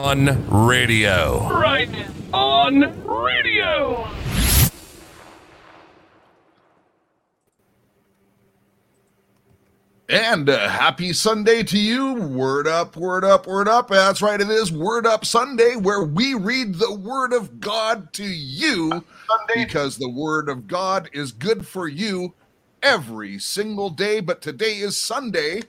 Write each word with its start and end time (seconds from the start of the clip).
on 0.00 0.48
radio. 0.48 1.46
Right 1.50 1.90
on 2.32 3.04
radio. 3.04 4.08
And 10.08 10.48
uh, 10.48 10.68
happy 10.70 11.12
Sunday 11.12 11.62
to 11.64 11.78
you. 11.78 12.14
Word 12.14 12.66
up, 12.66 12.96
word 12.96 13.24
up, 13.24 13.46
word 13.46 13.68
up. 13.68 13.88
That's 13.88 14.22
right, 14.22 14.40
it 14.40 14.48
is 14.48 14.72
Word 14.72 15.06
Up 15.06 15.26
Sunday, 15.26 15.76
where 15.76 16.02
we 16.02 16.32
read 16.32 16.76
the 16.76 16.94
Word 16.94 17.34
of 17.34 17.60
God 17.60 18.14
to 18.14 18.24
you 18.24 19.04
Sunday. 19.28 19.66
because 19.66 19.98
the 19.98 20.08
Word 20.08 20.48
of 20.48 20.66
God 20.66 21.10
is 21.12 21.30
good 21.30 21.66
for 21.66 21.86
you 21.86 22.32
every 22.82 23.38
single 23.38 23.90
day. 23.90 24.20
But 24.20 24.40
today 24.40 24.78
is 24.78 24.96
Sunday, 24.96 25.60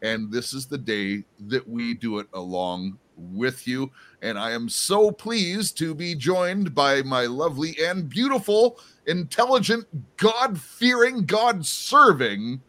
and 0.00 0.32
this 0.32 0.54
is 0.54 0.66
the 0.66 0.78
day 0.78 1.24
that 1.48 1.68
we 1.68 1.92
do 1.92 2.18
it 2.18 2.28
along 2.32 2.98
with 3.16 3.66
you. 3.66 3.90
And 4.22 4.38
I 4.38 4.52
am 4.52 4.68
so 4.68 5.10
pleased 5.10 5.76
to 5.78 5.94
be 5.94 6.14
joined 6.14 6.74
by 6.74 7.02
my 7.02 7.26
lovely 7.26 7.76
and 7.82 8.08
beautiful, 8.08 8.78
intelligent, 9.06 9.86
God 10.16 10.60
fearing, 10.60 11.24
God 11.24 11.66
serving 11.66 12.60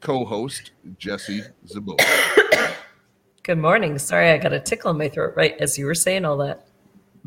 co-host 0.00 0.72
Jesse 0.98 1.42
Zabot. 1.66 2.00
Good 3.42 3.58
morning. 3.58 3.98
Sorry, 3.98 4.30
I 4.30 4.38
got 4.38 4.52
a 4.52 4.60
tickle 4.60 4.90
in 4.90 4.98
my 4.98 5.08
throat 5.08 5.34
right 5.36 5.56
as 5.60 5.78
you 5.78 5.86
were 5.86 5.94
saying 5.94 6.24
all 6.24 6.36
that. 6.38 6.66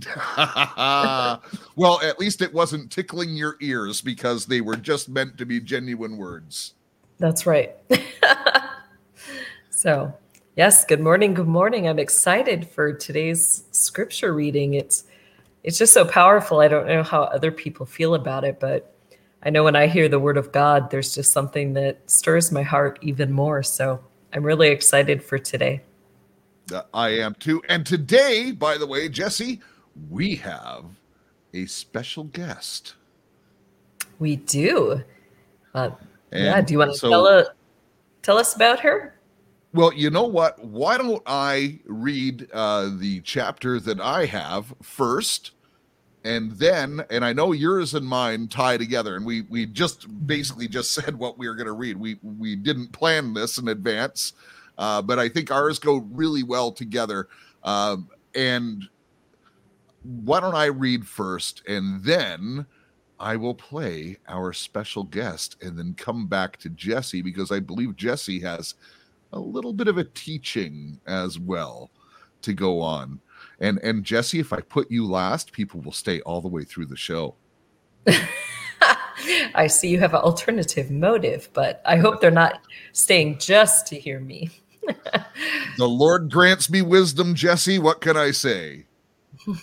well, 1.75 1.99
at 2.01 2.19
least 2.19 2.41
it 2.41 2.53
wasn't 2.53 2.91
tickling 2.91 3.35
your 3.35 3.55
ears 3.61 4.01
because 4.01 4.45
they 4.45 4.61
were 4.61 4.75
just 4.75 5.09
meant 5.09 5.37
to 5.37 5.45
be 5.45 5.59
genuine 5.59 6.17
words. 6.17 6.73
That's 7.17 7.45
right. 7.45 7.75
so, 9.69 10.13
yes, 10.59 10.83
good 10.83 10.99
morning. 10.99 11.33
Good 11.33 11.47
morning. 11.47 11.87
I'm 11.87 11.99
excited 11.99 12.67
for 12.69 12.91
today's 12.91 13.63
scripture 13.71 14.33
reading. 14.33 14.73
It's 14.73 15.05
it's 15.63 15.77
just 15.77 15.93
so 15.93 16.03
powerful. 16.03 16.59
I 16.59 16.67
don't 16.67 16.85
know 16.85 17.01
how 17.01 17.21
other 17.23 17.49
people 17.49 17.85
feel 17.85 18.13
about 18.13 18.43
it, 18.43 18.59
but 18.59 18.93
I 19.41 19.51
know 19.51 19.63
when 19.63 19.77
I 19.77 19.88
hear 19.88 20.09
the 20.09 20.19
word 20.19 20.35
of 20.35 20.51
God, 20.51 20.91
there's 20.91 21.16
just 21.16 21.31
something 21.31 21.71
that 21.75 22.01
stirs 22.11 22.51
my 22.51 22.61
heart 22.61 22.99
even 23.01 23.31
more. 23.31 23.63
So 23.63 24.03
I'm 24.33 24.43
really 24.43 24.67
excited 24.67 25.23
for 25.23 25.39
today. 25.39 25.81
I 26.94 27.11
am 27.11 27.35
too. 27.35 27.61
And 27.69 27.85
today, 27.85 28.51
by 28.51 28.77
the 28.77 28.85
way, 28.85 29.07
Jesse, 29.07 29.61
we 30.09 30.35
have 30.35 30.83
a 31.53 31.67
special 31.67 32.25
guest. 32.25 32.95
We 34.19 34.35
do. 34.35 35.05
Uh, 35.73 35.91
yeah. 36.33 36.59
Do 36.59 36.73
you 36.73 36.79
want 36.79 36.91
to 36.91 36.97
so, 36.97 37.09
tell, 37.09 37.27
uh, 37.27 37.45
tell 38.23 38.38
us 38.38 38.57
about 38.57 38.81
her? 38.81 39.19
Well, 39.73 39.94
you 39.94 40.09
know 40.09 40.25
what? 40.25 40.64
Why 40.64 40.98
don't 40.98 41.22
I 41.28 41.80
read 41.86 42.48
uh, 42.52 42.89
the 42.98 43.22
chapter 43.22 43.80
that 43.80 44.02
I 44.02 44.25
have 44.25 44.73
first? 44.81 45.52
and 46.25 46.52
then 46.53 47.02
and 47.09 47.23
i 47.23 47.31
know 47.31 47.53
yours 47.53 47.94
and 47.94 48.06
mine 48.06 48.47
tie 48.47 48.78
together 48.78 49.16
and 49.16 49.25
we 49.25 49.42
we 49.44 49.66
just 49.66 50.06
basically 50.28 50.67
just 50.67 50.94
said 50.94 51.16
what 51.17 51.38
we 51.38 51.47
were 51.47 51.56
going 51.56 51.67
to 51.67 51.73
read 51.73 51.97
we 51.97 52.17
we 52.22 52.56
didn't 52.56 52.92
plan 52.92 53.34
this 53.34 53.58
in 53.58 53.70
advance 53.70 54.34
uh, 54.78 55.02
but 55.02 55.17
i 55.17 55.30
think 55.30 55.52
ours 55.52 55.80
go 55.80 55.97
really 56.12 56.44
well 56.44 56.72
together 56.72 57.28
um, 57.64 58.09
and 58.36 58.84
why 60.03 60.40
don't 60.40 60.56
i 60.56 60.66
read 60.66 61.08
first 61.08 61.64
and 61.67 62.03
then 62.03 62.66
i 63.20 63.36
will 63.36 63.56
play 63.56 64.17
our 64.28 64.52
special 64.52 65.03
guest 65.03 65.56
and 65.62 65.78
then 65.78 65.94
come 65.94 66.28
back 66.28 66.58
to 66.58 66.70
jesse 66.70 67.22
because 67.22 67.52
i 67.52 67.59
believe 67.59 67.95
jesse 67.95 68.40
has 68.40 68.75
a 69.33 69.39
little 69.39 69.73
bit 69.73 69.88
of 69.88 69.97
a 69.97 70.03
teaching 70.03 70.99
as 71.05 71.39
well 71.39 71.91
to 72.41 72.53
go 72.53 72.81
on 72.81 73.19
and 73.59 73.80
and 73.83 74.03
Jesse, 74.03 74.39
if 74.39 74.53
I 74.53 74.61
put 74.61 74.89
you 74.89 75.05
last, 75.05 75.52
people 75.52 75.81
will 75.81 75.91
stay 75.91 76.22
all 76.22 76.41
the 76.41 76.47
way 76.47 76.63
through 76.63 76.85
the 76.88 76.95
show. 76.95 77.35
I 79.53 79.67
see 79.67 79.90
you 79.90 80.00
have 80.00 80.13
an 80.13 80.22
alternative 80.22 80.90
motive, 80.90 81.50
but 81.53 81.81
I 81.85 81.97
hope 81.97 82.22
they're 82.22 82.31
not 82.31 82.62
staying 82.94 83.40
just 83.40 83.85
to 83.88 84.00
hear 84.00 84.19
me. 84.19 84.50
the 85.78 85.88
Lord 85.88 86.31
grants 86.31 86.69
me 86.69 86.81
wisdom, 86.81 87.35
Jesse. 87.35 87.79
What 87.79 88.00
can 88.00 88.16
I 88.16 88.31
say? 88.31 88.85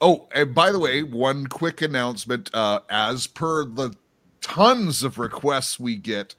oh, 0.00 0.28
and 0.34 0.54
by 0.54 0.72
the 0.72 0.78
way, 0.78 1.02
one 1.02 1.46
quick 1.46 1.82
announcement. 1.82 2.48
Uh, 2.54 2.80
as 2.88 3.26
per 3.26 3.66
the 3.66 3.94
tons 4.40 5.02
of 5.02 5.18
requests 5.18 5.78
we 5.78 5.96
get, 5.96 6.34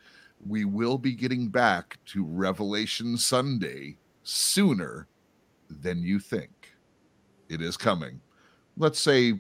we 0.47 0.65
will 0.65 0.97
be 0.97 1.13
getting 1.13 1.47
back 1.47 1.97
to 2.07 2.23
Revelation 2.23 3.17
Sunday 3.17 3.97
sooner 4.23 5.07
than 5.69 6.01
you 6.01 6.19
think. 6.19 6.73
It 7.49 7.61
is 7.61 7.77
coming. 7.77 8.21
Let's 8.77 8.99
say 8.99 9.39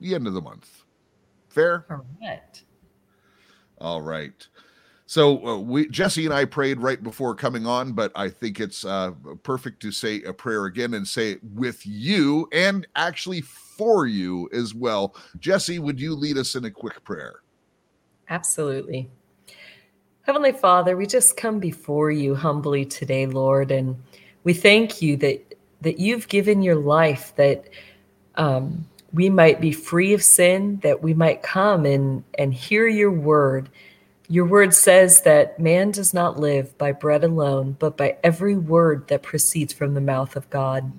the 0.00 0.14
end 0.14 0.26
of 0.26 0.34
the 0.34 0.40
month. 0.40 0.84
Fair? 1.48 1.86
Correct. 1.88 2.64
All 3.78 4.00
right. 4.00 4.46
So 5.06 5.46
uh, 5.46 5.58
we 5.58 5.88
Jesse 5.88 6.24
and 6.24 6.32
I 6.32 6.46
prayed 6.46 6.80
right 6.80 7.02
before 7.02 7.34
coming 7.34 7.66
on, 7.66 7.92
but 7.92 8.12
I 8.14 8.30
think 8.30 8.60
it's 8.60 8.84
uh, 8.84 9.10
perfect 9.42 9.82
to 9.82 9.92
say 9.92 10.22
a 10.22 10.32
prayer 10.32 10.64
again 10.66 10.94
and 10.94 11.06
say 11.06 11.32
it 11.32 11.40
with 11.54 11.86
you 11.86 12.48
and 12.52 12.86
actually 12.96 13.42
for 13.42 14.06
you 14.06 14.48
as 14.54 14.74
well. 14.74 15.14
Jesse, 15.38 15.78
would 15.78 16.00
you 16.00 16.14
lead 16.14 16.38
us 16.38 16.54
in 16.54 16.64
a 16.64 16.70
quick 16.70 17.04
prayer? 17.04 17.40
Absolutely. 18.30 19.10
Heavenly 20.24 20.52
Father, 20.52 20.96
we 20.96 21.06
just 21.06 21.36
come 21.36 21.58
before 21.58 22.12
you 22.12 22.36
humbly 22.36 22.84
today, 22.84 23.26
Lord, 23.26 23.72
and 23.72 24.00
we 24.44 24.54
thank 24.54 25.02
you 25.02 25.16
that 25.16 25.56
that 25.80 25.98
you've 25.98 26.28
given 26.28 26.62
your 26.62 26.76
life 26.76 27.34
that 27.34 27.68
um, 28.36 28.86
we 29.12 29.28
might 29.28 29.60
be 29.60 29.72
free 29.72 30.14
of 30.14 30.22
sin, 30.22 30.78
that 30.84 31.02
we 31.02 31.12
might 31.12 31.42
come 31.42 31.84
and 31.84 32.22
and 32.38 32.54
hear 32.54 32.86
your 32.86 33.10
word. 33.10 33.68
Your 34.28 34.44
word 34.44 34.72
says 34.74 35.22
that 35.22 35.58
man 35.58 35.90
does 35.90 36.14
not 36.14 36.38
live 36.38 36.78
by 36.78 36.92
bread 36.92 37.24
alone, 37.24 37.76
but 37.80 37.96
by 37.96 38.16
every 38.22 38.56
word 38.56 39.08
that 39.08 39.24
proceeds 39.24 39.72
from 39.72 39.94
the 39.94 40.00
mouth 40.00 40.36
of 40.36 40.48
God. 40.50 40.90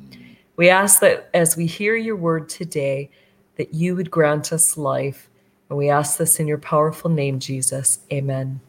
We 0.57 0.69
ask 0.69 0.99
that 0.99 1.29
as 1.33 1.55
we 1.55 1.65
hear 1.65 1.95
your 1.95 2.17
word 2.17 2.49
today, 2.49 3.09
that 3.55 3.73
you 3.73 3.95
would 3.95 4.11
grant 4.11 4.51
us 4.51 4.75
life. 4.75 5.29
And 5.69 5.77
we 5.77 5.89
ask 5.89 6.17
this 6.17 6.41
in 6.41 6.47
your 6.47 6.57
powerful 6.57 7.09
name, 7.09 7.39
Jesus. 7.39 7.99
Amen. 8.11 8.59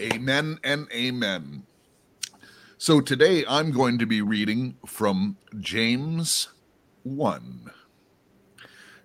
Amen 0.00 0.60
and 0.62 0.86
amen. 0.92 1.64
So 2.76 3.00
today 3.00 3.44
I'm 3.48 3.72
going 3.72 3.98
to 3.98 4.06
be 4.06 4.22
reading 4.22 4.76
from 4.86 5.38
James 5.58 6.50
1. 7.02 7.72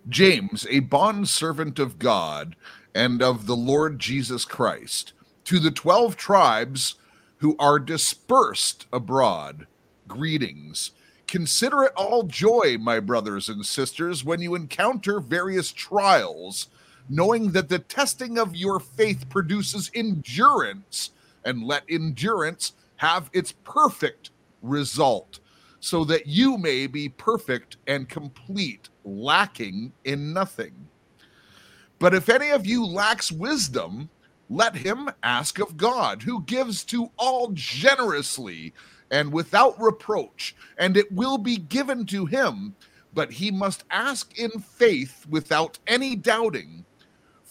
James, 0.07 0.67
a 0.69 0.81
bondservant 0.81 1.79
of 1.79 1.97
God 1.97 2.55
and 2.93 3.23
of 3.23 3.47
the 3.47 3.55
Lord 3.55 3.97
Jesus 3.97 4.45
Christ, 4.45 5.13
to 5.45 5.57
the 5.57 5.71
12 5.71 6.15
tribes 6.15 6.95
who 7.37 7.55
are 7.57 7.79
dispersed 7.79 8.85
abroad, 8.93 9.65
greetings. 10.07 10.91
Consider 11.25 11.85
it 11.85 11.93
all 11.95 12.21
joy, 12.21 12.77
my 12.79 12.99
brothers 12.99 13.49
and 13.49 13.65
sisters, 13.65 14.23
when 14.23 14.41
you 14.41 14.53
encounter 14.53 15.19
various 15.19 15.71
trials 15.71 16.67
knowing 17.09 17.51
that 17.51 17.69
the 17.69 17.79
testing 17.79 18.37
of 18.37 18.55
your 18.55 18.79
faith 18.79 19.29
produces 19.29 19.91
endurance, 19.93 21.11
and 21.45 21.63
let 21.63 21.83
endurance 21.89 22.73
have 22.97 23.29
its 23.33 23.53
perfect 23.63 24.31
result, 24.61 25.39
so 25.79 26.05
that 26.05 26.27
you 26.27 26.57
may 26.57 26.87
be 26.87 27.09
perfect 27.09 27.77
and 27.87 28.07
complete, 28.07 28.89
lacking 29.03 29.91
in 30.05 30.33
nothing. 30.33 30.73
But 31.99 32.13
if 32.13 32.29
any 32.29 32.49
of 32.51 32.65
you 32.65 32.85
lacks 32.85 33.31
wisdom, 33.31 34.09
let 34.49 34.75
him 34.75 35.09
ask 35.23 35.59
of 35.59 35.77
God, 35.77 36.21
who 36.21 36.43
gives 36.43 36.83
to 36.85 37.09
all 37.17 37.51
generously 37.53 38.73
and 39.11 39.31
without 39.31 39.79
reproach, 39.81 40.55
and 40.77 40.97
it 40.97 41.11
will 41.11 41.37
be 41.37 41.57
given 41.57 42.05
to 42.07 42.25
him. 42.25 42.75
But 43.13 43.31
he 43.31 43.51
must 43.51 43.83
ask 43.91 44.37
in 44.39 44.49
faith 44.51 45.25
without 45.29 45.77
any 45.87 46.15
doubting. 46.15 46.82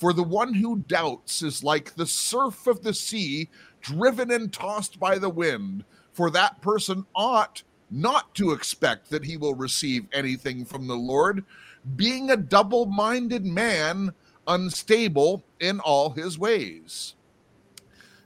For 0.03 0.13
the 0.13 0.25
one 0.25 0.55
who 0.55 0.79
doubts 0.89 1.43
is 1.43 1.63
like 1.63 1.95
the 1.95 2.09
surf 2.09 2.67
of 2.67 2.83
the 2.83 2.93
sea, 2.93 3.49
driven 3.81 4.33
and 4.33 4.53
tossed 4.53 4.99
by 4.99 5.17
the 5.17 5.29
wind. 5.29 5.85
For 6.13 6.29
that 6.31 6.61
person 6.61 7.07
ought 7.15 7.63
not 7.89 8.35
to 8.35 8.51
expect 8.51 9.11
that 9.11 9.25
he 9.25 9.37
will 9.37 9.55
receive 9.55 10.09
anything 10.13 10.65
from 10.65 10.89
the 10.89 10.97
Lord, 10.97 11.45
being 11.95 12.33
a 12.33 12.37
double 12.37 12.87
minded 12.87 13.47
man, 13.47 14.13
unstable 14.49 15.45
in 15.61 15.79
all 15.79 16.11
his 16.11 16.37
ways. 16.37 17.15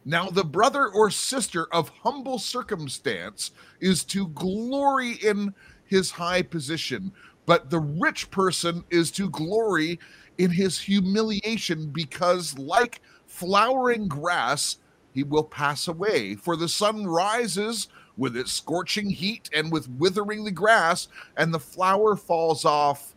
Now, 0.02 0.31
the 0.31 0.44
brother 0.44 0.88
or 0.88 1.11
sister 1.11 1.67
of 1.75 1.90
humble 1.90 2.38
circumstance 2.38 3.50
is 3.81 4.02
to 4.05 4.28
glory 4.28 5.19
in 5.23 5.52
his 5.84 6.12
high 6.12 6.40
position, 6.40 7.12
but 7.44 7.69
the 7.69 7.81
rich 7.81 8.31
person 8.31 8.82
is 8.88 9.11
to 9.11 9.28
glory 9.28 9.99
in 10.38 10.50
his 10.50 10.79
humiliation 10.79 11.87
because, 11.91 12.59
like 12.59 13.00
flowering 13.27 14.09
grass, 14.09 14.79
he 15.12 15.23
will 15.23 15.44
pass 15.44 15.88
away. 15.88 16.35
For 16.35 16.56
the 16.56 16.69
sun 16.69 17.06
rises 17.06 17.88
with 18.17 18.37
its 18.37 18.53
scorching 18.53 19.11
heat 19.11 19.49
and 19.55 19.71
with 19.71 19.88
withering 19.91 20.44
the 20.44 20.50
grass, 20.50 21.09
and 21.37 21.53
the 21.53 21.61
flower 21.61 22.17
falls 22.17 22.65
off, 22.65 23.15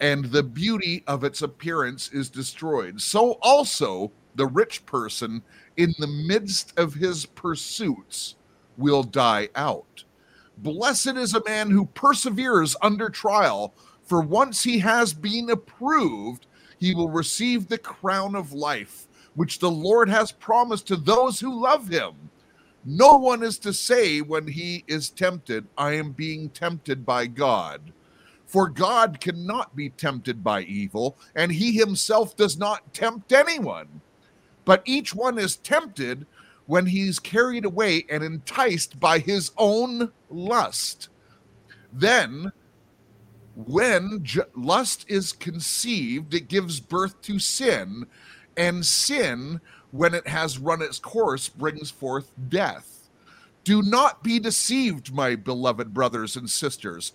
and 0.00 0.26
the 0.26 0.42
beauty 0.42 1.02
of 1.06 1.24
its 1.24 1.42
appearance 1.42 2.10
is 2.12 2.30
destroyed. 2.30 3.00
So 3.00 3.32
also 3.42 4.12
the 4.34 4.46
rich 4.46 4.86
person 4.86 5.42
in 5.76 5.94
the 5.98 6.06
midst 6.06 6.78
of 6.78 6.94
his 6.94 7.26
pursuits 7.26 8.36
will 8.76 9.02
die 9.02 9.48
out. 9.54 10.04
Blessed 10.58 11.16
is 11.16 11.34
a 11.34 11.44
man 11.44 11.70
who 11.70 11.86
perseveres 11.86 12.76
under 12.82 13.08
trial, 13.10 13.74
for 14.08 14.22
once 14.22 14.64
he 14.64 14.78
has 14.78 15.12
been 15.12 15.50
approved, 15.50 16.46
he 16.80 16.94
will 16.94 17.10
receive 17.10 17.68
the 17.68 17.76
crown 17.76 18.34
of 18.34 18.54
life, 18.54 19.06
which 19.34 19.58
the 19.58 19.70
Lord 19.70 20.08
has 20.08 20.32
promised 20.32 20.86
to 20.88 20.96
those 20.96 21.40
who 21.40 21.62
love 21.62 21.88
him. 21.88 22.30
No 22.86 23.18
one 23.18 23.42
is 23.42 23.58
to 23.58 23.74
say 23.74 24.22
when 24.22 24.46
he 24.46 24.82
is 24.86 25.10
tempted, 25.10 25.66
I 25.76 25.92
am 25.92 26.12
being 26.12 26.48
tempted 26.48 27.04
by 27.04 27.26
God. 27.26 27.92
For 28.46 28.70
God 28.70 29.20
cannot 29.20 29.76
be 29.76 29.90
tempted 29.90 30.42
by 30.42 30.62
evil, 30.62 31.18
and 31.34 31.52
he 31.52 31.72
himself 31.72 32.34
does 32.34 32.56
not 32.56 32.94
tempt 32.94 33.30
anyone. 33.30 34.00
But 34.64 34.82
each 34.86 35.14
one 35.14 35.38
is 35.38 35.56
tempted 35.56 36.26
when 36.64 36.86
he's 36.86 37.18
carried 37.18 37.66
away 37.66 38.06
and 38.08 38.24
enticed 38.24 38.98
by 38.98 39.18
his 39.18 39.50
own 39.58 40.12
lust. 40.30 41.10
Then, 41.92 42.52
when 43.66 44.20
ju- 44.22 44.44
lust 44.54 45.04
is 45.08 45.32
conceived, 45.32 46.32
it 46.32 46.48
gives 46.48 46.78
birth 46.78 47.20
to 47.22 47.40
sin, 47.40 48.06
and 48.56 48.86
sin, 48.86 49.60
when 49.90 50.14
it 50.14 50.28
has 50.28 50.58
run 50.58 50.80
its 50.80 51.00
course, 51.00 51.48
brings 51.48 51.90
forth 51.90 52.32
death. 52.48 53.10
Do 53.64 53.82
not 53.82 54.22
be 54.22 54.38
deceived, 54.38 55.12
my 55.12 55.34
beloved 55.34 55.92
brothers 55.92 56.36
and 56.36 56.48
sisters. 56.48 57.12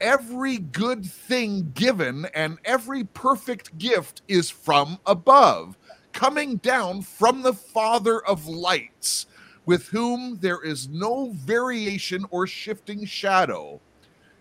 Every 0.00 0.58
good 0.58 1.04
thing 1.04 1.72
given 1.74 2.26
and 2.34 2.58
every 2.64 3.04
perfect 3.04 3.78
gift 3.78 4.22
is 4.28 4.50
from 4.50 4.98
above 5.06 5.76
coming 6.12 6.56
down 6.56 7.02
from 7.02 7.42
the 7.42 7.52
Father 7.52 8.24
of 8.26 8.46
lights, 8.46 9.26
with 9.66 9.88
whom 9.88 10.38
there 10.40 10.62
is 10.62 10.88
no 10.88 11.32
variation 11.34 12.24
or 12.30 12.46
shifting 12.46 13.04
shadow. 13.04 13.80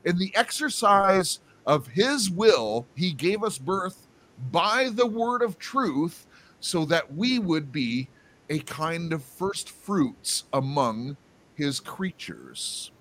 In 0.05 0.17
the 0.17 0.33
exercise 0.35 1.39
of 1.65 1.87
his 1.87 2.29
will, 2.29 2.85
he 2.95 3.11
gave 3.11 3.43
us 3.43 3.57
birth 3.57 4.07
by 4.51 4.89
the 4.89 5.07
word 5.07 5.41
of 5.41 5.57
truth, 5.57 6.27
so 6.59 6.85
that 6.85 7.13
we 7.13 7.39
would 7.39 7.71
be 7.71 8.09
a 8.49 8.59
kind 8.59 9.13
of 9.13 9.23
first 9.23 9.69
fruits 9.69 10.45
among 10.53 11.17
his 11.55 11.79
creatures. 11.79 12.91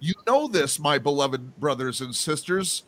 You 0.00 0.14
know 0.26 0.48
this, 0.48 0.78
my 0.78 0.98
beloved 0.98 1.60
brothers 1.60 2.00
and 2.00 2.14
sisters 2.14 2.84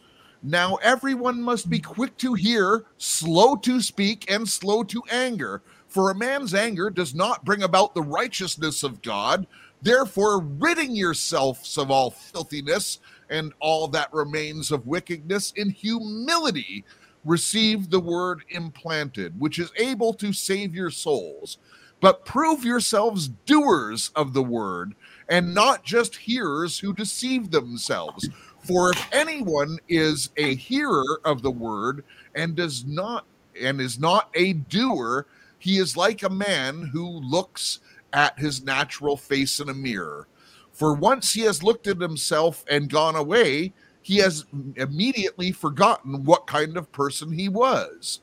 now 0.47 0.75
everyone 0.83 1.41
must 1.41 1.71
be 1.71 1.79
quick 1.79 2.19
to 2.19 2.35
hear, 2.35 2.85
slow 2.99 3.57
to 3.57 3.81
speak, 3.81 4.31
and 4.31 4.47
slow 4.47 4.85
to 4.85 5.03
anger. 5.11 5.63
For 5.89 6.11
a 6.11 6.15
man's 6.15 6.53
anger 6.53 6.91
does 6.91 7.15
not 7.15 7.47
bring 7.47 7.63
about 7.63 7.95
the 7.95 8.03
righteousness 8.03 8.83
of 8.83 9.01
God. 9.01 9.47
Therefore, 9.85 10.41
ridding 10.41 10.97
yourselves 10.97 11.77
of 11.77 11.91
all 11.91 12.11
filthiness 12.11 13.01
and 13.29 13.53
all 13.61 13.87
that 13.89 14.13
remains 14.15 14.73
of 14.73 14.87
wickedness 14.87 15.53
in 15.57 15.69
humility, 15.69 16.87
receive 17.23 17.91
the 17.91 18.01
word 18.01 18.45
implanted, 18.49 19.39
which 19.39 19.59
is 19.59 19.71
able 19.77 20.15
to 20.15 20.33
save 20.33 20.75
your 20.75 20.91
souls. 20.91 21.59
But 22.01 22.25
prove 22.25 22.65
yourselves 22.65 23.29
doers 23.29 24.11
of 24.17 24.33
the 24.33 24.43
word 24.43 24.95
and 25.29 25.55
not 25.55 25.85
just 25.85 26.17
hearers 26.17 26.79
who 26.79 26.95
deceive 26.95 27.51
themselves. 27.51 28.27
For 28.61 28.91
if 28.91 29.09
anyone 29.13 29.79
is 29.87 30.31
a 30.39 30.55
hearer 30.55 31.21
of 31.27 31.43
the 31.43 31.51
word 31.51 32.05
and 32.35 32.57
does 32.57 32.87
not 32.87 33.27
and 33.61 33.83
is 33.83 33.99
not 33.99 34.31
a 34.35 34.55
doer, 34.55 35.27
he 35.59 35.79
is 35.79 35.97
like 35.97 36.23
a 36.23 36.31
man 36.31 36.91
who 36.93 37.07
looks 37.07 37.81
at 38.15 38.39
his 38.39 38.65
natural 38.65 39.17
face 39.17 39.61
in 39.61 39.69
a 39.69 39.75
mirror. 39.75 40.29
For 40.73 40.95
once 40.95 41.35
he 41.35 41.43
has 41.43 41.63
looked 41.63 41.87
at 41.87 42.01
himself 42.01 42.65
and 42.71 42.89
gone 42.89 43.17
away, 43.17 43.75
he 44.01 44.19
has 44.19 44.47
immediately 44.77 45.53
forgotten 45.53 46.25
what 46.25 46.47
kind 46.47 46.77
of 46.77 46.93
person 46.93 47.33
he 47.33 47.49
was. 47.49 48.21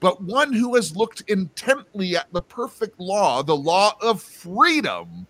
But 0.00 0.22
one 0.22 0.52
who 0.52 0.74
has 0.74 0.96
looked 0.96 1.22
intently 1.28 2.16
at 2.16 2.32
the 2.32 2.42
perfect 2.42 3.00
law, 3.00 3.42
the 3.42 3.56
law 3.56 3.92
of 4.00 4.22
freedom, 4.22 5.26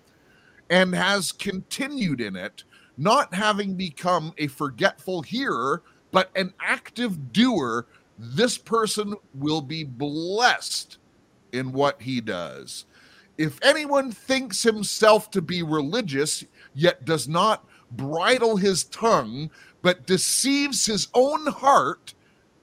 and 0.71 0.95
has 0.95 1.33
continued 1.33 2.21
in 2.21 2.35
it, 2.35 2.65
not 2.97 3.35
having 3.35 3.75
become 3.75 4.33
a 4.39 4.47
forgetful 4.49 5.23
hearer, 5.23 5.83
but 6.11 6.31
an 6.37 6.53
active 6.61 7.33
doer, 7.33 7.87
this 8.19 8.57
person 8.57 9.15
will 9.35 9.61
be 9.61 9.85
blessed 9.85 10.99
in 11.53 11.73
what 11.73 12.01
he 12.01 12.21
does. 12.21 12.87
If 13.37 13.59
anyone 13.63 14.13
thinks 14.13 14.63
himself 14.63 15.31
to 15.33 15.43
be 15.43 15.63
religious, 15.63 16.45
yet 16.75 17.05
does 17.05 17.27
not 17.27 17.67
bridle 17.91 18.57
his 18.57 18.85
tongue, 18.85 19.51
but 19.83 20.07
deceives 20.07 20.87
his 20.87 21.09
own 21.15 21.47
heart, 21.47 22.15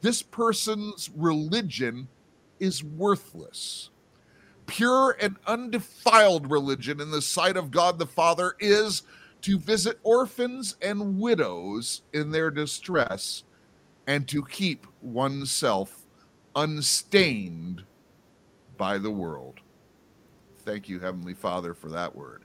this 0.01 0.21
person's 0.21 1.09
religion 1.15 2.07
is 2.59 2.83
worthless. 2.83 3.89
Pure 4.65 5.17
and 5.19 5.35
undefiled 5.45 6.49
religion 6.49 7.01
in 7.01 7.11
the 7.11 7.21
sight 7.21 7.57
of 7.57 7.71
God 7.71 7.99
the 7.99 8.05
Father 8.05 8.55
is 8.59 9.03
to 9.41 9.59
visit 9.59 9.99
orphans 10.03 10.75
and 10.81 11.19
widows 11.19 12.03
in 12.13 12.31
their 12.31 12.49
distress, 12.51 13.43
and 14.07 14.27
to 14.27 14.45
keep 14.45 14.87
oneself 15.01 16.05
unstained 16.55 17.83
by 18.77 18.97
the 18.97 19.11
world. 19.11 19.59
Thank 20.63 20.87
you, 20.87 20.99
Heavenly 20.99 21.33
Father, 21.33 21.73
for 21.73 21.89
that 21.89 22.15
word. 22.15 22.43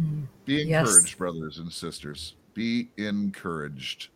Mm. 0.00 0.26
Be 0.44 0.64
Yes. 0.64 0.86
encouraged, 0.86 1.18
brothers 1.18 1.58
and 1.58 1.72
sisters. 1.72 2.34
Be 2.54 2.90
encouraged. 2.96 4.08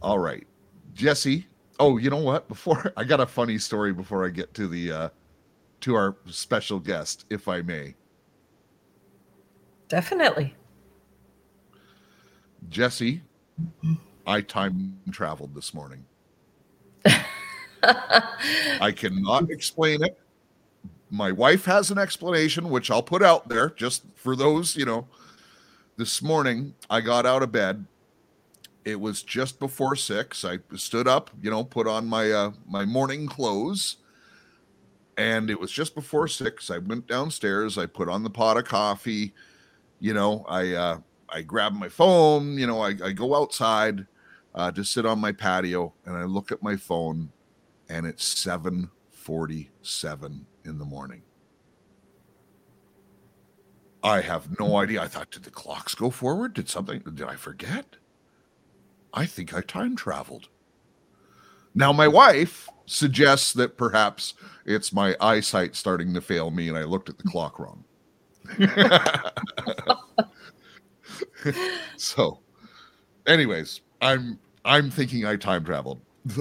All 0.00 0.18
right. 0.18 0.46
Jesse. 0.94 1.46
Oh, 1.78 1.98
you 1.98 2.08
know 2.10 2.18
what? 2.18 2.48
Before 2.48 2.92
I 2.96 3.04
got 3.04 3.20
a 3.20 3.26
funny 3.26 3.58
story 3.58 3.92
before 3.92 4.24
I 4.24 4.30
get 4.30 4.54
to 4.54 4.66
the 4.68 4.92
uh 4.92 5.08
to 5.80 5.94
our 5.94 6.16
special 6.26 6.78
guest, 6.78 7.26
if 7.30 7.48
I 7.48 7.60
may. 7.62 7.94
Definitely. 9.88 10.54
Jesse, 12.70 13.22
I 14.26 14.40
time 14.40 14.98
traveled 15.12 15.54
this 15.54 15.72
morning. 15.74 16.04
I 17.82 18.92
cannot 18.96 19.50
explain 19.50 20.02
it. 20.02 20.18
My 21.10 21.30
wife 21.30 21.66
has 21.66 21.90
an 21.90 21.98
explanation, 21.98 22.68
which 22.68 22.90
I'll 22.90 23.02
put 23.02 23.22
out 23.22 23.48
there 23.48 23.70
just 23.70 24.02
for 24.14 24.34
those, 24.34 24.76
you 24.76 24.84
know. 24.84 25.06
This 25.96 26.20
morning, 26.20 26.74
I 26.90 27.00
got 27.00 27.24
out 27.24 27.42
of 27.42 27.52
bed. 27.52 27.86
It 28.84 29.00
was 29.00 29.22
just 29.22 29.58
before 29.58 29.96
six. 29.96 30.44
I 30.44 30.58
stood 30.74 31.08
up, 31.08 31.30
you 31.40 31.50
know, 31.50 31.64
put 31.64 31.88
on 31.88 32.06
my 32.06 32.30
uh, 32.30 32.52
my 32.68 32.84
morning 32.84 33.26
clothes, 33.26 33.96
and 35.16 35.48
it 35.48 35.58
was 35.58 35.72
just 35.72 35.94
before 35.94 36.28
six. 36.28 36.70
I 36.70 36.78
went 36.78 37.06
downstairs. 37.06 37.78
I 37.78 37.86
put 37.86 38.08
on 38.08 38.22
the 38.22 38.30
pot 38.30 38.56
of 38.56 38.64
coffee. 38.64 39.32
You 40.00 40.12
know, 40.12 40.44
I 40.48 40.72
uh, 40.72 40.98
I 41.28 41.42
grab 41.42 41.72
my 41.72 41.88
phone. 41.88 42.58
You 42.58 42.66
know, 42.66 42.80
I, 42.82 42.94
I 43.02 43.12
go 43.12 43.34
outside 43.34 44.06
uh, 44.54 44.70
to 44.72 44.84
sit 44.84 45.06
on 45.06 45.18
my 45.18 45.32
patio, 45.32 45.94
and 46.04 46.16
I 46.16 46.24
look 46.24 46.52
at 46.52 46.62
my 46.62 46.76
phone, 46.76 47.30
and 47.88 48.06
it's 48.06 48.24
seven 48.24 48.90
forty-seven 49.10 50.46
in 50.66 50.78
the 50.78 50.84
morning. 50.84 51.22
I 54.02 54.20
have 54.20 54.58
no 54.60 54.76
idea. 54.76 55.02
I 55.02 55.08
thought, 55.08 55.30
did 55.30 55.42
the 55.42 55.50
clocks 55.50 55.94
go 55.94 56.10
forward? 56.10 56.54
Did 56.54 56.68
something? 56.68 57.00
Did 57.00 57.26
I 57.26 57.34
forget? 57.34 57.96
I 59.12 59.26
think 59.26 59.54
I 59.54 59.62
time 59.62 59.96
traveled. 59.96 60.48
Now, 61.74 61.92
my 61.92 62.08
wife 62.08 62.68
suggests 62.86 63.52
that 63.54 63.76
perhaps 63.76 64.34
it's 64.64 64.92
my 64.92 65.16
eyesight 65.20 65.74
starting 65.74 66.14
to 66.14 66.20
fail 66.20 66.50
me, 66.50 66.68
and 66.68 66.78
I 66.78 66.84
looked 66.84 67.08
at 67.08 67.18
the 67.18 67.24
clock 67.24 67.58
wrong. 67.58 67.84
so, 71.96 72.40
anyways, 73.26 73.80
I'm 74.00 74.38
I'm 74.64 74.90
thinking 74.90 75.26
I 75.26 75.36
time 75.36 75.64
traveled. 75.64 76.00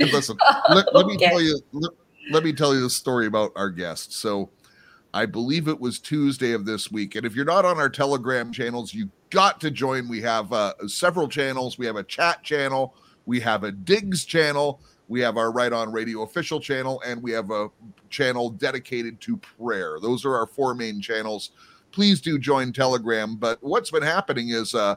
Listen, 0.00 0.36
let, 0.70 0.94
let 0.94 1.06
me 1.06 1.16
tell 1.16 1.40
you 1.40 1.58
let, 1.72 1.92
let 2.30 2.44
me 2.44 2.52
tell 2.52 2.74
you 2.74 2.80
the 2.80 2.90
story 2.90 3.26
about 3.26 3.52
our 3.56 3.70
guest. 3.70 4.14
So, 4.14 4.50
I 5.12 5.26
believe 5.26 5.68
it 5.68 5.78
was 5.78 6.00
Tuesday 6.00 6.52
of 6.52 6.66
this 6.66 6.90
week, 6.90 7.14
and 7.14 7.24
if 7.24 7.36
you're 7.36 7.44
not 7.44 7.64
on 7.64 7.78
our 7.78 7.88
Telegram 7.88 8.52
channels, 8.52 8.92
you 8.92 9.08
got 9.30 9.60
to 9.60 9.70
join. 9.70 10.08
We 10.08 10.20
have 10.22 10.52
uh, 10.52 10.74
several 10.88 11.28
channels. 11.28 11.78
We 11.78 11.86
have 11.86 11.94
a 11.94 12.02
chat 12.02 12.42
channel. 12.42 12.94
We 13.24 13.38
have 13.40 13.62
a 13.62 13.70
Digs 13.70 14.24
channel. 14.24 14.80
We 15.06 15.20
have 15.20 15.36
our 15.36 15.52
Right 15.52 15.72
On 15.72 15.92
Radio 15.92 16.22
official 16.22 16.58
channel, 16.58 17.00
and 17.06 17.22
we 17.22 17.30
have 17.30 17.50
a 17.50 17.68
channel 18.10 18.50
dedicated 18.50 19.20
to 19.20 19.36
prayer. 19.36 19.98
Those 20.00 20.24
are 20.24 20.34
our 20.34 20.46
four 20.46 20.74
main 20.74 21.00
channels. 21.00 21.50
Please 21.92 22.20
do 22.20 22.36
join 22.38 22.72
Telegram. 22.72 23.36
But 23.36 23.62
what's 23.62 23.92
been 23.92 24.02
happening 24.02 24.48
is 24.48 24.74
uh, 24.74 24.96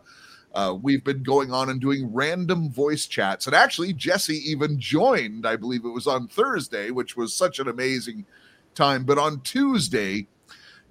uh, 0.54 0.76
we've 0.82 1.04
been 1.04 1.24
going 1.24 1.52
on 1.52 1.70
and 1.70 1.80
doing 1.80 2.12
random 2.14 2.70
voice 2.70 3.06
chats. 3.06 3.46
And 3.46 3.56
actually, 3.56 3.94
Jesse 3.94 4.42
even 4.50 4.80
joined, 4.80 5.46
I 5.46 5.56
believe 5.56 5.86
it 5.86 5.90
was 5.90 6.08
on 6.08 6.28
Thursday, 6.28 6.92
which 6.92 7.16
was 7.16 7.34
such 7.34 7.60
an 7.60 7.68
amazing 7.68 8.26
time. 8.74 9.04
But 9.04 9.18
on 9.18 9.42
Tuesday, 9.42 10.28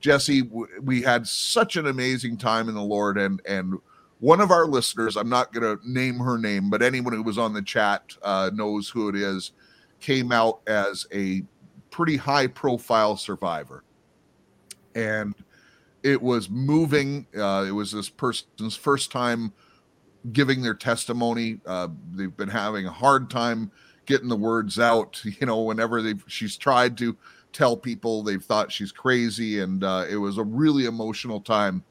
Jesse, 0.01 0.43
we 0.83 1.03
had 1.03 1.27
such 1.27 1.77
an 1.77 1.87
amazing 1.87 2.37
time 2.37 2.69
in 2.69 2.75
the 2.75 2.83
Lord, 2.83 3.19
and 3.19 3.41
and 3.47 3.79
one 4.19 4.41
of 4.41 4.51
our 4.51 4.67
listeners, 4.67 5.17
I'm 5.17 5.29
not 5.29 5.53
going 5.53 5.77
to 5.77 5.91
name 5.91 6.19
her 6.19 6.39
name, 6.39 6.71
but 6.71 6.83
anyone 6.83 7.13
who 7.13 7.23
was 7.23 7.39
on 7.39 7.53
the 7.53 7.63
chat 7.63 8.17
uh, 8.23 8.51
knows 8.55 8.89
who 8.89 9.09
it 9.09 9.15
is, 9.15 9.53
came 10.01 10.33
out 10.33 10.61
as 10.67 11.07
a 11.13 11.43
pretty 11.91 12.17
high 12.17 12.47
profile 12.47 13.17
survivor. 13.17 13.85
And 14.95 15.35
it 16.07 16.23
was 16.23 16.49
moving. 16.49 17.27
Uh, 17.37 17.65
it 17.67 17.73
was 17.73 17.91
this 17.91 18.09
person's 18.09 18.77
first 18.77 19.11
time 19.11 19.53
giving 20.33 20.63
their 20.63 20.75
testimony. 20.75 21.59
Uh, 21.67 21.89
they've 22.13 22.37
been 22.37 22.49
having 22.49 22.87
a 22.87 22.93
hard 22.93 23.29
time 23.29 23.73
getting 24.07 24.29
the 24.29 24.37
words 24.37 24.79
out. 24.79 25.21
You 25.41 25.47
know, 25.47 25.63
whenever 25.63 26.03
they 26.03 26.15
she's 26.29 26.57
tried 26.57 26.97
to 26.99 27.17
tell 27.53 27.77
people, 27.77 28.23
they've 28.23 28.43
thought 28.43 28.71
she's 28.71 28.93
crazy, 28.93 29.59
and 29.59 29.83
uh, 29.83 30.05
it 30.09 30.17
was 30.17 30.39
a 30.39 30.45
really 30.45 30.85
emotional 30.85 31.41
time. 31.41 31.83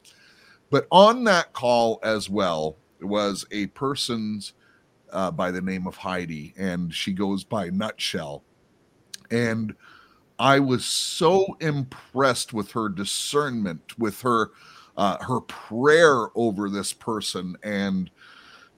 But 0.70 0.86
on 0.90 1.24
that 1.24 1.52
call 1.52 2.00
as 2.02 2.30
well 2.30 2.76
was 3.02 3.44
a 3.50 3.66
person's 3.68 4.54
uh, 5.12 5.30
by 5.30 5.50
the 5.50 5.60
name 5.60 5.86
of 5.86 5.96
Heidi, 5.96 6.54
and 6.56 6.92
she 6.92 7.12
goes 7.12 7.44
by 7.44 7.68
Nutshell. 7.68 8.42
And 9.30 9.74
I 10.38 10.60
was 10.60 10.84
so 10.84 11.56
impressed 11.60 12.52
with 12.52 12.70
her 12.72 12.88
discernment, 12.88 13.98
with 13.98 14.20
her 14.22 14.50
uh, 14.96 15.22
her 15.22 15.40
prayer 15.42 16.28
over 16.34 16.70
this 16.70 16.92
person, 16.92 17.56
and 17.62 18.10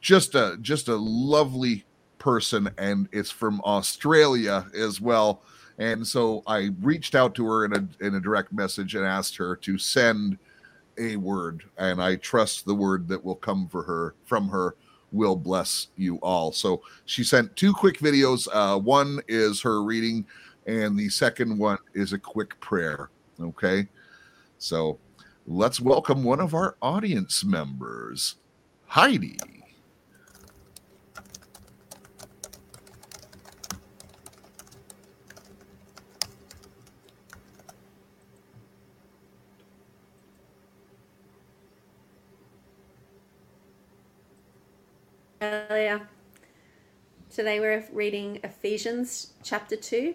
just 0.01 0.35
a 0.35 0.59
just 0.61 0.89
a 0.89 0.97
lovely 0.97 1.85
person. 2.19 2.71
And 2.79 3.09
it's 3.13 3.31
from 3.31 3.61
Australia 3.63 4.67
as 4.77 5.01
well. 5.01 5.43
And 5.79 6.05
so 6.05 6.43
I 6.47 6.71
reached 6.81 7.15
out 7.15 7.35
to 7.37 7.47
her 7.47 7.65
in 7.65 7.73
a 7.73 8.05
in 8.05 8.15
a 8.15 8.21
direct 8.21 8.53
message 8.53 8.95
and 8.95 9.05
asked 9.05 9.37
her 9.37 9.57
to 9.57 9.79
send 9.79 10.39
a 10.99 11.17
word, 11.17 11.63
and 11.77 12.03
I 12.03 12.17
trust 12.17 12.67
the 12.67 12.75
word 12.75 13.07
that 13.09 13.25
will 13.25 13.37
come 13.37 13.69
for 13.69 13.83
her 13.85 14.15
from 14.25 14.49
her 14.49 14.75
will 15.13 15.37
bless 15.37 15.89
you 15.97 16.17
all. 16.17 16.53
So 16.53 16.83
she 17.07 17.25
sent 17.25 17.55
two 17.57 17.73
quick 17.73 17.99
videos. 17.99 18.47
Uh, 18.53 18.79
one 18.79 19.21
is 19.29 19.61
her 19.63 19.83
reading, 19.83 20.27
and 20.69 20.99
the 20.99 21.09
second 21.09 21.59
one 21.59 21.79
is 21.95 22.13
a 22.13 22.19
quick 22.19 22.61
prayer. 22.61 23.09
Okay, 23.41 23.89
so 24.59 24.99
let's 25.47 25.81
welcome 25.81 26.23
one 26.23 26.41
of 26.41 26.55
our 26.55 26.77
audience 26.83 27.43
members, 27.43 28.37
Heidi. 28.87 29.39
earlier. 45.41 46.09
Today 47.31 47.61
we're 47.61 47.85
reading 47.93 48.41
Ephesians 48.43 49.33
chapter 49.45 49.77
2, 49.77 50.15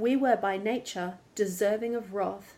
we 0.00 0.16
were 0.16 0.36
by 0.36 0.56
nature 0.56 1.18
deserving 1.34 1.94
of 1.94 2.14
wrath. 2.14 2.56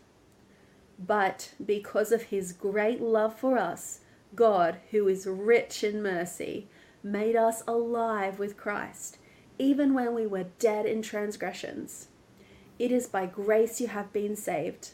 But 0.97 1.53
because 1.63 2.11
of 2.11 2.23
his 2.23 2.53
great 2.53 3.01
love 3.01 3.37
for 3.37 3.57
us, 3.57 3.99
God, 4.35 4.77
who 4.91 5.07
is 5.07 5.27
rich 5.27 5.83
in 5.83 6.01
mercy, 6.01 6.67
made 7.03 7.35
us 7.35 7.63
alive 7.67 8.39
with 8.39 8.57
Christ, 8.57 9.17
even 9.59 9.93
when 9.93 10.13
we 10.13 10.25
were 10.25 10.45
dead 10.59 10.85
in 10.85 11.01
transgressions. 11.01 12.07
It 12.79 12.91
is 12.91 13.07
by 13.07 13.25
grace 13.25 13.79
you 13.79 13.87
have 13.87 14.13
been 14.13 14.35
saved. 14.35 14.91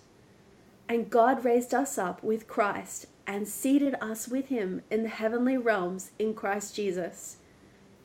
And 0.88 1.10
God 1.10 1.46
raised 1.46 1.74
us 1.74 1.98
up 1.98 2.24
with 2.24 2.48
Christ 2.48 3.06
and 3.28 3.48
seated 3.48 3.96
us 4.02 4.28
with 4.28 4.48
him 4.48 4.82
in 4.90 5.04
the 5.04 5.10
heavenly 5.10 5.58
realms 5.58 6.12
in 6.18 6.34
Christ 6.34 6.76
Jesus, 6.76 7.38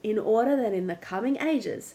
in 0.02 0.18
order 0.18 0.54
that 0.56 0.74
in 0.74 0.86
the 0.86 0.96
coming 0.96 1.38
ages 1.38 1.94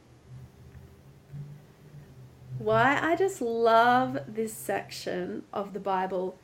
Why 2.61 2.99
I 3.01 3.15
just 3.15 3.41
love 3.41 4.19
this 4.27 4.53
section 4.53 5.45
of 5.51 5.73
the 5.73 5.79
Bible 5.79 6.37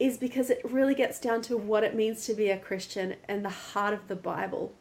is 0.00 0.18
because 0.18 0.50
it 0.50 0.60
really 0.64 0.96
gets 0.96 1.20
down 1.20 1.42
to 1.42 1.56
what 1.56 1.84
it 1.84 1.94
means 1.94 2.26
to 2.26 2.34
be 2.34 2.50
a 2.50 2.58
Christian 2.58 3.14
and 3.28 3.44
the 3.44 3.50
heart 3.50 3.94
of 3.94 4.08
the 4.08 4.16
Bible. 4.16 4.74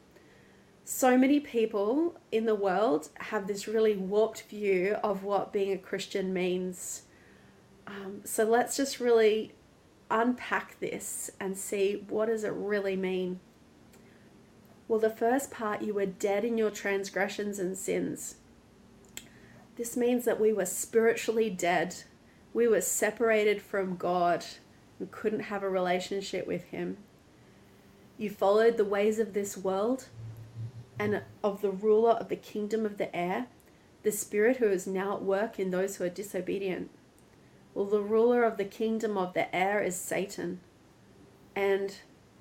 So 0.85 1.15
many 1.15 1.39
people 1.39 2.19
in 2.31 2.47
the 2.47 2.55
world 2.55 3.09
have 3.19 3.45
this 3.45 3.67
really 3.67 3.95
warped 3.95 4.41
view 4.49 4.95
of 5.03 5.23
what 5.23 5.53
being 5.53 5.71
a 5.71 5.77
Christian 5.77 6.33
means. 6.33 7.03
Um, 7.85 8.21
so 8.23 8.43
let's 8.43 8.75
just 8.75 8.99
really 8.99 9.53
unpack 10.09 10.79
this 10.79 11.29
and 11.39 11.55
see 11.55 12.03
what 12.09 12.29
does 12.29 12.43
it 12.43 12.53
really 12.53 12.95
mean. 12.95 13.39
Well, 14.87 14.99
the 14.99 15.11
first 15.11 15.51
part, 15.51 15.83
you 15.83 15.93
were 15.93 16.07
dead 16.07 16.43
in 16.43 16.57
your 16.57 16.71
transgressions 16.71 17.59
and 17.59 17.77
sins. 17.77 18.37
This 19.79 19.95
means 19.95 20.25
that 20.25 20.41
we 20.41 20.51
were 20.51 20.65
spiritually 20.65 21.49
dead. 21.49 21.95
We 22.53 22.67
were 22.67 22.81
separated 22.81 23.61
from 23.61 23.95
God. 23.95 24.45
We 24.99 25.05
couldn't 25.05 25.43
have 25.43 25.63
a 25.63 25.69
relationship 25.69 26.45
with 26.45 26.65
Him. 26.65 26.97
You 28.17 28.29
followed 28.29 28.75
the 28.75 28.83
ways 28.83 29.19
of 29.19 29.33
this 29.33 29.55
world 29.55 30.09
and 30.99 31.21
of 31.41 31.61
the 31.61 31.71
ruler 31.71 32.11
of 32.11 32.27
the 32.27 32.35
kingdom 32.35 32.85
of 32.85 32.97
the 32.97 33.15
air, 33.15 33.47
the 34.03 34.11
spirit 34.11 34.57
who 34.57 34.67
is 34.67 34.85
now 34.85 35.15
at 35.15 35.23
work 35.23 35.57
in 35.57 35.71
those 35.71 35.95
who 35.95 36.03
are 36.03 36.09
disobedient. 36.09 36.89
Well, 37.73 37.85
the 37.85 38.01
ruler 38.01 38.43
of 38.43 38.57
the 38.57 38.65
kingdom 38.65 39.17
of 39.17 39.33
the 39.33 39.55
air 39.55 39.81
is 39.81 39.95
Satan. 39.95 40.59
And 41.55 41.95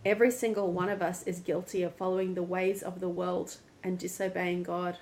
every 0.05 0.33
single 0.33 0.73
one 0.73 0.89
of 0.89 1.03
us 1.03 1.23
is 1.23 1.39
guilty 1.39 1.85
of 1.85 1.95
following 1.95 2.35
the 2.35 2.43
ways 2.43 2.83
of 2.83 2.99
the 2.99 3.09
world 3.09 3.59
and 3.85 3.97
disobeying 3.97 4.65
God. 4.65 4.99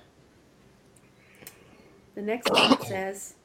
The 2.17 2.23
next 2.23 2.51
part 2.51 2.81
says, 2.81 3.35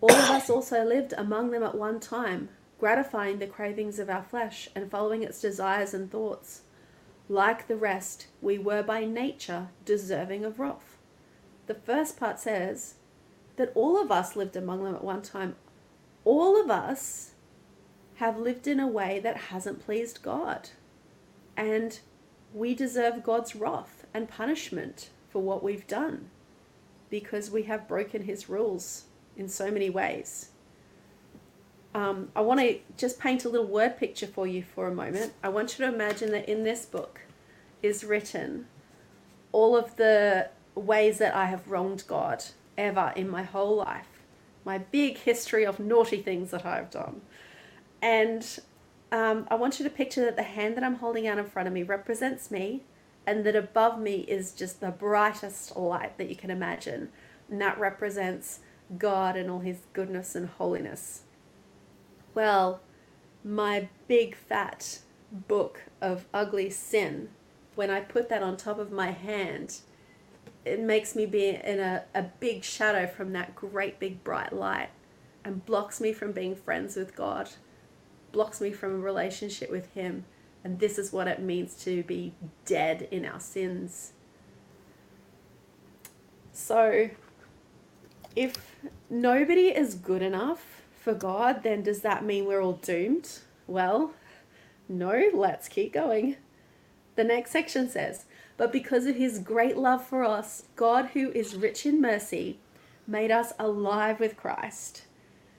All 0.00 0.12
of 0.12 0.30
us 0.30 0.48
also 0.48 0.84
lived 0.84 1.14
among 1.18 1.50
them 1.50 1.64
at 1.64 1.74
one 1.74 1.98
time, 1.98 2.48
gratifying 2.78 3.40
the 3.40 3.48
cravings 3.48 3.98
of 3.98 4.08
our 4.08 4.22
flesh 4.22 4.68
and 4.76 4.88
following 4.88 5.24
its 5.24 5.40
desires 5.40 5.92
and 5.92 6.08
thoughts. 6.08 6.60
Like 7.28 7.66
the 7.66 7.74
rest, 7.74 8.28
we 8.40 8.56
were 8.56 8.84
by 8.84 9.04
nature 9.04 9.70
deserving 9.84 10.44
of 10.44 10.60
wrath. 10.60 10.96
The 11.66 11.74
first 11.74 12.16
part 12.20 12.38
says 12.38 12.94
that 13.56 13.72
all 13.74 14.00
of 14.00 14.12
us 14.12 14.36
lived 14.36 14.54
among 14.54 14.84
them 14.84 14.94
at 14.94 15.02
one 15.02 15.22
time, 15.22 15.56
all 16.24 16.56
of 16.62 16.70
us 16.70 17.32
have 18.18 18.38
lived 18.38 18.68
in 18.68 18.78
a 18.78 18.86
way 18.86 19.18
that 19.18 19.48
hasn't 19.50 19.84
pleased 19.84 20.22
God. 20.22 20.70
And 21.56 21.98
we 22.54 22.76
deserve 22.76 23.24
God's 23.24 23.56
wrath 23.56 24.06
and 24.14 24.28
punishment 24.28 25.10
for 25.28 25.42
what 25.42 25.64
we've 25.64 25.88
done. 25.88 26.30
Because 27.10 27.50
we 27.50 27.64
have 27.64 27.88
broken 27.88 28.22
his 28.22 28.48
rules 28.48 29.04
in 29.36 29.48
so 29.48 29.70
many 29.70 29.90
ways. 29.90 30.50
Um, 31.94 32.30
I 32.36 32.42
want 32.42 32.60
to 32.60 32.78
just 32.96 33.18
paint 33.18 33.44
a 33.44 33.48
little 33.48 33.66
word 33.66 33.96
picture 33.96 34.26
for 34.26 34.46
you 34.46 34.62
for 34.62 34.86
a 34.86 34.94
moment. 34.94 35.32
I 35.42 35.48
want 35.48 35.78
you 35.78 35.86
to 35.86 35.92
imagine 35.92 36.30
that 36.32 36.48
in 36.48 36.64
this 36.64 36.84
book 36.84 37.20
is 37.82 38.04
written 38.04 38.66
all 39.52 39.76
of 39.76 39.96
the 39.96 40.50
ways 40.74 41.18
that 41.18 41.34
I 41.34 41.46
have 41.46 41.68
wronged 41.68 42.04
God 42.06 42.44
ever 42.76 43.12
in 43.16 43.28
my 43.28 43.42
whole 43.42 43.76
life, 43.76 44.06
my 44.64 44.78
big 44.78 45.18
history 45.18 45.64
of 45.64 45.80
naughty 45.80 46.22
things 46.22 46.50
that 46.50 46.64
I've 46.66 46.90
done. 46.90 47.22
And 48.02 48.60
um, 49.10 49.46
I 49.50 49.54
want 49.54 49.80
you 49.80 49.84
to 49.84 49.90
picture 49.90 50.24
that 50.24 50.36
the 50.36 50.42
hand 50.42 50.76
that 50.76 50.84
I'm 50.84 50.96
holding 50.96 51.26
out 51.26 51.38
in 51.38 51.46
front 51.46 51.66
of 51.66 51.74
me 51.74 51.82
represents 51.82 52.50
me, 52.50 52.82
and 53.28 53.44
that 53.44 53.54
above 53.54 54.00
me 54.00 54.20
is 54.20 54.52
just 54.52 54.80
the 54.80 54.90
brightest 54.90 55.76
light 55.76 56.16
that 56.16 56.30
you 56.30 56.34
can 56.34 56.50
imagine. 56.50 57.10
And 57.50 57.60
that 57.60 57.78
represents 57.78 58.60
God 58.96 59.36
and 59.36 59.50
all 59.50 59.58
his 59.58 59.82
goodness 59.92 60.34
and 60.34 60.48
holiness. 60.48 61.24
Well, 62.34 62.80
my 63.44 63.90
big 64.06 64.34
fat 64.34 65.00
book 65.30 65.82
of 66.00 66.24
ugly 66.32 66.70
sin, 66.70 67.28
when 67.74 67.90
I 67.90 68.00
put 68.00 68.30
that 68.30 68.42
on 68.42 68.56
top 68.56 68.78
of 68.78 68.90
my 68.90 69.10
hand, 69.10 69.80
it 70.64 70.80
makes 70.80 71.14
me 71.14 71.26
be 71.26 71.48
in 71.50 71.80
a, 71.80 72.04
a 72.14 72.22
big 72.22 72.64
shadow 72.64 73.06
from 73.06 73.34
that 73.34 73.54
great 73.54 74.00
big 74.00 74.24
bright 74.24 74.54
light 74.54 74.88
and 75.44 75.66
blocks 75.66 76.00
me 76.00 76.14
from 76.14 76.32
being 76.32 76.56
friends 76.56 76.96
with 76.96 77.14
God, 77.14 77.50
blocks 78.32 78.62
me 78.62 78.72
from 78.72 78.94
a 78.94 78.98
relationship 78.98 79.70
with 79.70 79.92
Him. 79.92 80.24
And 80.68 80.80
this 80.80 80.98
is 80.98 81.14
what 81.14 81.28
it 81.28 81.40
means 81.40 81.82
to 81.84 82.02
be 82.02 82.34
dead 82.66 83.08
in 83.10 83.24
our 83.24 83.40
sins. 83.40 84.12
So, 86.52 87.08
if 88.36 88.76
nobody 89.08 89.68
is 89.68 89.94
good 89.94 90.20
enough 90.20 90.82
for 91.00 91.14
God, 91.14 91.62
then 91.62 91.82
does 91.82 92.02
that 92.02 92.22
mean 92.22 92.44
we're 92.44 92.60
all 92.60 92.74
doomed? 92.74 93.38
Well, 93.66 94.12
no, 94.90 95.30
let's 95.32 95.68
keep 95.68 95.94
going. 95.94 96.36
The 97.16 97.24
next 97.24 97.50
section 97.50 97.88
says, 97.88 98.26
But 98.58 98.70
because 98.70 99.06
of 99.06 99.16
his 99.16 99.38
great 99.38 99.78
love 99.78 100.04
for 100.04 100.22
us, 100.22 100.64
God, 100.76 101.06
who 101.14 101.30
is 101.30 101.56
rich 101.56 101.86
in 101.86 101.98
mercy, 101.98 102.58
made 103.06 103.30
us 103.30 103.54
alive 103.58 104.20
with 104.20 104.36
Christ. 104.36 105.04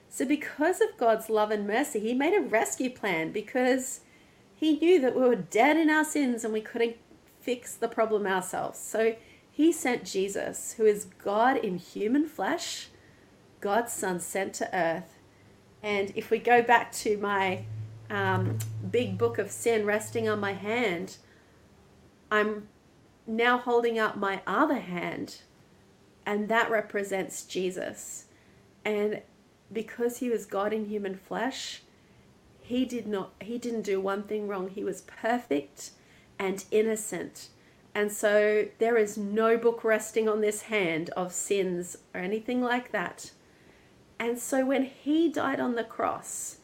So, 0.08 0.24
because 0.24 0.80
of 0.80 0.96
God's 0.96 1.28
love 1.28 1.50
and 1.50 1.66
mercy, 1.66 1.98
he 1.98 2.14
made 2.14 2.34
a 2.34 2.40
rescue 2.40 2.90
plan 2.90 3.32
because 3.32 4.02
he 4.60 4.78
knew 4.78 5.00
that 5.00 5.16
we 5.16 5.22
were 5.22 5.36
dead 5.36 5.78
in 5.78 5.88
our 5.88 6.04
sins 6.04 6.44
and 6.44 6.52
we 6.52 6.60
couldn't 6.60 6.96
fix 7.40 7.74
the 7.74 7.88
problem 7.88 8.26
ourselves. 8.26 8.78
So, 8.78 9.16
he 9.50 9.72
sent 9.72 10.04
Jesus, 10.04 10.74
who 10.74 10.84
is 10.84 11.06
God 11.22 11.56
in 11.56 11.78
human 11.78 12.26
flesh, 12.26 12.88
God's 13.60 13.92
Son 13.92 14.20
sent 14.20 14.52
to 14.54 14.74
earth. 14.74 15.18
And 15.82 16.12
if 16.14 16.30
we 16.30 16.38
go 16.38 16.62
back 16.62 16.92
to 16.92 17.16
my 17.16 17.64
um, 18.10 18.58
big 18.90 19.16
book 19.16 19.38
of 19.38 19.50
sin 19.50 19.86
resting 19.86 20.28
on 20.28 20.40
my 20.40 20.52
hand, 20.52 21.16
I'm 22.30 22.68
now 23.26 23.56
holding 23.56 23.98
up 23.98 24.16
my 24.16 24.42
other 24.46 24.78
hand, 24.78 25.40
and 26.26 26.48
that 26.48 26.70
represents 26.70 27.44
Jesus. 27.44 28.26
And 28.84 29.22
because 29.72 30.18
he 30.18 30.28
was 30.28 30.44
God 30.44 30.72
in 30.72 30.86
human 30.86 31.16
flesh, 31.16 31.82
he 32.70 32.84
did 32.84 33.08
not 33.08 33.32
he 33.40 33.58
didn't 33.58 33.82
do 33.82 34.00
one 34.00 34.22
thing 34.22 34.46
wrong. 34.46 34.68
He 34.68 34.84
was 34.84 35.00
perfect 35.02 35.90
and 36.38 36.64
innocent. 36.70 37.48
And 37.96 38.12
so 38.12 38.68
there 38.78 38.96
is 38.96 39.18
no 39.18 39.58
book 39.58 39.82
resting 39.82 40.28
on 40.28 40.40
this 40.40 40.62
hand 40.62 41.10
of 41.10 41.32
sins 41.32 41.96
or 42.14 42.20
anything 42.20 42.62
like 42.62 42.92
that. 42.92 43.32
And 44.20 44.38
so 44.38 44.64
when 44.64 44.84
he 44.84 45.28
died 45.28 45.58
on 45.58 45.74
the 45.74 45.82
cross, 45.82 46.58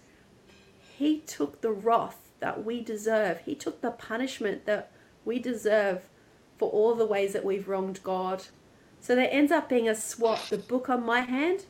he 0.97 1.19
took 1.19 1.61
the 1.61 1.73
wrath 1.73 2.31
that 2.39 2.65
we 2.65 2.83
deserve. 2.83 3.41
He 3.41 3.57
took 3.57 3.81
the 3.81 3.91
punishment 3.91 4.65
that 4.65 4.93
we 5.25 5.41
deserve 5.41 6.03
for 6.57 6.71
all 6.71 6.95
the 6.95 7.05
ways 7.05 7.33
that 7.33 7.45
we've 7.45 7.67
wronged 7.67 8.01
God. 8.05 8.45
So 9.01 9.17
there 9.17 9.29
ends 9.33 9.51
up 9.51 9.69
being 9.69 9.89
a 9.89 9.95
swap. 9.97 10.47
The 10.51 10.59
book 10.59 10.89
on 10.89 11.05
my 11.05 11.23
hand 11.23 11.65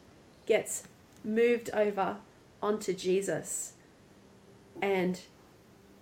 gets 0.44 0.82
moved 1.24 1.70
over 1.72 2.18
onto 2.60 2.92
Jesus. 2.92 3.72
And 4.80 5.20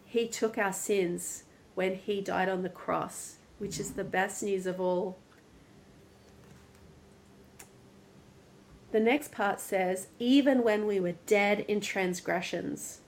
he 0.05 0.29
took 0.29 0.59
our 0.59 0.73
sins 0.73 1.45
when 1.75 1.97
he 1.97 2.21
died 2.21 2.49
on 2.49 2.63
the 2.63 2.69
cross, 2.69 3.37
which 3.59 3.81
is 3.81 3.93
the 3.93 4.05
best 4.05 4.43
news 4.43 4.67
of 4.67 4.81
all. 4.81 5.19
The 8.93 9.01
next 9.01 9.33
part 9.33 9.61
says, 9.61 10.07
even 10.21 10.63
when 10.63 10.87
we 10.87 11.01
were 11.01 11.17
dead 11.27 11.65
in 11.67 11.81
transgressions. 11.81 13.01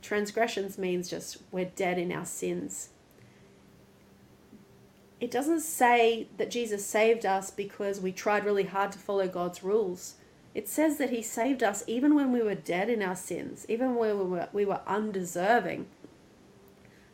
Transgressions 0.00 0.78
means 0.78 1.10
just 1.10 1.38
we're 1.50 1.72
dead 1.74 1.98
in 1.98 2.12
our 2.12 2.24
sins. 2.24 2.90
It 5.20 5.32
doesn't 5.32 5.62
say 5.62 6.28
that 6.36 6.52
Jesus 6.52 6.86
saved 6.86 7.26
us 7.26 7.50
because 7.50 8.00
we 8.00 8.12
tried 8.12 8.44
really 8.44 8.62
hard 8.64 8.92
to 8.92 8.98
follow 8.98 9.26
God's 9.26 9.64
rules. 9.64 10.14
It 10.58 10.68
says 10.68 10.98
that 10.98 11.10
He 11.10 11.22
saved 11.22 11.62
us 11.62 11.84
even 11.86 12.16
when 12.16 12.32
we 12.32 12.42
were 12.42 12.56
dead 12.56 12.90
in 12.90 13.00
our 13.00 13.14
sins, 13.14 13.64
even 13.68 13.94
when 13.94 14.18
we 14.18 14.24
were, 14.24 14.48
we 14.52 14.64
were 14.64 14.80
undeserving. 14.88 15.86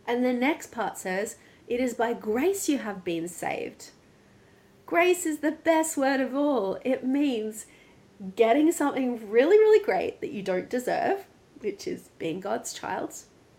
And 0.06 0.24
the 0.24 0.32
next 0.32 0.72
part 0.72 0.96
says, 0.96 1.36
It 1.68 1.78
is 1.78 1.92
by 1.92 2.14
grace 2.14 2.70
you 2.70 2.78
have 2.78 3.04
been 3.04 3.28
saved. 3.28 3.90
Grace 4.86 5.26
is 5.26 5.40
the 5.40 5.52
best 5.52 5.98
word 5.98 6.20
of 6.20 6.34
all. 6.34 6.78
It 6.86 7.06
means 7.06 7.66
getting 8.34 8.72
something 8.72 9.30
really, 9.30 9.58
really 9.58 9.84
great 9.84 10.22
that 10.22 10.32
you 10.32 10.40
don't 10.40 10.70
deserve, 10.70 11.26
which 11.58 11.86
is 11.86 12.08
being 12.18 12.40
God's 12.40 12.72
child 12.72 13.14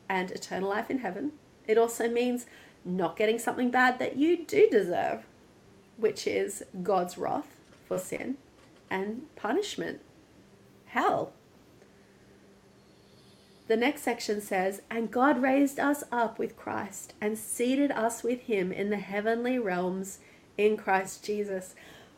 and 0.09 0.31
eternal 0.31 0.69
life 0.69 0.89
in 0.89 0.97
heaven. 0.97 1.33
It 1.67 1.77
also 1.77 2.09
means 2.09 2.47
not 2.83 3.17
getting 3.17 3.37
something 3.37 3.69
bad 3.69 3.99
that 3.99 4.15
you 4.17 4.45
do 4.45 4.67
deserve, 4.67 5.27
which 5.97 6.25
is 6.25 6.63
God's 6.81 7.19
wrath 7.19 7.59
for 7.87 7.99
sin 7.99 8.37
and 8.89 9.23
punishment, 9.35 10.01
hell. 10.85 11.33
The 13.67 13.77
next 13.77 14.03
section 14.03 14.41
says, 14.41 14.81
And 14.89 15.11
God 15.11 15.41
raised 15.41 15.79
us 15.79 16.03
up 16.11 16.37
with 16.37 16.55
Christ 16.55 17.13
and 17.19 17.37
seated 17.37 17.91
us 17.91 18.23
with 18.23 18.41
him 18.41 18.71
in 18.71 18.91
the 18.91 18.97
heavenly 18.97 19.57
realms 19.57 20.19
in 20.57 20.77
Christ 20.77 21.25
Jesus. 21.25 21.75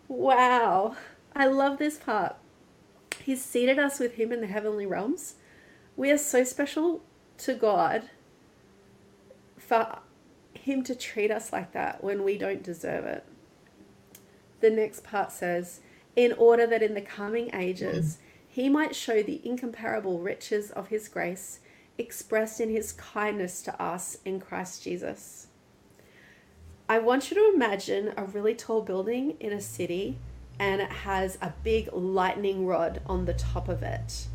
Wow, 0.07 0.95
I 1.35 1.47
love 1.47 1.77
this 1.77 1.97
part. 1.97 2.35
He's 3.23 3.43
seated 3.43 3.79
us 3.79 3.99
with 3.99 4.15
him 4.15 4.31
in 4.31 4.41
the 4.41 4.47
heavenly 4.47 4.85
realms. 4.85 5.35
We 5.95 6.11
are 6.11 6.17
so 6.17 6.43
special 6.43 7.01
to 7.39 7.53
God 7.53 8.09
for 9.57 9.99
him 10.53 10.83
to 10.83 10.95
treat 10.95 11.31
us 11.31 11.51
like 11.51 11.71
that 11.73 12.03
when 12.03 12.23
we 12.23 12.37
don't 12.37 12.63
deserve 12.63 13.05
it. 13.05 13.25
The 14.59 14.69
next 14.69 15.03
part 15.03 15.31
says, 15.31 15.81
in 16.17 16.33
order 16.33 16.67
that 16.67 16.83
in 16.83 16.95
the 16.95 17.01
coming 17.01 17.49
ages 17.53 18.17
he 18.47 18.67
might 18.67 18.95
show 18.95 19.21
the 19.21 19.39
incomparable 19.47 20.19
riches 20.19 20.71
of 20.71 20.87
his 20.87 21.07
grace 21.07 21.59
expressed 21.97 22.59
in 22.59 22.69
his 22.69 22.91
kindness 22.91 23.61
to 23.61 23.81
us 23.81 24.17
in 24.25 24.39
Christ 24.39 24.83
Jesus. 24.83 25.47
I 26.89 26.97
want 26.99 27.29
you 27.29 27.35
to 27.35 27.53
imagine 27.53 28.13
a 28.17 28.23
really 28.23 28.55
tall 28.55 28.81
building 28.81 29.37
in 29.39 29.53
a 29.53 29.61
city 29.61 30.17
and 30.59 30.81
it 30.81 30.91
has 30.91 31.37
a 31.39 31.53
big 31.63 31.87
lightning 31.93 32.65
rod 32.65 32.99
on 33.05 33.25
the 33.25 33.33
top 33.35 33.69
of 33.69 33.83
it. 33.83 34.27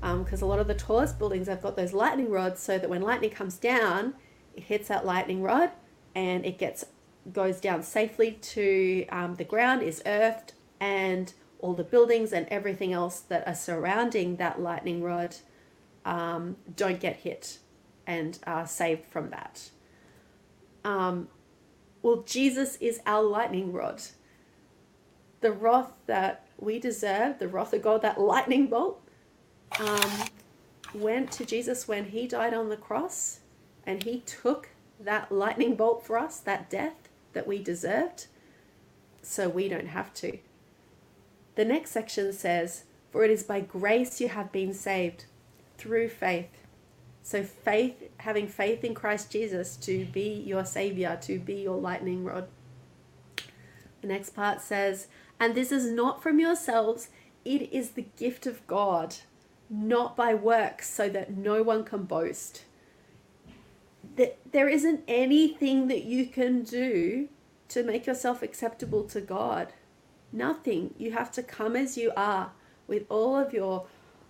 Because 0.00 0.42
um, 0.42 0.48
a 0.48 0.50
lot 0.50 0.58
of 0.58 0.68
the 0.68 0.74
tallest 0.74 1.18
buildings 1.18 1.48
have 1.48 1.62
got 1.62 1.76
those 1.76 1.92
lightning 1.92 2.30
rods 2.30 2.60
so 2.60 2.78
that 2.78 2.88
when 2.88 3.02
lightning 3.02 3.30
comes 3.30 3.58
down, 3.58 4.14
it 4.54 4.64
hits 4.64 4.88
that 4.88 5.04
lightning 5.04 5.42
rod 5.42 5.70
and 6.14 6.46
it 6.46 6.58
gets 6.58 6.86
goes 7.30 7.60
down 7.60 7.82
safely 7.82 8.32
to 8.40 9.04
um, 9.08 9.34
the 9.34 9.44
ground, 9.44 9.82
is 9.82 10.00
earthed, 10.06 10.54
and 10.80 11.32
all 11.58 11.74
the 11.74 11.84
buildings 11.84 12.32
and 12.32 12.46
everything 12.48 12.92
else 12.92 13.20
that 13.20 13.46
are 13.46 13.54
surrounding 13.54 14.36
that 14.36 14.60
lightning 14.60 15.02
rod 15.02 15.36
um, 16.04 16.56
don't 16.76 17.00
get 17.00 17.16
hit 17.16 17.58
and 18.06 18.38
are 18.46 18.66
saved 18.66 19.04
from 19.06 19.30
that. 19.30 19.70
Um, 20.84 21.28
well, 22.02 22.22
Jesus 22.26 22.76
is 22.76 23.00
our 23.06 23.22
lightning 23.22 23.72
rod. 23.72 24.02
The 25.40 25.50
wrath 25.50 25.92
that 26.06 26.46
we 26.58 26.78
deserve, 26.78 27.38
the 27.38 27.48
wrath 27.48 27.72
of 27.72 27.82
God, 27.82 28.02
that 28.02 28.20
lightning 28.20 28.68
bolt, 28.68 29.02
um, 29.80 30.10
went 30.94 31.32
to 31.32 31.44
Jesus 31.44 31.88
when 31.88 32.06
he 32.06 32.26
died 32.26 32.54
on 32.54 32.68
the 32.68 32.76
cross 32.76 33.40
and 33.84 34.02
he 34.02 34.20
took 34.20 34.68
that 35.00 35.30
lightning 35.30 35.74
bolt 35.74 36.06
for 36.06 36.16
us, 36.18 36.38
that 36.38 36.70
death 36.70 37.08
that 37.32 37.46
we 37.46 37.62
deserved, 37.62 38.26
so 39.22 39.48
we 39.48 39.68
don't 39.68 39.88
have 39.88 40.14
to. 40.14 40.38
The 41.56 41.64
next 41.64 41.90
section 41.90 42.32
says, 42.32 42.84
For 43.10 43.24
it 43.24 43.30
is 43.30 43.42
by 43.42 43.60
grace 43.60 44.20
you 44.20 44.28
have 44.28 44.52
been 44.52 44.72
saved 44.72 45.24
through 45.76 46.10
faith. 46.10 46.50
So, 47.22 47.42
faith, 47.42 48.10
having 48.18 48.46
faith 48.46 48.84
in 48.84 48.94
Christ 48.94 49.32
Jesus 49.32 49.76
to 49.78 50.04
be 50.04 50.44
your 50.46 50.64
Savior, 50.64 51.18
to 51.22 51.40
be 51.40 51.54
your 51.54 51.76
lightning 51.76 52.24
rod. 52.24 52.46
The 54.00 54.06
next 54.06 54.30
part 54.30 54.60
says, 54.60 55.08
And 55.40 55.54
this 55.54 55.72
is 55.72 55.90
not 55.90 56.22
from 56.22 56.38
yourselves, 56.38 57.08
it 57.44 57.72
is 57.72 57.90
the 57.90 58.06
gift 58.16 58.46
of 58.46 58.64
God, 58.66 59.16
not 59.68 60.16
by 60.16 60.34
works, 60.34 60.88
so 60.88 61.08
that 61.08 61.36
no 61.36 61.62
one 61.62 61.84
can 61.84 62.04
boast. 62.04 62.64
That 64.16 64.38
there 64.52 64.68
isn't 64.68 65.02
anything 65.08 65.88
that 65.88 66.04
you 66.04 66.26
can 66.26 66.62
do 66.62 67.28
to 67.68 67.82
make 67.82 68.06
yourself 68.06 68.42
acceptable 68.42 69.04
to 69.04 69.20
God. 69.20 69.72
Nothing. 70.32 70.94
You 70.98 71.12
have 71.12 71.30
to 71.32 71.42
come 71.42 71.76
as 71.76 71.96
you 71.96 72.12
are 72.16 72.52
with 72.86 73.04
all 73.08 73.36
of 73.36 73.52
your 73.52 73.86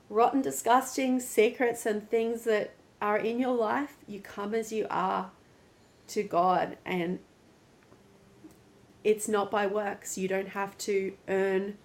rotten, 0.09 0.43
disgusting 0.43 1.21
secrets 1.21 1.87
and 1.87 2.09
things 2.09 2.45
that 2.45 2.75
are 3.01 3.19
in 3.19 3.39
your 3.39 3.55
life. 3.55 3.97
You 4.07 4.21
come 4.21 4.55
as 4.55 4.73
you 4.73 4.87
are 4.91 5.31
to 6.09 6.23
God, 6.23 6.79
and 6.85 7.19
it's 9.03 9.29
not 9.29 9.51
by 9.51 9.67
works. 9.67 10.17
You 10.17 10.29
don't 10.29 10.49
have 10.49 10.77
to 10.79 11.13
earn 11.29 11.79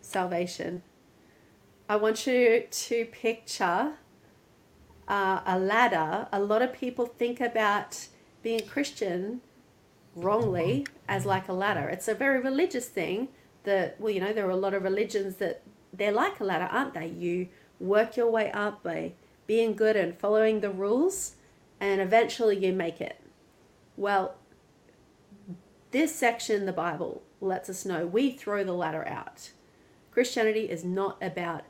salvation. 0.00 0.82
I 1.88 1.96
want 1.96 2.26
you 2.26 2.64
to 2.68 3.04
picture 3.06 3.92
uh, 5.08 5.40
a 5.46 5.58
ladder. 5.58 6.28
A 6.32 6.40
lot 6.40 6.62
of 6.62 6.72
people 6.72 7.06
think 7.06 7.40
about 7.40 8.08
being 8.42 8.60
a 8.60 8.64
Christian 8.64 9.40
wrongly 10.16 10.86
as 11.06 11.24
like 11.24 11.48
a 11.48 11.52
ladder. 11.52 11.88
It's 11.88 12.08
a 12.08 12.14
very 12.14 12.40
religious 12.40 12.88
thing 12.88 13.28
that, 13.64 14.00
well, 14.00 14.12
you 14.12 14.20
know, 14.20 14.32
there 14.32 14.46
are 14.46 14.50
a 14.50 14.56
lot 14.56 14.74
of 14.74 14.82
religions 14.82 15.36
that 15.36 15.62
they're 15.92 16.12
like 16.12 16.40
a 16.40 16.44
ladder, 16.44 16.68
aren't 16.70 16.94
they? 16.94 17.08
You 17.08 17.48
work 17.78 18.16
your 18.16 18.30
way 18.30 18.50
up 18.50 18.82
by 18.82 19.12
being 19.46 19.74
good 19.74 19.94
and 19.94 20.18
following 20.18 20.60
the 20.60 20.70
rules, 20.70 21.34
and 21.78 22.00
eventually 22.00 22.56
you 22.56 22.72
make 22.72 23.00
it. 23.00 23.20
Well, 23.96 24.34
this 25.90 26.14
section 26.14 26.56
in 26.56 26.66
the 26.66 26.72
Bible 26.72 27.22
lets 27.40 27.68
us 27.68 27.84
know 27.84 28.06
we 28.06 28.32
throw 28.32 28.64
the 28.64 28.72
ladder 28.72 29.06
out. 29.06 29.50
Christianity 30.10 30.62
is 30.70 30.82
not 30.84 31.22
about 31.22 31.64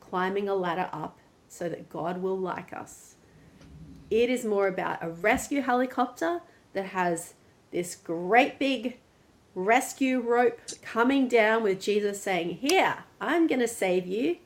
climbing 0.00 0.48
a 0.48 0.54
ladder 0.54 0.90
up 0.92 1.18
so 1.48 1.68
that 1.68 1.88
God 1.88 2.20
will 2.20 2.38
like 2.38 2.72
us. 2.72 3.14
It 4.10 4.28
is 4.28 4.44
more 4.44 4.66
about 4.66 5.02
a 5.02 5.10
rescue 5.10 5.62
helicopter 5.62 6.40
that 6.72 6.86
has 6.86 7.34
this 7.70 7.94
great 7.94 8.58
big 8.58 8.98
rescue 9.54 10.20
rope 10.20 10.58
coming 10.82 11.28
down 11.28 11.62
with 11.62 11.80
Jesus 11.80 12.22
saying, 12.22 12.56
Here, 12.56 13.04
I'm 13.20 13.46
going 13.46 13.60
to 13.60 13.68
save 13.68 14.06
you. 14.06 14.38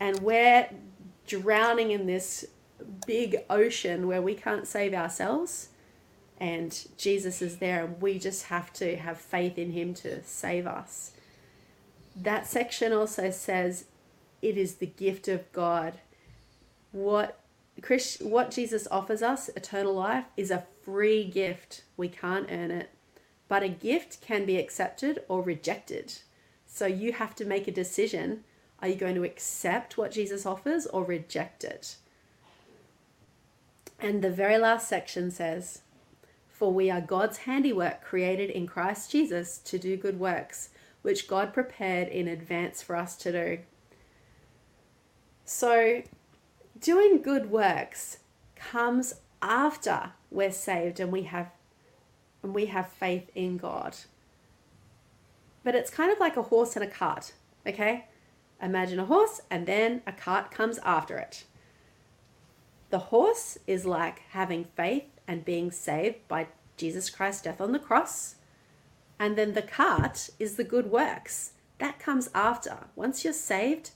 And 0.00 0.20
we're 0.20 0.68
drowning 1.26 1.90
in 1.90 2.06
this 2.06 2.46
big 3.06 3.38
ocean 3.50 4.06
where 4.06 4.22
we 4.22 4.34
can't 4.34 4.66
save 4.66 4.94
ourselves. 4.94 5.68
And 6.40 6.86
Jesus 6.96 7.42
is 7.42 7.56
there, 7.56 7.84
and 7.84 8.00
we 8.00 8.18
just 8.18 8.44
have 8.44 8.72
to 8.74 8.96
have 8.96 9.18
faith 9.18 9.58
in 9.58 9.72
Him 9.72 9.92
to 9.94 10.22
save 10.24 10.66
us. 10.66 11.12
That 12.14 12.46
section 12.46 12.92
also 12.92 13.30
says 13.30 13.86
it 14.40 14.56
is 14.56 14.76
the 14.76 14.86
gift 14.86 15.26
of 15.26 15.50
God. 15.52 15.94
What 16.92 17.40
Chris, 17.82 18.18
what 18.20 18.50
Jesus 18.50 18.88
offers 18.90 19.22
us, 19.22 19.50
eternal 19.54 19.94
life, 19.94 20.24
is 20.36 20.50
a 20.50 20.64
free 20.88 21.22
gift. 21.22 21.82
We 21.98 22.08
can't 22.08 22.50
earn 22.50 22.70
it. 22.70 22.88
But 23.46 23.62
a 23.62 23.68
gift 23.68 24.22
can 24.22 24.46
be 24.46 24.56
accepted 24.56 25.22
or 25.28 25.42
rejected. 25.42 26.14
So 26.66 26.86
you 26.86 27.12
have 27.12 27.34
to 27.36 27.44
make 27.44 27.68
a 27.68 27.72
decision. 27.72 28.44
Are 28.80 28.88
you 28.88 28.94
going 28.94 29.14
to 29.16 29.24
accept 29.24 29.98
what 29.98 30.12
Jesus 30.12 30.46
offers 30.46 30.86
or 30.86 31.04
reject 31.04 31.62
it? 31.62 31.96
And 34.00 34.22
the 34.22 34.30
very 34.30 34.56
last 34.56 34.88
section 34.88 35.30
says, 35.30 35.82
For 36.48 36.72
we 36.72 36.90
are 36.90 37.02
God's 37.02 37.38
handiwork 37.38 38.02
created 38.02 38.48
in 38.48 38.66
Christ 38.66 39.10
Jesus 39.12 39.58
to 39.58 39.78
do 39.78 39.98
good 39.98 40.18
works, 40.18 40.70
which 41.02 41.28
God 41.28 41.52
prepared 41.52 42.08
in 42.08 42.28
advance 42.28 42.82
for 42.82 42.96
us 42.96 43.14
to 43.18 43.32
do. 43.32 43.58
So, 45.44 46.02
doing 46.80 47.20
good 47.20 47.50
works 47.50 48.20
comes 48.56 49.16
after 49.42 50.12
we're 50.30 50.52
saved 50.52 51.00
and 51.00 51.12
we 51.12 51.22
have 51.24 51.50
and 52.42 52.54
we 52.54 52.66
have 52.66 52.88
faith 52.88 53.30
in 53.34 53.56
God. 53.56 53.96
But 55.64 55.74
it's 55.74 55.90
kind 55.90 56.12
of 56.12 56.18
like 56.18 56.36
a 56.36 56.42
horse 56.42 56.76
and 56.76 56.84
a 56.84 56.88
cart, 56.88 57.32
okay? 57.66 58.06
Imagine 58.62 59.00
a 59.00 59.06
horse 59.06 59.40
and 59.50 59.66
then 59.66 60.02
a 60.06 60.12
cart 60.12 60.50
comes 60.50 60.78
after 60.78 61.18
it. 61.18 61.44
The 62.90 62.98
horse 62.98 63.58
is 63.66 63.84
like 63.84 64.22
having 64.30 64.64
faith 64.76 65.04
and 65.26 65.44
being 65.44 65.70
saved 65.70 66.26
by 66.26 66.46
Jesus 66.76 67.10
Christ's 67.10 67.42
death 67.42 67.60
on 67.60 67.72
the 67.72 67.78
cross. 67.78 68.36
And 69.18 69.36
then 69.36 69.52
the 69.52 69.62
cart 69.62 70.30
is 70.38 70.56
the 70.56 70.64
good 70.64 70.90
works. 70.90 71.52
That 71.78 71.98
comes 71.98 72.30
after. 72.34 72.86
Once 72.96 73.24
you're 73.24 73.32
saved, 73.32 73.90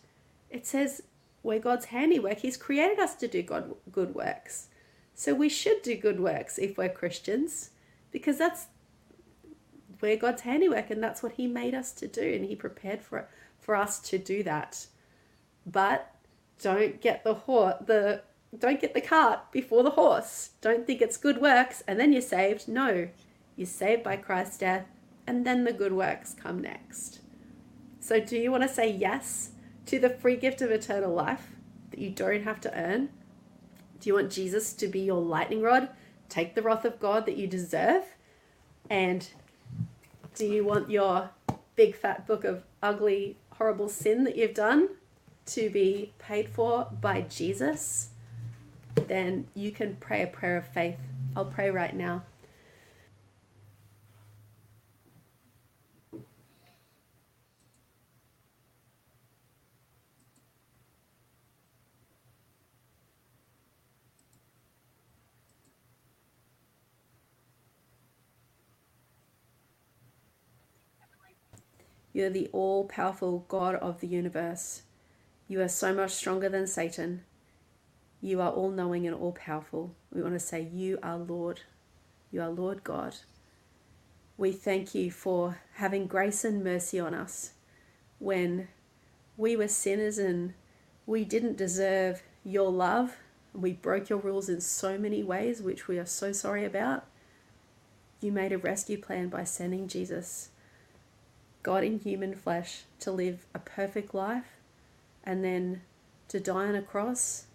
it 0.50 0.66
says 0.66 1.02
we're 1.42 1.58
God's 1.58 1.86
handiwork. 1.86 2.40
He's 2.40 2.56
created 2.56 2.98
us 2.98 3.14
to 3.16 3.28
do 3.28 3.42
God, 3.42 3.74
good 3.90 4.14
works. 4.14 4.68
So 5.14 5.34
we 5.34 5.48
should 5.48 5.82
do 5.82 5.96
good 5.96 6.20
works 6.20 6.58
if 6.58 6.76
we're 6.76 6.88
Christians 6.88 7.70
because 8.10 8.38
that's 8.38 8.66
we're 10.00 10.16
God's 10.16 10.42
handiwork 10.42 10.90
and 10.90 11.02
that's 11.02 11.22
what 11.22 11.32
he 11.32 11.46
made 11.46 11.74
us 11.74 11.92
to 11.92 12.08
do 12.08 12.22
and 12.22 12.44
he 12.44 12.56
prepared 12.56 13.02
for 13.02 13.28
for 13.60 13.76
us 13.76 14.00
to 14.00 14.18
do 14.18 14.42
that. 14.42 14.86
But 15.64 16.12
don't 16.60 17.00
get 17.00 17.24
the 17.24 17.34
horse 17.34 17.76
the 17.86 18.22
don't 18.56 18.80
get 18.80 18.94
the 18.94 19.00
cart 19.00 19.50
before 19.50 19.82
the 19.82 19.90
horse. 19.90 20.50
Don't 20.60 20.86
think 20.86 21.00
it's 21.00 21.16
good 21.16 21.40
works 21.40 21.82
and 21.86 21.98
then 21.98 22.12
you're 22.12 22.20
saved. 22.20 22.68
No. 22.68 23.08
You're 23.56 23.66
saved 23.66 24.02
by 24.02 24.16
Christ's 24.16 24.58
death 24.58 24.86
and 25.26 25.46
then 25.46 25.64
the 25.64 25.72
good 25.72 25.92
works 25.92 26.34
come 26.34 26.60
next. 26.60 27.20
So 28.00 28.18
do 28.18 28.36
you 28.36 28.50
want 28.50 28.64
to 28.64 28.68
say 28.68 28.90
yes 28.90 29.52
to 29.86 29.98
the 29.98 30.10
free 30.10 30.36
gift 30.36 30.60
of 30.60 30.70
eternal 30.70 31.12
life 31.14 31.52
that 31.90 32.00
you 32.00 32.10
don't 32.10 32.42
have 32.42 32.60
to 32.62 32.78
earn? 32.78 33.10
Do 34.02 34.08
you 34.10 34.14
want 34.14 34.32
Jesus 34.32 34.72
to 34.72 34.88
be 34.88 34.98
your 34.98 35.20
lightning 35.20 35.62
rod? 35.62 35.88
Take 36.28 36.56
the 36.56 36.62
wrath 36.62 36.84
of 36.84 36.98
God 36.98 37.24
that 37.26 37.36
you 37.36 37.46
deserve? 37.46 38.02
And 38.90 39.28
do 40.34 40.44
you 40.44 40.64
want 40.64 40.90
your 40.90 41.30
big 41.76 41.94
fat 41.94 42.26
book 42.26 42.42
of 42.42 42.64
ugly, 42.82 43.36
horrible 43.50 43.88
sin 43.88 44.24
that 44.24 44.34
you've 44.34 44.54
done 44.54 44.88
to 45.46 45.70
be 45.70 46.12
paid 46.18 46.48
for 46.48 46.88
by 47.00 47.20
Jesus? 47.20 48.08
Then 49.06 49.46
you 49.54 49.70
can 49.70 49.94
pray 50.00 50.22
a 50.22 50.26
prayer 50.26 50.56
of 50.56 50.66
faith. 50.66 50.98
I'll 51.36 51.44
pray 51.44 51.70
right 51.70 51.94
now. 51.94 52.24
You're 72.12 72.30
the 72.30 72.48
all 72.52 72.84
powerful 72.84 73.44
God 73.48 73.74
of 73.76 74.00
the 74.00 74.06
universe. 74.06 74.82
You 75.48 75.60
are 75.62 75.68
so 75.68 75.94
much 75.94 76.12
stronger 76.12 76.48
than 76.48 76.66
Satan. 76.66 77.24
You 78.20 78.40
are 78.40 78.50
all 78.50 78.70
knowing 78.70 79.06
and 79.06 79.16
all 79.16 79.32
powerful. 79.32 79.94
We 80.12 80.22
want 80.22 80.34
to 80.34 80.40
say, 80.40 80.68
You 80.72 80.98
are 81.02 81.16
Lord. 81.16 81.60
You 82.30 82.42
are 82.42 82.50
Lord 82.50 82.84
God. 82.84 83.16
We 84.36 84.52
thank 84.52 84.94
you 84.94 85.10
for 85.10 85.60
having 85.74 86.06
grace 86.06 86.44
and 86.44 86.62
mercy 86.62 86.98
on 86.98 87.14
us 87.14 87.52
when 88.18 88.68
we 89.36 89.56
were 89.56 89.68
sinners 89.68 90.18
and 90.18 90.54
we 91.06 91.24
didn't 91.24 91.56
deserve 91.56 92.22
your 92.44 92.70
love. 92.70 93.16
We 93.54 93.72
broke 93.72 94.08
your 94.08 94.18
rules 94.18 94.48
in 94.48 94.60
so 94.60 94.96
many 94.96 95.22
ways, 95.22 95.60
which 95.60 95.88
we 95.88 95.98
are 95.98 96.06
so 96.06 96.32
sorry 96.32 96.64
about. 96.64 97.04
You 98.20 98.32
made 98.32 98.52
a 98.52 98.58
rescue 98.58 98.98
plan 98.98 99.28
by 99.28 99.44
sending 99.44 99.88
Jesus 99.88 100.50
God 101.62 101.84
in 101.84 102.00
human 102.00 102.34
flesh 102.34 102.82
to 103.00 103.12
live 103.12 103.46
a 103.54 103.58
perfect 103.58 104.14
life 104.14 104.58
and 105.24 105.44
then 105.44 105.82
to 106.28 106.40
die 106.40 106.66
on 106.66 106.74
a 106.74 106.82
cross, 106.82 107.46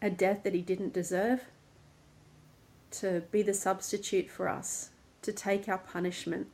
a 0.00 0.10
death 0.10 0.42
that 0.44 0.54
he 0.54 0.62
didn't 0.62 0.92
deserve, 0.92 1.44
to 2.92 3.22
be 3.30 3.42
the 3.42 3.54
substitute 3.54 4.30
for 4.30 4.48
us, 4.48 4.90
to 5.22 5.32
take 5.32 5.68
our 5.68 5.78
punishment. 5.78 6.46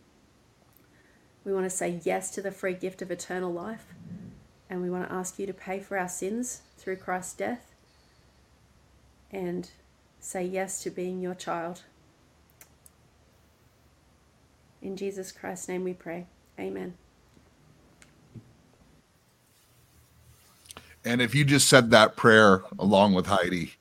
We 1.45 1.53
want 1.53 1.66
to 1.66 1.71
say 1.71 2.01
yes 2.05 2.31
to 2.31 2.42
the 2.42 2.51
free 2.51 2.75
gift 2.75 3.03
of 3.03 3.11
eternal 3.11 3.53
life, 3.53 3.87
and 4.71 4.81
we 4.81 4.90
want 4.90 5.09
to 5.09 5.14
ask 5.14 5.38
you 5.38 5.47
to 5.47 5.53
pay 5.53 5.81
for 5.81 5.99
our 5.99 6.09
sins 6.09 6.62
through 6.79 6.97
Christ's 6.97 7.35
death 7.35 7.75
and 9.31 9.68
say 10.21 10.45
yes 10.45 10.83
to 10.83 10.90
being 10.90 11.21
your 11.21 11.35
child. 11.35 11.83
In 14.83 14.97
Jesus 14.97 15.31
Christ's 15.31 15.68
name 15.68 15.85
we 15.85 15.95
pray. 15.95 16.27
Amen. 16.59 16.95
And 21.05 21.23
if 21.23 21.35
you 21.35 21.45
just 21.45 21.68
said 21.68 21.90
that 21.90 22.16
prayer 22.16 22.62
along 22.79 23.14
with 23.14 23.27
Heidi, 23.27 23.75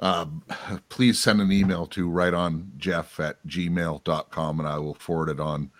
um, 0.00 0.42
please 0.88 1.18
send 1.18 1.40
an 1.40 1.52
email 1.52 1.86
to 1.88 2.08
right 2.08 2.34
on 2.34 2.72
jeff 2.76 3.18
at 3.20 3.44
gmail.com 3.46 4.58
and 4.60 4.68
I 4.68 4.78
will 4.78 4.94
forward 4.94 5.28
it 5.28 5.40
on 5.40 5.70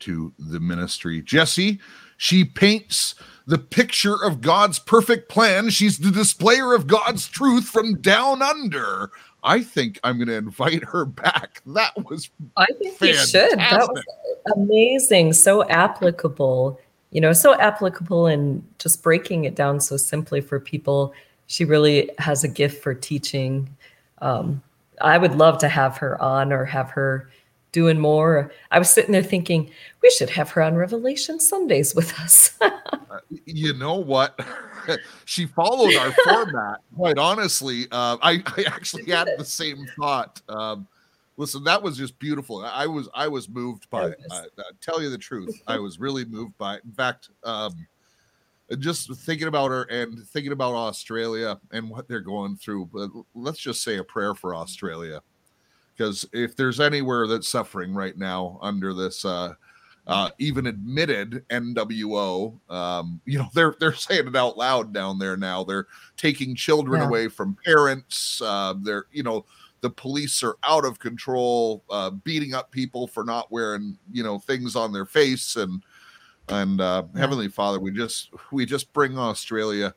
to 0.00 0.32
the 0.38 0.60
ministry. 0.60 1.22
Jesse, 1.22 1.78
she 2.16 2.44
paints 2.44 3.14
the 3.46 3.58
picture 3.58 4.22
of 4.22 4.40
God's 4.40 4.78
perfect 4.78 5.28
plan. 5.28 5.70
She's 5.70 5.98
the 5.98 6.10
displayer 6.10 6.74
of 6.74 6.86
God's 6.86 7.28
truth 7.28 7.68
from 7.68 8.00
down 8.00 8.42
under. 8.42 9.10
I 9.42 9.62
think 9.62 9.98
I'm 10.04 10.16
going 10.16 10.28
to 10.28 10.36
invite 10.36 10.84
her 10.84 11.04
back. 11.04 11.62
That 11.66 11.92
was 12.04 12.30
I 12.56 12.66
think 12.66 13.00
you 13.00 13.14
should. 13.14 13.58
That 13.58 13.88
was 13.88 14.04
amazing. 14.54 15.32
So 15.32 15.68
applicable. 15.68 16.80
You 17.10 17.20
know, 17.20 17.32
so 17.32 17.58
applicable 17.58 18.26
and 18.26 18.64
just 18.78 19.02
breaking 19.02 19.44
it 19.44 19.54
down 19.54 19.80
so 19.80 19.96
simply 19.96 20.40
for 20.40 20.60
people. 20.60 21.12
She 21.46 21.64
really 21.64 22.10
has 22.18 22.44
a 22.44 22.48
gift 22.48 22.82
for 22.82 22.94
teaching. 22.94 23.68
Um, 24.18 24.62
I 25.00 25.18
would 25.18 25.34
love 25.34 25.58
to 25.58 25.68
have 25.68 25.96
her 25.96 26.20
on 26.22 26.52
or 26.52 26.64
have 26.64 26.90
her 26.90 27.28
doing 27.72 27.98
more. 27.98 28.52
I 28.70 28.78
was 28.78 28.90
sitting 28.90 29.12
there 29.12 29.22
thinking 29.22 29.70
we 30.02 30.10
should 30.10 30.30
have 30.30 30.50
her 30.50 30.62
on 30.62 30.74
Revelation 30.74 31.40
Sundays 31.40 31.94
with 31.94 32.18
us. 32.20 32.56
Uh, 32.60 32.70
you 33.44 33.74
know 33.74 33.96
what? 33.96 34.38
she 35.24 35.46
followed 35.46 35.94
our 35.96 36.12
format. 36.24 36.80
Quite 36.96 37.18
honestly, 37.18 37.86
uh, 37.90 38.16
I, 38.22 38.42
I 38.46 38.64
actually 38.66 39.10
had 39.10 39.28
the 39.38 39.44
same 39.44 39.86
thought. 39.98 40.40
Um, 40.48 40.86
listen, 41.36 41.64
that 41.64 41.82
was 41.82 41.96
just 41.96 42.18
beautiful. 42.18 42.64
I 42.64 42.86
was 42.86 43.08
I 43.14 43.28
was 43.28 43.48
moved 43.48 43.88
by 43.90 44.08
it. 44.08 44.20
I, 44.30 44.40
I 44.58 44.62
tell 44.80 45.02
you 45.02 45.10
the 45.10 45.18
truth, 45.18 45.62
I 45.66 45.78
was 45.78 45.98
really 45.98 46.24
moved 46.24 46.56
by 46.58 46.76
it. 46.76 46.82
In 46.84 46.92
fact, 46.92 47.30
um, 47.44 47.86
just 48.78 49.12
thinking 49.16 49.48
about 49.48 49.70
her 49.70 49.82
and 49.84 50.22
thinking 50.28 50.52
about 50.52 50.74
Australia 50.74 51.58
and 51.72 51.90
what 51.90 52.08
they're 52.08 52.20
going 52.20 52.56
through. 52.56 52.86
But 52.92 53.10
let's 53.34 53.58
just 53.58 53.82
say 53.82 53.98
a 53.98 54.04
prayer 54.04 54.34
for 54.34 54.54
Australia 54.54 55.20
because 56.00 56.26
if 56.32 56.56
there's 56.56 56.80
anywhere 56.80 57.26
that's 57.26 57.46
suffering 57.46 57.92
right 57.92 58.16
now 58.16 58.58
under 58.62 58.94
this 58.94 59.22
uh, 59.26 59.52
uh, 60.06 60.30
even 60.38 60.66
admitted 60.66 61.44
NWO, 61.50 62.58
um, 62.70 63.20
you 63.26 63.36
know 63.36 63.48
they're 63.52 63.74
they're 63.78 63.92
saying 63.94 64.28
it 64.28 64.34
out 64.34 64.56
loud 64.56 64.94
down 64.94 65.18
there 65.18 65.36
now. 65.36 65.62
They're 65.62 65.88
taking 66.16 66.56
children 66.56 67.02
yeah. 67.02 67.06
away 67.06 67.28
from 67.28 67.54
parents. 67.66 68.40
Uh, 68.42 68.74
they're 68.80 69.04
you 69.12 69.22
know 69.22 69.44
the 69.82 69.90
police 69.90 70.42
are 70.42 70.56
out 70.62 70.86
of 70.86 70.98
control, 70.98 71.84
uh, 71.90 72.08
beating 72.08 72.54
up 72.54 72.70
people 72.70 73.06
for 73.06 73.22
not 73.22 73.52
wearing 73.52 73.98
you 74.10 74.22
know 74.22 74.38
things 74.38 74.76
on 74.76 74.94
their 74.94 75.06
face 75.06 75.56
and 75.56 75.82
and 76.48 76.80
uh, 76.80 77.02
yeah. 77.12 77.20
Heavenly 77.20 77.48
Father, 77.48 77.78
we 77.78 77.90
just 77.90 78.30
we 78.52 78.64
just 78.64 78.90
bring 78.94 79.18
Australia 79.18 79.94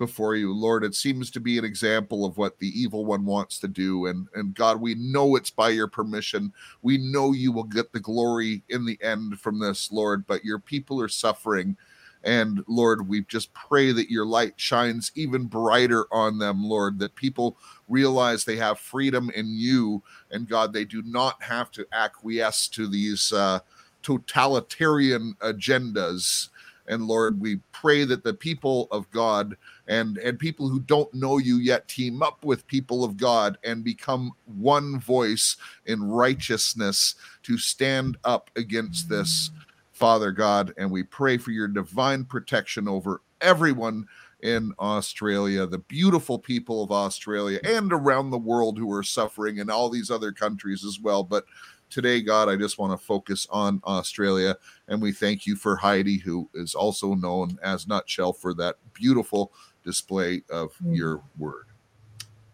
before 0.00 0.34
you, 0.34 0.52
Lord. 0.52 0.82
It 0.82 0.94
seems 0.94 1.30
to 1.30 1.40
be 1.40 1.58
an 1.58 1.64
example 1.64 2.24
of 2.24 2.38
what 2.38 2.58
the 2.58 2.68
evil 2.68 3.04
one 3.04 3.26
wants 3.26 3.60
to 3.60 3.68
do. 3.68 4.06
And, 4.06 4.26
and 4.34 4.54
God, 4.54 4.80
we 4.80 4.94
know 4.94 5.36
it's 5.36 5.50
by 5.50 5.68
your 5.68 5.88
permission. 5.88 6.54
We 6.80 6.96
know 6.96 7.32
you 7.32 7.52
will 7.52 7.64
get 7.64 7.92
the 7.92 8.00
glory 8.00 8.64
in 8.70 8.86
the 8.86 8.98
end 9.02 9.38
from 9.38 9.60
this, 9.60 9.92
Lord, 9.92 10.26
but 10.26 10.42
your 10.42 10.58
people 10.58 11.02
are 11.02 11.08
suffering. 11.08 11.76
And 12.24 12.64
Lord, 12.66 13.08
we 13.08 13.24
just 13.24 13.52
pray 13.52 13.92
that 13.92 14.10
your 14.10 14.24
light 14.24 14.54
shines 14.56 15.12
even 15.14 15.44
brighter 15.44 16.06
on 16.10 16.38
them, 16.38 16.64
Lord, 16.64 16.98
that 16.98 17.14
people 17.14 17.58
realize 17.86 18.44
they 18.44 18.56
have 18.56 18.78
freedom 18.78 19.30
in 19.34 19.48
you. 19.48 20.02
And 20.30 20.48
God, 20.48 20.72
they 20.72 20.86
do 20.86 21.02
not 21.02 21.42
have 21.42 21.70
to 21.72 21.86
acquiesce 21.92 22.68
to 22.68 22.88
these 22.88 23.34
uh, 23.34 23.60
totalitarian 24.02 25.34
agendas. 25.40 26.48
And 26.86 27.06
Lord, 27.06 27.40
we 27.40 27.60
pray 27.72 28.04
that 28.04 28.24
the 28.24 28.34
people 28.34 28.88
of 28.90 29.10
God 29.10 29.56
and 29.90 30.18
and 30.18 30.38
people 30.38 30.68
who 30.68 30.80
don't 30.80 31.12
know 31.12 31.36
you 31.38 31.56
yet 31.56 31.88
team 31.88 32.22
up 32.22 32.44
with 32.44 32.66
people 32.68 33.04
of 33.04 33.16
God 33.16 33.58
and 33.64 33.84
become 33.84 34.32
one 34.46 34.98
voice 35.00 35.56
in 35.84 36.02
righteousness 36.02 37.16
to 37.42 37.58
stand 37.58 38.16
up 38.24 38.50
against 38.56 39.08
this 39.08 39.50
Father 39.92 40.30
God 40.30 40.72
and 40.78 40.90
we 40.90 41.02
pray 41.02 41.36
for 41.36 41.50
your 41.50 41.68
divine 41.68 42.24
protection 42.24 42.88
over 42.88 43.20
everyone 43.42 44.06
in 44.42 44.72
Australia, 44.78 45.66
the 45.66 45.78
beautiful 45.78 46.38
people 46.38 46.82
of 46.82 46.90
Australia 46.90 47.58
and 47.64 47.92
around 47.92 48.30
the 48.30 48.38
world 48.38 48.78
who 48.78 48.90
are 48.92 49.02
suffering 49.02 49.58
in 49.58 49.68
all 49.68 49.90
these 49.90 50.10
other 50.10 50.32
countries 50.32 50.84
as 50.84 50.98
well. 50.98 51.22
But 51.22 51.44
today, 51.90 52.22
God, 52.22 52.48
I 52.48 52.56
just 52.56 52.78
want 52.78 52.98
to 52.98 53.06
focus 53.06 53.46
on 53.50 53.82
Australia. 53.84 54.56
And 54.88 55.02
we 55.02 55.12
thank 55.12 55.46
you 55.46 55.56
for 55.56 55.76
Heidi, 55.76 56.16
who 56.18 56.48
is 56.54 56.74
also 56.74 57.14
known 57.14 57.58
as 57.62 57.86
Nutshell, 57.86 58.32
for 58.32 58.54
that 58.54 58.76
beautiful 58.94 59.52
display 59.90 60.42
of 60.50 60.72
mm. 60.78 60.96
your 60.96 61.22
word. 61.38 61.66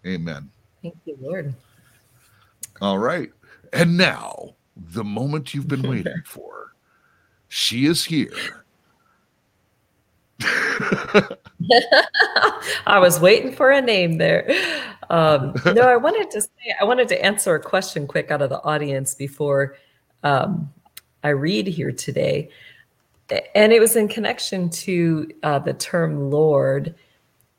Amen. 0.07 0.51
Thank 0.83 0.97
you, 1.05 1.19
Lord. 1.21 1.55
All 2.81 2.99
right. 2.99 3.31
And 3.73 3.97
now, 3.97 4.55
the 4.77 5.05
moment 5.05 5.55
you've 5.55 5.69
been 5.69 5.83
waiting 5.89 6.23
for. 6.25 6.75
She 7.49 7.87
is 7.87 8.05
here. 8.05 8.65
I 12.87 12.99
was 12.99 13.21
waiting 13.21 13.53
for 13.53 13.71
a 13.71 13.81
name 13.81 14.19
there. 14.19 14.51
Um, 15.09 15.55
no, 15.67 15.83
I 15.83 15.97
wanted 15.97 16.31
to 16.33 16.43
say, 16.43 16.75
I 16.81 16.85
wanted 16.85 17.09
to 17.09 17.25
answer 17.25 17.55
a 17.55 17.61
question 17.61 18.07
quick 18.07 18.31
out 18.31 18.43
of 18.43 18.51
the 18.51 18.63
audience 18.63 19.15
before 19.15 19.77
um, 20.23 20.71
I 21.23 21.29
read 21.31 21.67
here 21.67 21.93
today. 21.93 22.51
And 23.55 23.73
it 23.73 23.81
was 23.81 23.97
in 23.97 24.09
connection 24.09 24.69
to 24.71 25.31
uh, 25.43 25.59
the 25.61 25.75
term 25.75 26.31
Lord 26.31 26.95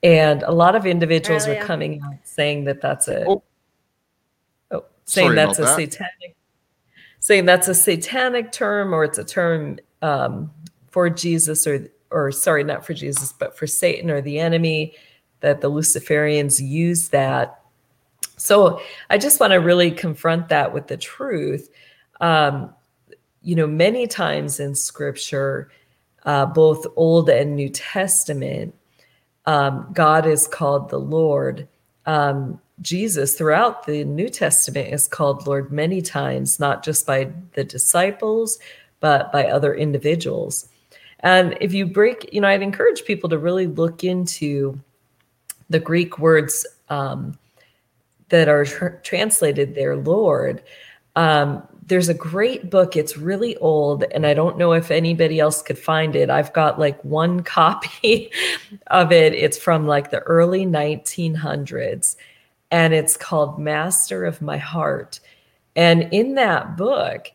and 0.07 0.43
a 0.43 0.51
lot 0.51 0.75
of 0.75 0.85
individuals 0.85 1.47
Earlier. 1.47 1.61
are 1.61 1.65
coming 1.65 2.01
out 2.01 2.15
saying 2.23 2.63
that 2.63 2.79
that's 2.79 3.09
a 3.09 3.25
oh, 3.25 3.43
oh 4.71 4.85
saying 5.03 5.35
that's 5.35 5.59
a 5.59 5.63
that. 5.63 5.75
satanic 5.75 6.35
saying 7.19 7.45
that's 7.45 7.67
a 7.67 7.75
satanic 7.75 8.51
term 8.51 8.93
or 8.93 9.03
it's 9.03 9.17
a 9.17 9.23
term 9.23 9.79
um, 10.01 10.49
for 10.89 11.09
Jesus 11.09 11.67
or 11.67 11.89
or 12.09 12.31
sorry 12.31 12.63
not 12.63 12.85
for 12.85 12.93
Jesus 12.93 13.33
but 13.33 13.57
for 13.57 13.67
Satan 13.67 14.09
or 14.09 14.21
the 14.21 14.39
enemy 14.39 14.95
that 15.41 15.59
the 15.59 15.69
Luciferians 15.69 16.65
use 16.65 17.09
that 17.09 17.61
so 18.37 18.79
I 19.09 19.17
just 19.17 19.39
want 19.39 19.51
to 19.51 19.57
really 19.57 19.91
confront 19.91 20.47
that 20.49 20.73
with 20.73 20.87
the 20.87 20.97
truth 20.97 21.69
um, 22.21 22.73
you 23.41 23.55
know 23.55 23.67
many 23.67 24.07
times 24.07 24.61
in 24.61 24.73
scripture 24.73 25.69
uh, 26.23 26.45
both 26.45 26.85
old 26.95 27.29
and 27.29 27.57
new 27.57 27.69
testament 27.69 28.73
um, 29.47 29.87
God 29.93 30.27
is 30.27 30.47
called 30.47 30.89
the 30.89 30.99
Lord. 30.99 31.67
Um, 32.05 32.59
Jesus, 32.81 33.35
throughout 33.35 33.87
the 33.87 34.03
New 34.03 34.29
Testament, 34.29 34.93
is 34.93 35.07
called 35.07 35.47
Lord 35.47 35.71
many 35.71 36.01
times, 36.01 36.59
not 36.59 36.83
just 36.83 37.07
by 37.07 37.31
the 37.53 37.63
disciples, 37.63 38.59
but 38.99 39.31
by 39.31 39.45
other 39.45 39.73
individuals. 39.73 40.69
And 41.21 41.57
if 41.59 41.73
you 41.73 41.87
break, 41.87 42.31
you 42.31 42.41
know, 42.41 42.47
I'd 42.47 42.61
encourage 42.61 43.05
people 43.05 43.29
to 43.29 43.39
really 43.39 43.65
look 43.65 44.03
into 44.03 44.79
the 45.69 45.79
Greek 45.79 46.19
words 46.19 46.67
um, 46.89 47.37
that 48.29 48.47
are 48.47 48.65
tr- 48.65 48.99
translated 49.01 49.73
there, 49.73 49.95
Lord. 49.95 50.61
Um, 51.15 51.67
there's 51.87 52.09
a 52.09 52.13
great 52.13 52.69
book. 52.69 52.97
It's 52.97 53.17
really 53.17 53.55
old, 53.57 54.03
and 54.11 54.25
I 54.25 54.33
don't 54.33 54.57
know 54.57 54.73
if 54.73 54.91
anybody 54.91 55.39
else 55.39 55.61
could 55.61 55.79
find 55.79 56.15
it. 56.15 56.29
I've 56.29 56.53
got 56.53 56.79
like 56.79 57.03
one 57.03 57.43
copy 57.43 58.31
of 58.87 59.11
it. 59.11 59.33
It's 59.33 59.57
from 59.57 59.87
like 59.87 60.11
the 60.11 60.19
early 60.19 60.65
1900s, 60.65 62.17
and 62.71 62.93
it's 62.93 63.15
called 63.15 63.59
Master 63.59 64.25
of 64.25 64.41
My 64.41 64.57
Heart. 64.57 65.21
And 65.75 66.11
in 66.11 66.35
that 66.35 66.75
book, 66.75 67.31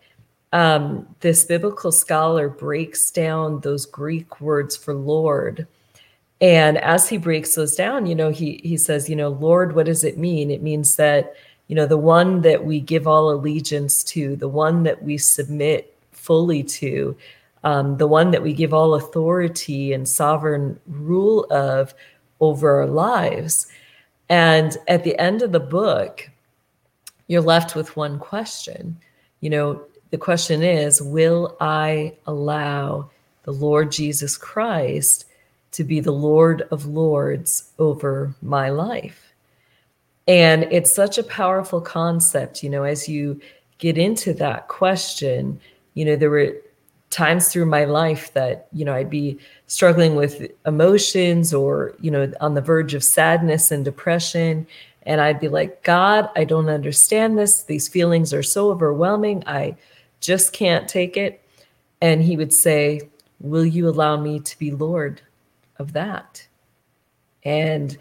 um, 0.52 1.06
this 1.20 1.44
biblical 1.44 1.92
scholar 1.92 2.48
breaks 2.50 3.10
down 3.10 3.60
those 3.60 3.86
Greek 3.86 4.40
words 4.40 4.76
for 4.76 4.92
Lord. 4.92 5.66
And 6.42 6.76
as 6.78 7.08
he 7.08 7.16
breaks 7.16 7.54
those 7.54 7.74
down, 7.74 8.04
you 8.04 8.14
know, 8.14 8.30
he 8.30 8.60
he 8.64 8.76
says, 8.76 9.08
you 9.08 9.16
know, 9.16 9.30
Lord, 9.30 9.74
what 9.74 9.86
does 9.86 10.04
it 10.04 10.18
mean? 10.18 10.50
It 10.50 10.60
means 10.60 10.96
that 10.96 11.34
you 11.72 11.76
know, 11.76 11.86
the 11.86 11.96
one 11.96 12.42
that 12.42 12.66
we 12.66 12.80
give 12.80 13.06
all 13.06 13.30
allegiance 13.30 14.04
to, 14.04 14.36
the 14.36 14.46
one 14.46 14.82
that 14.82 15.02
we 15.02 15.16
submit 15.16 15.96
fully 16.10 16.62
to, 16.62 17.16
um, 17.64 17.96
the 17.96 18.06
one 18.06 18.30
that 18.32 18.42
we 18.42 18.52
give 18.52 18.74
all 18.74 18.94
authority 18.94 19.94
and 19.94 20.06
sovereign 20.06 20.78
rule 20.86 21.46
of 21.50 21.94
over 22.40 22.82
our 22.82 22.86
lives. 22.86 23.68
And 24.28 24.76
at 24.86 25.02
the 25.02 25.18
end 25.18 25.40
of 25.40 25.52
the 25.52 25.60
book, 25.60 26.28
you're 27.26 27.40
left 27.40 27.74
with 27.74 27.96
one 27.96 28.18
question. 28.18 28.98
You 29.40 29.48
know, 29.48 29.82
the 30.10 30.18
question 30.18 30.62
is 30.62 31.00
Will 31.00 31.56
I 31.58 32.18
allow 32.26 33.08
the 33.44 33.52
Lord 33.52 33.90
Jesus 33.90 34.36
Christ 34.36 35.24
to 35.70 35.84
be 35.84 36.00
the 36.00 36.12
Lord 36.12 36.68
of 36.70 36.84
Lords 36.84 37.72
over 37.78 38.34
my 38.42 38.68
life? 38.68 39.31
And 40.28 40.64
it's 40.64 40.92
such 40.92 41.18
a 41.18 41.22
powerful 41.22 41.80
concept, 41.80 42.62
you 42.62 42.70
know, 42.70 42.84
as 42.84 43.08
you 43.08 43.40
get 43.78 43.98
into 43.98 44.32
that 44.34 44.68
question, 44.68 45.60
you 45.94 46.04
know, 46.04 46.16
there 46.16 46.30
were 46.30 46.54
times 47.10 47.48
through 47.48 47.66
my 47.66 47.84
life 47.84 48.32
that, 48.32 48.68
you 48.72 48.84
know, 48.84 48.94
I'd 48.94 49.10
be 49.10 49.38
struggling 49.66 50.14
with 50.14 50.50
emotions 50.64 51.52
or, 51.52 51.94
you 52.00 52.10
know, 52.10 52.32
on 52.40 52.54
the 52.54 52.60
verge 52.60 52.94
of 52.94 53.04
sadness 53.04 53.70
and 53.70 53.84
depression. 53.84 54.66
And 55.04 55.20
I'd 55.20 55.40
be 55.40 55.48
like, 55.48 55.82
God, 55.82 56.30
I 56.36 56.44
don't 56.44 56.68
understand 56.68 57.36
this. 57.36 57.64
These 57.64 57.88
feelings 57.88 58.32
are 58.32 58.42
so 58.42 58.70
overwhelming. 58.70 59.42
I 59.46 59.76
just 60.20 60.52
can't 60.52 60.88
take 60.88 61.16
it. 61.16 61.42
And 62.00 62.22
he 62.22 62.36
would 62.36 62.52
say, 62.52 63.02
Will 63.40 63.66
you 63.66 63.88
allow 63.88 64.16
me 64.16 64.38
to 64.38 64.58
be 64.58 64.70
Lord 64.70 65.20
of 65.78 65.94
that? 65.94 66.46
And 67.44 67.98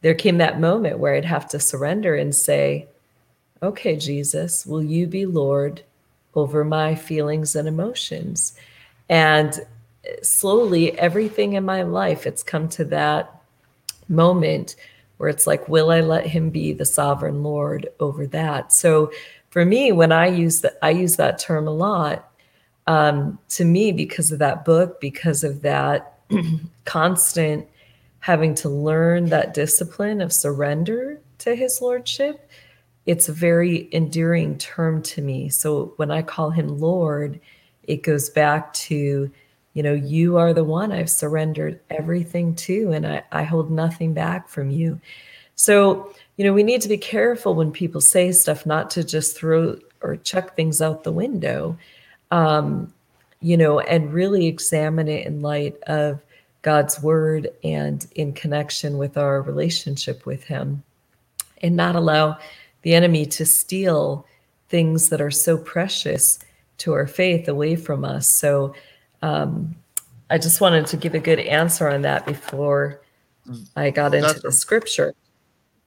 there 0.00 0.14
came 0.14 0.38
that 0.38 0.60
moment 0.60 0.98
where 0.98 1.14
I'd 1.14 1.24
have 1.24 1.48
to 1.48 1.60
surrender 1.60 2.14
and 2.14 2.34
say, 2.34 2.86
Okay, 3.62 3.96
Jesus, 3.96 4.64
will 4.64 4.82
you 4.82 5.06
be 5.06 5.26
Lord 5.26 5.82
over 6.34 6.64
my 6.64 6.94
feelings 6.94 7.56
and 7.56 7.66
emotions? 7.66 8.56
And 9.08 9.58
slowly, 10.22 10.96
everything 10.98 11.54
in 11.54 11.64
my 11.64 11.82
life, 11.82 12.26
it's 12.26 12.42
come 12.42 12.68
to 12.70 12.84
that 12.86 13.42
moment 14.08 14.76
where 15.16 15.28
it's 15.28 15.46
like, 15.46 15.68
will 15.68 15.90
I 15.90 16.00
let 16.00 16.26
him 16.26 16.50
be 16.50 16.72
the 16.72 16.84
sovereign 16.84 17.42
Lord 17.42 17.88
over 17.98 18.26
that? 18.28 18.72
So 18.72 19.10
for 19.50 19.64
me, 19.64 19.92
when 19.92 20.12
I 20.12 20.28
use 20.28 20.60
that, 20.60 20.78
I 20.82 20.90
use 20.90 21.16
that 21.16 21.38
term 21.38 21.66
a 21.66 21.72
lot. 21.72 22.30
Um, 22.86 23.38
to 23.50 23.64
me, 23.64 23.92
because 23.92 24.32
of 24.32 24.38
that 24.38 24.64
book, 24.64 25.00
because 25.00 25.44
of 25.44 25.62
that 25.62 26.20
constant 26.84 27.66
having 28.20 28.54
to 28.56 28.68
learn 28.68 29.26
that 29.26 29.54
discipline 29.54 30.20
of 30.20 30.32
surrender 30.32 31.20
to 31.38 31.54
his 31.54 31.80
lordship, 31.80 32.50
it's 33.06 33.28
a 33.28 33.32
very 33.32 33.88
endearing 33.92 34.58
term 34.58 35.02
to 35.02 35.22
me. 35.22 35.48
So 35.48 35.94
when 35.96 36.10
I 36.10 36.22
call 36.22 36.50
him 36.50 36.78
Lord, 36.78 37.40
it 37.84 38.02
goes 38.02 38.28
back 38.28 38.72
to 38.74 39.30
you 39.78 39.84
know, 39.84 39.94
you 39.94 40.38
are 40.38 40.52
the 40.52 40.64
one 40.64 40.90
I've 40.90 41.08
surrendered 41.08 41.78
everything 41.88 42.56
to, 42.56 42.90
and 42.90 43.06
I, 43.06 43.22
I 43.30 43.44
hold 43.44 43.70
nothing 43.70 44.12
back 44.12 44.48
from 44.48 44.70
you. 44.70 45.00
So, 45.54 46.12
you 46.36 46.44
know, 46.44 46.52
we 46.52 46.64
need 46.64 46.80
to 46.82 46.88
be 46.88 46.98
careful 46.98 47.54
when 47.54 47.70
people 47.70 48.00
say 48.00 48.32
stuff, 48.32 48.66
not 48.66 48.90
to 48.90 49.04
just 49.04 49.36
throw 49.36 49.78
or 50.00 50.16
chuck 50.16 50.56
things 50.56 50.82
out 50.82 51.04
the 51.04 51.12
window, 51.12 51.78
um, 52.32 52.92
you 53.40 53.56
know, 53.56 53.78
and 53.78 54.12
really 54.12 54.48
examine 54.48 55.06
it 55.06 55.26
in 55.26 55.42
light 55.42 55.76
of 55.84 56.20
God's 56.62 57.02
word 57.02 57.48
and 57.62 58.06
in 58.14 58.32
connection 58.32 58.98
with 58.98 59.16
our 59.16 59.42
relationship 59.42 60.26
with 60.26 60.44
Him, 60.44 60.82
and 61.62 61.76
not 61.76 61.96
allow 61.96 62.38
the 62.82 62.94
enemy 62.94 63.26
to 63.26 63.46
steal 63.46 64.26
things 64.68 65.08
that 65.08 65.20
are 65.20 65.30
so 65.30 65.56
precious 65.56 66.38
to 66.78 66.92
our 66.92 67.06
faith 67.06 67.48
away 67.48 67.76
from 67.76 68.04
us. 68.04 68.28
So, 68.28 68.74
um, 69.22 69.74
I 70.30 70.38
just 70.38 70.60
wanted 70.60 70.86
to 70.86 70.96
give 70.96 71.14
a 71.14 71.20
good 71.20 71.40
answer 71.40 71.88
on 71.88 72.02
that 72.02 72.26
before 72.26 73.00
I 73.76 73.90
got 73.90 74.14
into 74.14 74.26
that's 74.26 74.42
the 74.42 74.48
a, 74.48 74.52
scripture. 74.52 75.14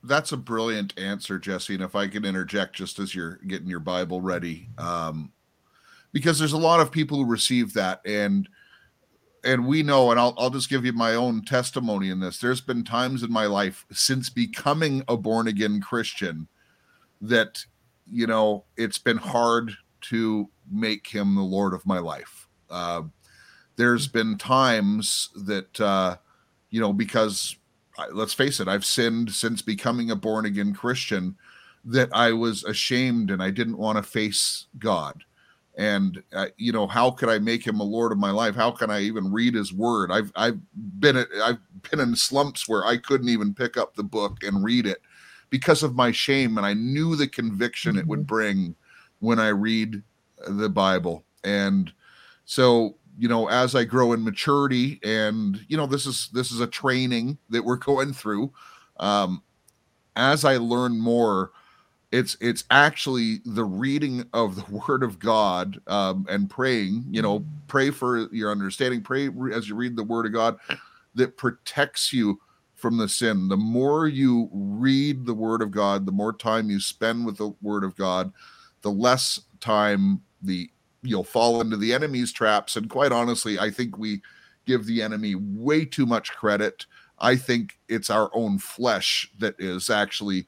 That's 0.04 0.32
a 0.32 0.38
brilliant 0.38 0.98
answer, 0.98 1.38
Jesse. 1.38 1.76
And 1.76 1.84
if 1.84 1.96
I 1.96 2.08
can 2.08 2.26
interject 2.26 2.76
just 2.76 2.98
as 3.00 3.14
you're 3.14 3.36
getting 3.48 3.68
your 3.68 3.80
Bible 3.80 4.20
ready, 4.20 4.68
um, 4.78 5.32
because 6.12 6.40
there's 6.40 6.54
a 6.54 6.58
lot 6.58 6.80
of 6.80 6.92
people 6.92 7.18
who 7.18 7.26
receive 7.26 7.74
that 7.74 8.02
and 8.04 8.50
and 9.44 9.66
we 9.66 9.84
know 9.84 10.12
and 10.12 10.20
I'll, 10.20 10.36
I'll 10.38 10.50
just 10.50 10.70
give 10.70 10.86
you 10.86 10.94
my 10.94 11.16
own 11.16 11.44
testimony 11.44 12.10
in 12.10 12.20
this. 12.20 12.38
There's 12.38 12.62
been 12.62 12.84
times 12.84 13.24
in 13.24 13.32
my 13.32 13.46
life 13.46 13.86
since 13.92 14.30
becoming 14.30 15.04
a 15.08 15.18
born 15.18 15.48
again 15.48 15.82
christian 15.82 16.48
that 17.22 17.64
you 18.06 18.28
know 18.28 18.66
it's 18.78 18.98
been 18.98 19.18
hard 19.18 19.72
to 20.02 20.50
make 20.72 21.08
him 21.08 21.36
the 21.36 21.42
lord 21.42 21.74
of 21.74 21.86
my 21.86 22.00
life. 22.00 22.48
Uh, 22.70 23.04
there's 23.76 24.08
been 24.08 24.38
times 24.38 25.30
that 25.36 25.80
uh, 25.82 26.16
you 26.70 26.80
know 26.80 26.94
because 26.94 27.56
let's 28.14 28.34
face 28.34 28.60
it 28.60 28.68
i've 28.68 28.86
sinned 28.86 29.32
since 29.32 29.62
becoming 29.62 30.10
a 30.10 30.16
born 30.16 30.46
again 30.46 30.74
christian 30.74 31.36
that 31.84 32.10
i 32.14 32.32
was 32.32 32.64
ashamed 32.64 33.30
and 33.30 33.44
i 33.44 33.52
didn't 33.52 33.78
want 33.78 33.98
to 33.98 34.04
face 34.04 34.68
god 34.80 35.24
and 35.78 36.22
uh, 36.34 36.48
you 36.58 36.72
know 36.72 36.86
how 36.86 37.10
could 37.12 37.30
i 37.30 37.40
make 37.40 37.66
him 37.66 37.80
a 37.80 37.84
lord 37.84 38.12
of 38.12 38.18
my 38.18 38.32
life? 38.32 38.56
How 38.56 38.72
can 38.72 38.90
i 38.90 39.02
even 39.02 39.32
read 39.32 39.54
his 39.54 39.74
word? 39.74 40.12
I've 40.12 40.32
i've 40.36 40.60
been 41.00 41.18
i've 41.18 41.60
been 41.90 42.00
in 42.00 42.16
slumps 42.16 42.68
where 42.68 42.86
i 42.86 42.98
couldn't 42.98 43.30
even 43.30 43.54
pick 43.54 43.78
up 43.78 43.96
the 43.96 44.04
book 44.04 44.44
and 44.44 44.64
read 44.64 44.86
it 44.86 45.02
because 45.50 45.84
of 45.84 45.96
my 45.96 46.12
shame 46.12 46.58
and 46.58 46.66
i 46.66 46.74
knew 46.74 47.16
the 47.16 47.28
conviction 47.28 47.98
it 47.98 48.08
would 48.08 48.20
mm-hmm. 48.20 48.36
bring 48.36 48.76
when 49.20 49.40
i 49.40 49.50
read 49.50 50.02
the 50.48 50.70
bible. 50.70 51.24
And 51.44 51.92
so 52.46 52.98
you 53.18 53.28
know 53.28 53.48
as 53.50 53.76
i 53.76 53.84
grow 53.84 54.14
in 54.14 54.24
maturity 54.24 55.00
and 55.04 55.64
you 55.68 55.78
know 55.78 55.86
this 55.86 56.06
is 56.06 56.30
this 56.34 56.52
is 56.52 56.60
a 56.60 56.68
training 56.68 57.38
that 57.50 57.64
we're 57.64 57.76
going 57.92 58.14
through 58.14 58.52
um 59.00 59.44
as 60.16 60.46
i 60.46 60.58
learn 60.58 61.00
more 61.00 61.52
it's 62.12 62.36
it's 62.42 62.66
actually 62.72 63.40
the 63.46 63.64
reading 63.64 64.26
of 64.34 64.56
the 64.56 64.82
word 64.88 65.04
of 65.04 65.20
god 65.20 65.80
um 65.88 66.26
and 66.30 66.50
praying 66.50 67.04
you 67.10 67.22
know 67.22 67.44
pray 67.68 67.90
for 67.90 68.34
your 68.34 68.52
understanding 68.52 69.02
pray 69.02 69.30
as 69.54 69.70
you 69.70 69.76
read 69.76 69.96
the 69.96 70.04
word 70.04 70.26
of 70.26 70.34
god 70.34 70.58
that 71.16 71.38
protects 71.38 72.14
you 72.14 72.40
from 72.76 72.98
the 72.98 73.08
sin 73.08 73.48
the 73.48 73.58
more 73.58 74.08
you 74.08 74.50
read 74.52 75.26
the 75.26 75.34
word 75.34 75.62
of 75.62 75.72
god 75.72 76.06
the 76.06 76.12
more 76.12 76.34
time 76.34 76.70
you 76.70 76.80
spend 76.80 77.26
with 77.26 77.38
the 77.38 77.54
word 77.62 77.84
of 77.84 77.96
god 77.96 78.32
the 78.82 78.92
less 78.92 79.42
time 79.60 80.22
the 80.42 80.70
you'll 81.04 81.24
fall 81.24 81.62
into 81.62 81.78
the 81.78 81.94
enemy's 81.94 82.32
traps. 82.32 82.76
And 82.76 82.90
quite 82.90 83.12
honestly, 83.12 83.60
I 83.60 83.70
think 83.70 83.98
we 83.98 84.22
give 84.66 84.86
the 84.86 85.02
enemy 85.02 85.36
way 85.36 85.86
too 85.86 86.06
much 86.06 86.32
credit. 86.34 86.86
I 87.20 87.36
think 87.36 87.80
it's 87.88 88.10
our 88.10 88.30
own 88.34 88.60
flesh 88.60 89.30
that 89.40 89.56
is 89.60 89.90
actually 89.90 90.48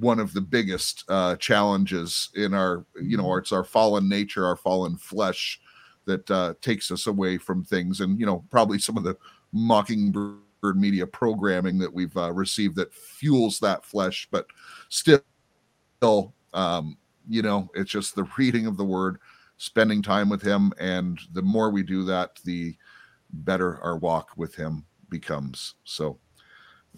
one 0.00 0.18
of 0.18 0.32
the 0.32 0.40
biggest 0.40 1.04
uh, 1.08 1.36
challenges 1.36 2.30
in 2.34 2.52
our, 2.52 2.84
you 3.00 3.16
know, 3.16 3.36
it's 3.36 3.52
our 3.52 3.62
fallen 3.62 4.08
nature, 4.08 4.44
our 4.44 4.56
fallen 4.56 4.96
flesh 4.96 5.60
that 6.04 6.28
uh, 6.32 6.54
takes 6.60 6.90
us 6.90 7.06
away 7.06 7.38
from 7.38 7.64
things. 7.64 8.00
And, 8.00 8.18
you 8.18 8.26
know, 8.26 8.44
probably 8.50 8.80
some 8.80 8.96
of 8.96 9.04
the 9.04 9.16
mockingbird 9.52 10.40
media 10.74 11.06
programming 11.06 11.78
that 11.78 11.92
we've 11.92 12.16
uh, 12.16 12.32
received 12.32 12.74
that 12.76 12.92
fuels 12.92 13.60
that 13.60 13.84
flesh, 13.84 14.26
but 14.32 14.46
still, 14.88 15.22
um, 16.52 16.98
you 17.28 17.42
know, 17.42 17.70
it's 17.74 17.90
just 17.92 18.16
the 18.16 18.28
reading 18.38 18.66
of 18.66 18.76
the 18.76 18.84
word 18.84 19.18
spending 19.58 20.02
time 20.02 20.28
with 20.28 20.42
him 20.42 20.72
and 20.80 21.20
the 21.32 21.42
more 21.42 21.70
we 21.70 21.84
do 21.84 22.04
that 22.04 22.40
the 22.44 22.76
better 23.30 23.80
our 23.82 23.96
walk 23.96 24.30
with 24.36 24.52
him 24.56 24.84
becomes 25.08 25.76
so 25.84 26.18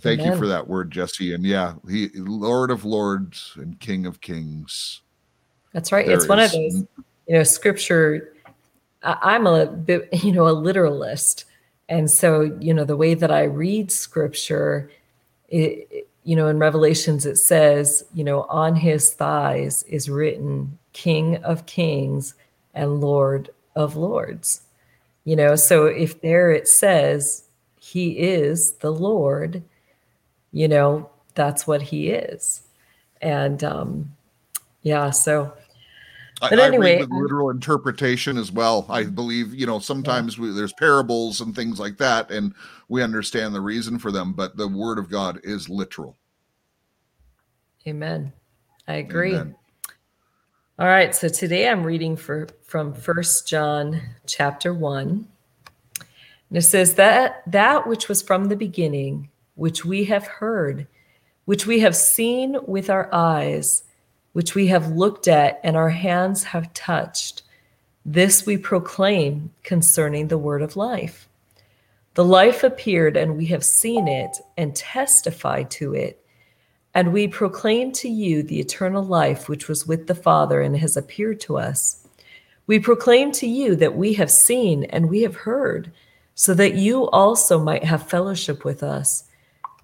thank 0.01 0.21
Amen. 0.21 0.33
you 0.33 0.39
for 0.39 0.47
that 0.47 0.67
word 0.67 0.91
jesse 0.91 1.35
and 1.35 1.45
yeah 1.45 1.75
he 1.89 2.09
lord 2.15 2.71
of 2.71 2.85
lords 2.85 3.53
and 3.57 3.79
king 3.81 4.07
of 4.07 4.21
kings 4.21 5.03
that's 5.73 5.93
right 5.93 6.09
it's 6.09 6.29
one 6.29 6.39
of 6.39 6.51
those 6.53 6.85
you 7.27 7.35
know 7.35 7.43
scripture 7.43 8.33
i'm 9.03 9.47
a 9.47 9.67
bit 9.67 10.09
you 10.25 10.33
know 10.33 10.49
a 10.49 10.51
literalist 10.51 11.45
and 11.89 12.11
so 12.11 12.43
you 12.61 12.75
know 12.75 12.85
the 12.85 12.97
way 12.97 13.15
that 13.15 13.31
i 13.31 13.45
read 13.45 13.91
scripture 13.91 14.91
it, 15.49 16.09
you 16.25 16.35
know 16.35 16.49
in 16.49 16.59
revelations 16.59 17.25
it 17.25 17.37
says 17.37 18.05
you 18.15 18.25
know 18.25 18.43
on 18.45 18.75
his 18.75 19.13
thighs 19.13 19.83
is 19.85 20.11
written 20.11 20.79
king 20.97 21.37
of 21.45 21.67
kings 21.67 22.35
and 22.77 23.01
Lord 23.01 23.51
of 23.75 23.97
Lords. 23.97 24.63
You 25.25 25.37
know, 25.37 25.57
so 25.57 25.87
if 25.87 26.21
there 26.21 26.51
it 26.51 26.69
says 26.69 27.45
he 27.81 28.19
is 28.19 28.73
the 28.75 28.93
Lord, 28.93 29.63
you 30.53 30.69
know, 30.69 31.11
that's 31.35 31.67
what 31.67 31.83
he 31.83 32.11
is. 32.11 32.63
And 33.21 33.63
um 33.65 34.13
yeah, 34.83 35.11
so 35.11 35.53
but 36.41 36.61
I, 36.61 36.67
anyway, 36.67 36.97
I 36.97 37.01
read 37.01 37.11
with 37.11 37.23
literal 37.23 37.51
interpretation 37.51 38.37
as 38.37 38.53
well. 38.53 38.87
I 38.91 39.05
believe, 39.05 39.55
you 39.55 39.67
know, 39.67 39.79
sometimes 39.79 40.37
yeah. 40.37 40.45
we, 40.45 40.51
there's 40.51 40.73
parables 40.75 41.41
and 41.41 41.55
things 41.55 41.81
like 41.81 41.97
that, 41.97 42.31
and 42.31 42.55
we 42.89 43.03
understand 43.03 43.55
the 43.55 43.61
reason 43.61 43.99
for 43.99 44.13
them, 44.13 44.35
but 44.35 44.57
the 44.57 44.69
word 44.69 44.99
of 44.99 45.11
God 45.11 45.41
is 45.45 45.69
literal. 45.69 46.17
Amen. 47.87 48.33
I 48.87 48.95
agree. 48.95 49.35
Amen. 49.35 49.57
All 50.79 50.87
right, 50.87 51.15
so 51.15 51.29
today 51.29 51.71
I'm 51.71 51.85
reading 51.85 52.17
for, 52.17 52.49
from 52.65 52.93
First 52.93 53.49
John 53.49 54.03
chapter 54.27 54.75
1. 54.75 55.27
And 56.49 56.59
it 56.59 56.63
says 56.63 56.95
that 56.95 57.43
that 57.51 57.87
which 57.87 58.09
was 58.09 58.21
from 58.21 58.45
the 58.45 58.57
beginning, 58.57 59.31
which 59.57 59.85
we 59.85 60.05
have 60.05 60.27
heard, 60.27 60.87
which 61.45 61.67
we 61.67 61.81
have 61.81 61.97
seen 61.97 62.57
with 62.67 62.89
our 62.89 63.13
eyes, 63.13 63.83
which 64.33 64.55
we 64.55 64.69
have 64.69 64.93
looked 64.93 65.29
at 65.29 65.61
and 65.65 65.77
our 65.77 65.91
hands 65.91 66.45
have 66.45 66.73
touched, 66.73 67.43
this 68.05 68.47
we 68.47 68.57
proclaim 68.57 69.53
concerning 69.65 70.29
the 70.29 70.39
word 70.39 70.63
of 70.63 70.77
life. 70.77 71.29
The 72.15 72.25
life 72.25 72.63
appeared, 72.65 73.17
and 73.17 73.37
we 73.37 73.47
have 73.47 73.65
seen 73.65 74.09
it 74.09 74.39
and 74.57 74.75
testified 74.75 75.71
to 75.73 75.93
it 75.93 76.23
and 76.97 77.13
we 77.13 77.29
proclaim 77.29 77.93
to 77.93 78.09
you 78.09 78.43
the 78.43 78.59
eternal 78.59 79.05
life 79.05 79.51
which 79.51 79.69
was 79.69 79.87
with 79.87 80.07
the 80.07 80.15
Father 80.15 80.63
and 80.63 80.75
has 80.79 80.97
appeared 80.97 81.39
to 81.39 81.59
us. 81.59 82.03
We 82.67 82.79
proclaim 82.79 83.33
to 83.33 83.47
you 83.47 83.77
that 83.77 83.97
we 83.97 84.15
have 84.15 84.31
seen 84.31 84.85
and 84.85 85.11
we 85.11 85.21
have 85.21 85.37
heard, 85.37 85.93
so 86.35 86.55
that 86.55 86.73
you 86.73 87.07
also 87.11 87.59
might 87.59 87.85
have 87.85 88.09
fellowship 88.09 88.65
with 88.65 88.83
us. 88.83 89.25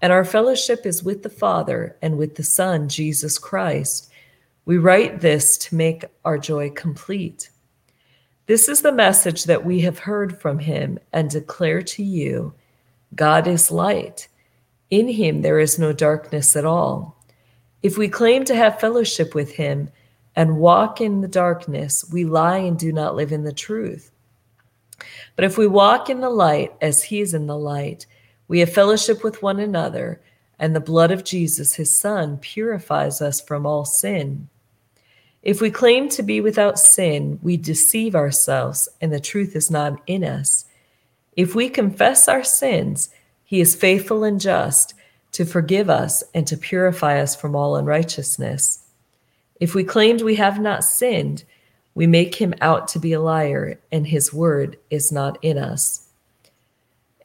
And 0.03 0.13
our 0.13 0.25
fellowship 0.25 0.85
is 0.85 1.05
with 1.05 1.23
the 1.23 1.31
Father 1.31 1.97
and 2.03 2.19
with 2.19 2.35
the 2.35 2.43
Son, 2.43 2.89
Jesus 2.89 3.39
Christ. 3.39 4.11
We 4.65 4.77
write 4.77 5.21
this 5.21 5.57
to 5.59 5.77
make 5.77 6.05
our 6.25 6.39
joy 6.39 6.71
complete. 6.71 7.51
This 8.47 8.69
is 8.69 8.83
the 8.83 8.91
message 8.91 9.45
that 9.45 9.65
we 9.65 9.81
have 9.83 10.01
heard 10.01 10.41
from 10.41 10.59
him 10.59 10.99
and 11.13 11.31
declare 11.31 11.83
to 11.83 12.03
you 12.03 12.53
God 13.15 13.47
is 13.47 13.71
light. 13.71 14.27
In 14.91 15.07
him 15.07 15.43
there 15.43 15.61
is 15.61 15.79
no 15.79 15.93
darkness 15.93 16.57
at 16.57 16.65
all. 16.65 17.17
If 17.83 17.97
we 17.97 18.09
claim 18.09 18.45
to 18.47 18.57
have 18.57 18.81
fellowship 18.81 19.35
with 19.37 19.53
him 19.53 19.89
and 20.35 20.59
walk 20.59 21.01
in 21.01 21.21
the 21.21 21.29
darkness, 21.29 22.05
we 22.13 22.25
lie 22.25 22.59
and 22.59 22.77
do 22.77 22.93
not 22.93 23.15
live 23.15 23.31
in 23.31 23.45
the 23.45 23.53
truth. 23.53 24.11
But 25.37 25.45
if 25.45 25.57
we 25.57 25.67
walk 25.67 26.11
in 26.11 26.21
the 26.21 26.31
light 26.31 26.73
as 26.81 27.05
he 27.05 27.21
is 27.21 27.35
in 27.35 27.47
the 27.47 27.59
light, 27.59 28.07
we 28.53 28.61
have 28.61 28.71
fellowship 28.71 29.25
with 29.25 29.43
one 29.43 29.59
another, 29.59 30.21
and 30.59 30.77
the 30.77 30.81
blood 30.81 31.11
of 31.11 31.25
Jesus, 31.25 31.73
his 31.73 31.99
son, 31.99 32.37
purifies 32.37 33.23
us 33.23 33.41
from 33.41 33.65
all 33.65 33.87
sin. 33.87 34.47
If 35.43 35.63
we 35.63 35.71
claim 35.71 36.11
to 36.11 36.23
be 36.23 36.43
without 36.43 36.79
sin, 36.79 37.39
we 37.43 37.57
deceive 37.57 38.15
ourselves, 38.15 38.91
and 39.01 39.11
the 39.11 39.21
truth 39.21 39.57
is 39.57 39.71
not 39.71 40.03
in 40.07 40.23
us. 40.23 40.67
If 41.35 41.55
we 41.55 41.71
confess 41.71 42.29
our 42.29 42.45
sins, 42.45 43.09
he 43.43 43.59
is 43.63 43.75
faithful 43.75 44.23
and 44.23 44.39
just 44.39 44.93
to 45.31 45.47
forgive 45.47 45.89
us 45.89 46.23
and 46.35 46.47
to 46.49 46.59
purify 46.59 47.23
us 47.23 47.35
from 47.35 47.57
all 47.57 47.77
unrighteousness. 47.77 48.85
If 49.61 49.75
we 49.75 49.83
claimed 49.83 50.21
we 50.21 50.35
have 50.35 50.61
not 50.61 50.85
sinned, 50.85 51.45
we 51.95 52.07
make 52.07 52.35
him 52.35 52.53
out 52.61 52.87
to 52.89 52.99
be 52.99 53.15
a 53.15 53.21
liar, 53.23 53.81
and 53.91 54.07
his 54.07 54.31
word 54.31 54.77
is 54.91 55.11
not 55.11 55.39
in 55.41 55.57
us. 55.57 56.02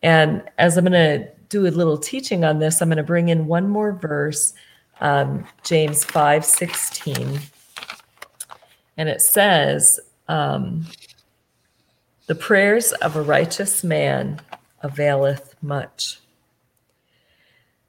And 0.08 0.42
as 0.58 0.78
I'm 0.78 0.86
going 0.86 0.94
to 0.94 1.30
do 1.50 1.68
a 1.68 1.70
little 1.70 1.98
teaching 1.98 2.46
on 2.46 2.60
this, 2.60 2.82
I'm 2.82 2.88
going 2.88 2.96
to 2.96 3.04
bring 3.04 3.28
in 3.28 3.46
one 3.46 3.68
more 3.68 3.92
verse, 3.92 4.54
um, 5.02 5.46
James 5.66 6.06
5 6.06 6.46
16. 6.46 7.42
And 8.96 9.10
it 9.10 9.22
says, 9.22 10.00
um, 10.30 10.86
The 12.28 12.36
prayers 12.36 12.94
of 12.94 13.18
a 13.18 13.22
righteous 13.22 13.84
man 13.84 14.40
availeth 14.82 15.56
much. 15.62 16.22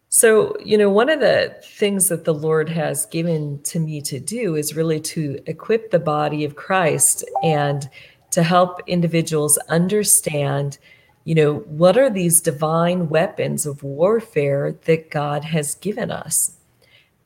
So, 0.09 0.57
you 0.59 0.77
know, 0.77 0.91
one 0.91 1.11
of 1.11 1.21
the 1.21 1.55
things 1.63 2.09
that 2.09 2.25
the 2.25 2.35
Lord 2.35 2.69
has 2.69 3.07
given 3.07 3.63
to 3.63 3.79
me 3.79 4.01
to 4.01 4.19
do 4.19 4.57
is 4.57 4.75
really 4.75 4.99
to 5.03 5.39
equip 5.47 5.93
the 5.93 6.01
body 6.01 6.45
of 6.45 6.57
Christ 6.57 7.25
and 7.45 7.89
to 8.33 8.43
help 8.43 8.81
individuals 8.89 9.57
understand, 9.69 10.79
you 11.29 11.35
know, 11.35 11.59
what 11.83 11.99
are 11.99 12.11
these 12.11 12.41
divine 12.41 13.09
weapons 13.09 13.67
of 13.67 13.83
warfare 13.83 14.77
that 14.87 15.11
God 15.11 15.45
has 15.45 15.75
given 15.75 16.11
us? 16.11 16.59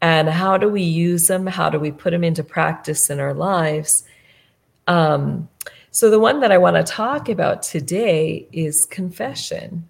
and 0.03 0.29
how 0.29 0.59
do 0.59 0.69
we 0.69 0.83
use 0.83 1.29
them? 1.29 1.47
How 1.47 1.71
do 1.71 1.79
we 1.79 1.93
put 1.93 2.11
them 2.11 2.25
into 2.25 2.43
practice 2.43 3.09
in 3.09 3.21
our 3.21 3.33
lives? 3.33 4.05
Um, 4.89 5.49
so 5.93 6.11
the 6.11 6.19
one 6.19 6.41
that 6.41 6.51
i 6.51 6.59
want 6.59 6.75
to 6.75 6.83
talk 6.83 7.29
about 7.29 7.63
today 7.63 8.49
is 8.53 8.85
confession. 8.85 9.89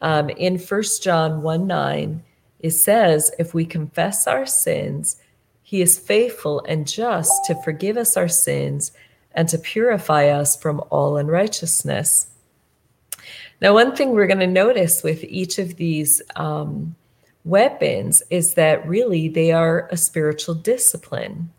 Um, 0.00 0.30
in 0.30 0.58
1 0.58 0.82
john 1.02 1.42
1 1.42 1.66
9 1.66 2.22
it 2.60 2.70
says 2.70 3.30
if 3.38 3.54
we 3.54 3.64
confess 3.64 4.26
our 4.26 4.44
sins 4.44 5.16
he 5.62 5.80
is 5.80 5.98
faithful 5.98 6.62
and 6.68 6.86
just 6.86 7.32
to 7.46 7.54
forgive 7.62 7.96
us 7.96 8.14
our 8.14 8.28
sins 8.28 8.92
and 9.32 9.48
to 9.48 9.56
purify 9.56 10.28
us 10.28 10.54
from 10.54 10.82
all 10.90 11.16
unrighteousness 11.16 12.28
now 13.60 13.74
one 13.74 13.94
thing 13.94 14.10
we're 14.10 14.26
going 14.26 14.40
to 14.40 14.46
notice 14.46 15.02
with 15.02 15.24
each 15.24 15.58
of 15.58 15.76
these 15.76 16.22
um, 16.36 16.94
weapons 17.44 18.22
is 18.30 18.54
that 18.54 18.86
really 18.86 19.28
they 19.28 19.52
are 19.52 19.88
a 19.90 19.96
spiritual 19.96 20.54
discipline. 20.54 21.50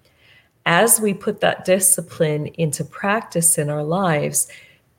As 0.65 0.99
we 0.99 1.13
put 1.13 1.39
that 1.39 1.65
discipline 1.65 2.47
into 2.47 2.83
practice 2.83 3.57
in 3.57 3.69
our 3.69 3.83
lives, 3.83 4.49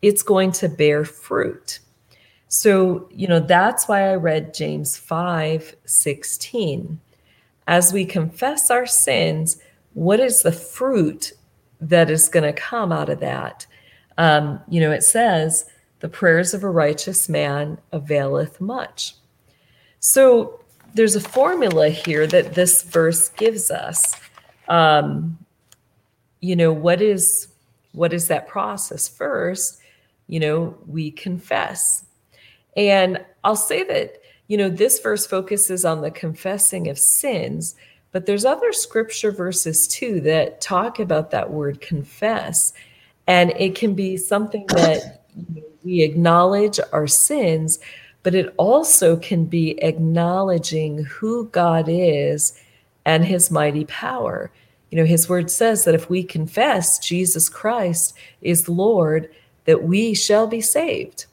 it's 0.00 0.22
going 0.22 0.52
to 0.52 0.68
bear 0.68 1.04
fruit. 1.04 1.80
So, 2.48 3.06
you 3.12 3.28
know, 3.28 3.40
that's 3.40 3.86
why 3.86 4.10
I 4.10 4.14
read 4.14 4.54
James 4.54 4.96
5 4.96 5.76
16. 5.84 7.00
As 7.66 7.92
we 7.92 8.06
confess 8.06 8.70
our 8.70 8.86
sins, 8.86 9.58
what 9.92 10.20
is 10.20 10.40
the 10.40 10.52
fruit 10.52 11.32
that 11.80 12.10
is 12.10 12.30
going 12.30 12.44
to 12.44 12.58
come 12.58 12.90
out 12.90 13.10
of 13.10 13.20
that? 13.20 13.66
Um, 14.16 14.60
you 14.68 14.80
know, 14.80 14.90
it 14.90 15.04
says, 15.04 15.66
the 16.00 16.08
prayers 16.08 16.54
of 16.54 16.64
a 16.64 16.70
righteous 16.70 17.28
man 17.28 17.78
availeth 17.92 18.60
much. 18.60 19.14
So, 20.00 20.60
there's 20.94 21.16
a 21.16 21.20
formula 21.20 21.90
here 21.90 22.26
that 22.26 22.54
this 22.54 22.82
verse 22.82 23.28
gives 23.30 23.70
us. 23.70 24.16
Um, 24.68 25.38
you 26.40 26.56
know, 26.56 26.72
what 26.72 27.02
is 27.02 27.48
what 27.92 28.12
is 28.12 28.28
that 28.28 28.48
process? 28.48 29.08
First, 29.08 29.80
you 30.28 30.40
know, 30.40 30.76
we 30.86 31.10
confess. 31.10 32.04
And 32.76 33.24
I'll 33.44 33.56
say 33.56 33.82
that, 33.84 34.20
you 34.46 34.56
know, 34.56 34.68
this 34.68 35.00
verse 35.00 35.26
focuses 35.26 35.84
on 35.84 36.02
the 36.02 36.10
confessing 36.10 36.88
of 36.88 36.98
sins, 36.98 37.74
but 38.12 38.26
there's 38.26 38.44
other 38.44 38.72
scripture 38.72 39.32
verses 39.32 39.88
too 39.88 40.20
that 40.20 40.60
talk 40.60 40.98
about 40.98 41.30
that 41.32 41.50
word 41.50 41.80
confess. 41.80 42.72
And 43.26 43.50
it 43.58 43.74
can 43.74 43.94
be 43.94 44.16
something 44.16 44.66
that 44.68 45.24
you 45.36 45.46
know, 45.56 45.67
we 45.84 46.02
acknowledge 46.02 46.80
our 46.92 47.06
sins, 47.06 47.78
but 48.22 48.34
it 48.34 48.52
also 48.56 49.16
can 49.16 49.44
be 49.44 49.82
acknowledging 49.82 51.04
who 51.04 51.46
God 51.48 51.86
is 51.88 52.60
and 53.04 53.24
his 53.24 53.50
mighty 53.50 53.84
power. 53.86 54.50
You 54.90 54.98
know, 54.98 55.04
his 55.04 55.28
word 55.28 55.50
says 55.50 55.84
that 55.84 55.94
if 55.94 56.10
we 56.10 56.22
confess 56.22 56.98
Jesus 56.98 57.48
Christ 57.48 58.14
is 58.42 58.68
Lord, 58.68 59.30
that 59.64 59.82
we 59.82 60.14
shall 60.14 60.46
be 60.46 60.60
saved. 60.60 61.26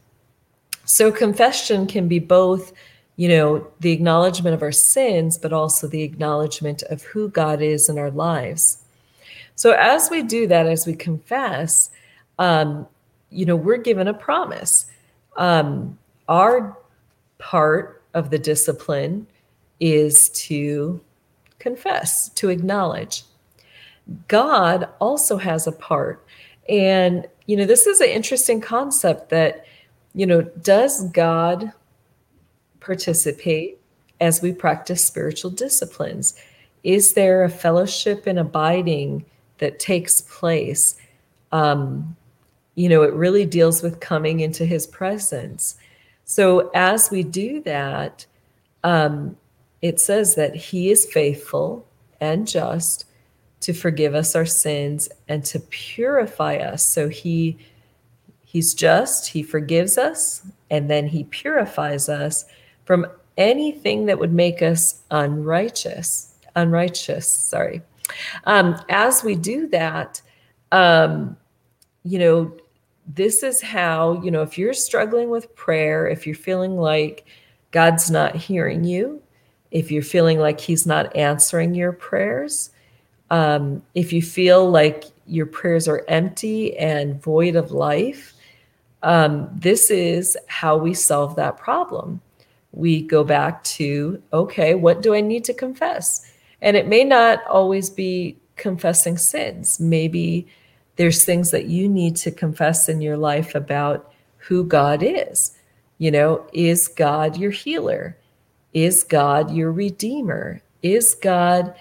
So 0.85 1.11
confession 1.11 1.87
can 1.87 2.07
be 2.07 2.19
both, 2.19 2.73
you 3.15 3.29
know, 3.29 3.67
the 3.79 3.91
acknowledgement 3.91 4.53
of 4.53 4.61
our 4.61 4.71
sins, 4.71 5.37
but 5.37 5.53
also 5.53 5.87
the 5.87 6.03
acknowledgement 6.03 6.83
of 6.83 7.01
who 7.03 7.29
God 7.29 7.61
is 7.61 7.89
in 7.89 7.97
our 7.97 8.11
lives. 8.11 8.77
So 9.55 9.71
as 9.71 10.09
we 10.09 10.21
do 10.21 10.47
that, 10.47 10.67
as 10.67 10.85
we 10.85 10.93
confess, 10.93 11.89
um, 12.37 12.87
you 13.35 13.45
know, 13.45 13.55
we're 13.55 13.77
given 13.77 14.07
a 14.07 14.13
promise. 14.13 14.85
Um, 15.37 15.97
our 16.27 16.77
part 17.37 18.03
of 18.13 18.29
the 18.29 18.39
discipline 18.39 19.27
is 19.79 20.29
to 20.29 21.01
confess, 21.59 22.29
to 22.29 22.49
acknowledge. 22.49 23.23
God 24.27 24.87
also 24.99 25.37
has 25.37 25.67
a 25.67 25.71
part. 25.71 26.25
And, 26.69 27.27
you 27.45 27.57
know, 27.57 27.65
this 27.65 27.85
is 27.85 27.99
an 28.01 28.09
interesting 28.09 28.61
concept 28.61 29.29
that, 29.29 29.65
you 30.13 30.25
know, 30.25 30.41
does 30.41 31.09
God 31.09 31.71
participate 32.79 33.79
as 34.21 34.41
we 34.41 34.53
practice 34.53 35.03
spiritual 35.03 35.51
disciplines? 35.51 36.35
Is 36.83 37.13
there 37.13 37.43
a 37.43 37.49
fellowship 37.49 38.27
and 38.27 38.39
abiding 38.39 39.25
that 39.57 39.79
takes 39.79 40.21
place? 40.21 40.95
Um, 41.51 42.15
you 42.75 42.89
know, 42.89 43.03
it 43.03 43.13
really 43.13 43.45
deals 43.45 43.81
with 43.81 43.99
coming 43.99 44.41
into 44.41 44.65
his 44.65 44.85
presence. 44.85 45.77
So 46.25 46.69
as 46.73 47.09
we 47.09 47.23
do 47.23 47.61
that, 47.61 48.25
um, 48.83 49.37
it 49.81 49.99
says 49.99 50.35
that 50.35 50.55
he 50.55 50.91
is 50.91 51.05
faithful 51.05 51.87
and 52.19 52.47
just 52.47 53.05
to 53.61 53.73
forgive 53.73 54.13
us 54.13 54.35
our 54.35 54.45
sins 54.45 55.09
and 55.27 55.43
to 55.45 55.59
purify 55.59 56.57
us. 56.57 56.87
So 56.87 57.09
he 57.09 57.57
he's 58.43 58.73
just, 58.73 59.27
he 59.27 59.43
forgives 59.43 59.97
us, 59.97 60.41
and 60.69 60.89
then 60.89 61.07
he 61.07 61.25
purifies 61.25 62.07
us 62.07 62.45
from 62.85 63.05
anything 63.37 64.05
that 64.05 64.17
would 64.17 64.31
make 64.31 64.61
us 64.61 65.01
unrighteous. 65.11 66.33
Unrighteous, 66.55 67.27
sorry. 67.27 67.81
Um, 68.45 68.79
as 68.87 69.23
we 69.23 69.35
do 69.35 69.67
that, 69.67 70.21
um, 70.71 71.35
you 72.03 72.17
know, 72.17 72.55
this 73.07 73.43
is 73.43 73.61
how, 73.61 74.21
you 74.23 74.31
know, 74.31 74.41
if 74.41 74.57
you're 74.57 74.73
struggling 74.73 75.29
with 75.29 75.55
prayer, 75.55 76.07
if 76.07 76.25
you're 76.25 76.35
feeling 76.35 76.75
like 76.75 77.25
God's 77.71 78.09
not 78.09 78.35
hearing 78.35 78.83
you, 78.83 79.21
if 79.71 79.91
you're 79.91 80.03
feeling 80.03 80.39
like 80.39 80.59
He's 80.59 80.85
not 80.85 81.15
answering 81.15 81.75
your 81.75 81.91
prayers, 81.91 82.71
um, 83.29 83.81
if 83.93 84.13
you 84.13 84.21
feel 84.21 84.69
like 84.69 85.05
your 85.27 85.45
prayers 85.45 85.87
are 85.87 86.05
empty 86.07 86.77
and 86.77 87.21
void 87.21 87.55
of 87.55 87.71
life, 87.71 88.33
um, 89.03 89.49
this 89.53 89.91
is 89.91 90.37
how 90.47 90.77
we 90.77 90.93
solve 90.93 91.35
that 91.35 91.57
problem. 91.57 92.21
We 92.71 93.01
go 93.01 93.23
back 93.23 93.63
to, 93.65 94.21
okay, 94.33 94.75
what 94.75 95.01
do 95.01 95.13
I 95.13 95.21
need 95.21 95.43
to 95.45 95.53
confess? 95.53 96.31
And 96.61 96.75
it 96.75 96.87
may 96.87 97.03
not 97.03 97.45
always 97.45 97.89
be 97.89 98.37
confessing 98.55 99.17
sins. 99.17 99.79
Maybe 99.79 100.47
there's 100.95 101.23
things 101.23 101.51
that 101.51 101.65
you 101.65 101.89
need 101.89 102.15
to 102.17 102.31
confess 102.31 102.89
in 102.89 103.01
your 103.01 103.17
life 103.17 103.55
about 103.55 104.13
who 104.37 104.63
God 104.63 105.03
is. 105.03 105.57
You 105.97 106.11
know, 106.11 106.47
is 106.53 106.87
God 106.87 107.37
your 107.37 107.51
healer? 107.51 108.17
is 108.75 109.05
God 109.05 109.51
your 109.51 109.71
Redeemer? 109.71 110.61
Is 110.83 111.15
God 111.15 111.73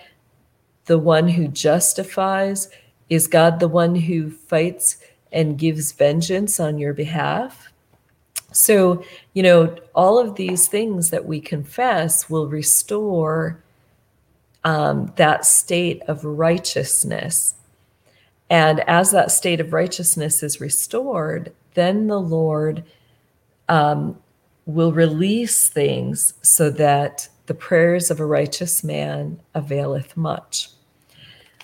the 0.87 0.97
one 0.97 1.29
who 1.29 1.49
justifies? 1.49 2.71
Is 3.11 3.27
God 3.27 3.59
the 3.59 3.69
one 3.69 3.97
who 3.97 4.31
fights 4.31 4.99
and 5.33 5.59
gives 5.59 5.91
vengeance 5.91 6.61
on 6.61 6.79
your 6.79 6.95
behalf? 6.95 7.73
So, 8.53 9.05
you 9.33 9.43
know, 9.43 9.77
all 9.93 10.21
of 10.21 10.37
these 10.37 10.69
things 10.69 11.11
that 11.11 11.27
we 11.27 11.41
confess 11.41 12.31
will 12.31 12.47
restore 12.47 13.61
um, 14.63 15.13
that 15.17 15.45
state 15.45 16.01
of 16.07 16.25
righteousness. 16.25 17.57
And 18.55 18.89
as 18.89 19.11
that 19.11 19.33
state 19.33 19.59
of 19.59 19.73
righteousness 19.73 20.41
is 20.41 20.61
restored, 20.61 21.53
then 21.75 22.07
the 22.07 22.21
Lord 22.21 22.85
um, 23.69 24.17
will 24.65 24.93
release 24.93 25.69
things 25.69 26.35
so 26.43 26.71
that 26.71 27.29
the 27.47 27.55
prayers 27.55 28.13
of 28.13 28.21
a 28.21 28.25
righteous 28.25 28.85
man 28.85 29.41
availeth 29.55 30.17
much. 30.17 30.71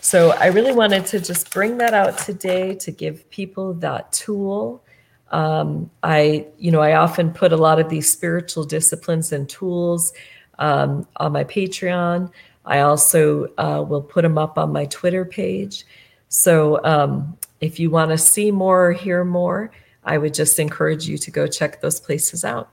So 0.00 0.32
I 0.32 0.46
really 0.46 0.72
wanted 0.72 1.06
to 1.06 1.20
just 1.20 1.52
bring 1.52 1.78
that 1.78 1.94
out 1.94 2.18
today 2.18 2.74
to 2.74 2.90
give 2.90 3.30
people 3.30 3.72
that 3.74 4.10
tool. 4.10 4.82
Um, 5.30 5.92
I, 6.02 6.48
you 6.58 6.72
know, 6.72 6.80
I 6.80 6.94
often 6.94 7.32
put 7.32 7.52
a 7.52 7.56
lot 7.56 7.78
of 7.78 7.88
these 7.88 8.10
spiritual 8.10 8.64
disciplines 8.64 9.30
and 9.30 9.48
tools 9.48 10.12
um, 10.58 11.06
on 11.18 11.30
my 11.30 11.44
Patreon. 11.44 12.32
I 12.64 12.80
also 12.80 13.44
uh, 13.58 13.84
will 13.88 14.02
put 14.02 14.22
them 14.22 14.38
up 14.38 14.58
on 14.58 14.72
my 14.72 14.86
Twitter 14.86 15.24
page. 15.24 15.84
So 16.30 16.82
um, 16.84 17.36
if 17.60 17.78
you 17.78 17.90
want 17.90 18.12
to 18.12 18.18
see 18.18 18.50
more 18.50 18.86
or 18.86 18.92
hear 18.92 19.24
more, 19.24 19.70
I 20.04 20.16
would 20.16 20.32
just 20.32 20.58
encourage 20.58 21.06
you 21.06 21.18
to 21.18 21.30
go 21.30 21.46
check 21.46 21.80
those 21.80 22.00
places 22.00 22.44
out. 22.44 22.70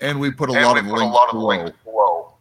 And 0.00 0.20
we 0.20 0.30
put 0.30 0.48
a 0.48 0.52
and 0.52 0.64
lot 0.64 0.78
of 0.78 0.86
links. 0.86 1.02
A 1.02 1.06
lot 1.06 1.34
of 1.34 1.40
links 1.42 1.76
below. 1.84 2.34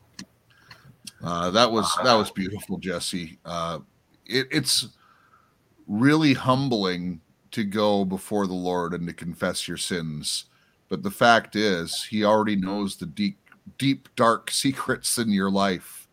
Uh, 1.24 1.50
that 1.52 1.70
was 1.70 1.92
that 2.04 2.14
was 2.14 2.30
beautiful, 2.30 2.78
Jesse. 2.78 3.40
Uh, 3.44 3.80
it, 4.28 4.48
it's 4.52 4.90
really 5.88 6.34
humbling 6.34 7.20
to 7.52 7.64
go 7.64 8.06
before 8.06 8.46
the 8.46 8.54
Lord 8.54 8.94
and 8.94 9.08
to 9.08 9.14
confess 9.14 9.68
your 9.68 9.78
sins. 9.78 10.46
But 10.88 11.02
the 11.02 11.12
fact 11.12 11.56
is, 11.56 12.04
He 12.04 12.24
already 12.24 12.56
knows 12.56 12.96
the 12.96 13.08
deep, 13.08 13.40
deep, 13.80 14.08
dark 14.16 14.52
secrets 14.52 15.18
in 15.18 15.30
your 15.30 15.50
life, 15.50 16.08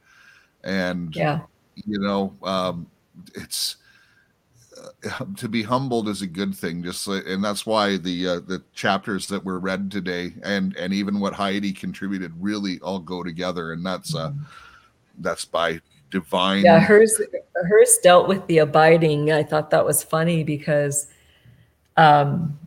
and 0.64 1.14
yeah, 1.14 1.40
you 1.74 1.98
know, 1.98 2.34
um, 2.42 2.86
it's 3.34 3.76
uh, 5.10 5.24
to 5.36 5.48
be 5.48 5.62
humbled 5.62 6.08
is 6.08 6.22
a 6.22 6.26
good 6.26 6.54
thing. 6.54 6.82
Just 6.82 7.06
and 7.06 7.44
that's 7.44 7.66
why 7.66 7.96
the 7.96 8.28
uh, 8.28 8.40
the 8.40 8.62
chapters 8.74 9.26
that 9.28 9.44
were 9.44 9.58
read 9.58 9.90
today, 9.90 10.32
and 10.42 10.76
and 10.76 10.92
even 10.92 11.20
what 11.20 11.34
Heidi 11.34 11.72
contributed, 11.72 12.32
really 12.38 12.80
all 12.80 12.98
go 12.98 13.22
together, 13.22 13.72
and 13.72 13.84
that's 13.84 14.14
uh, 14.14 14.30
mm-hmm. 14.30 14.42
that's 15.18 15.44
by 15.44 15.80
divine. 16.10 16.64
Yeah, 16.64 16.80
hers 16.80 17.20
hers 17.54 17.98
dealt 18.02 18.28
with 18.28 18.46
the 18.46 18.58
abiding. 18.58 19.32
I 19.32 19.42
thought 19.42 19.70
that 19.70 19.84
was 19.84 20.02
funny 20.02 20.44
because 20.44 21.08
um, 21.96 22.58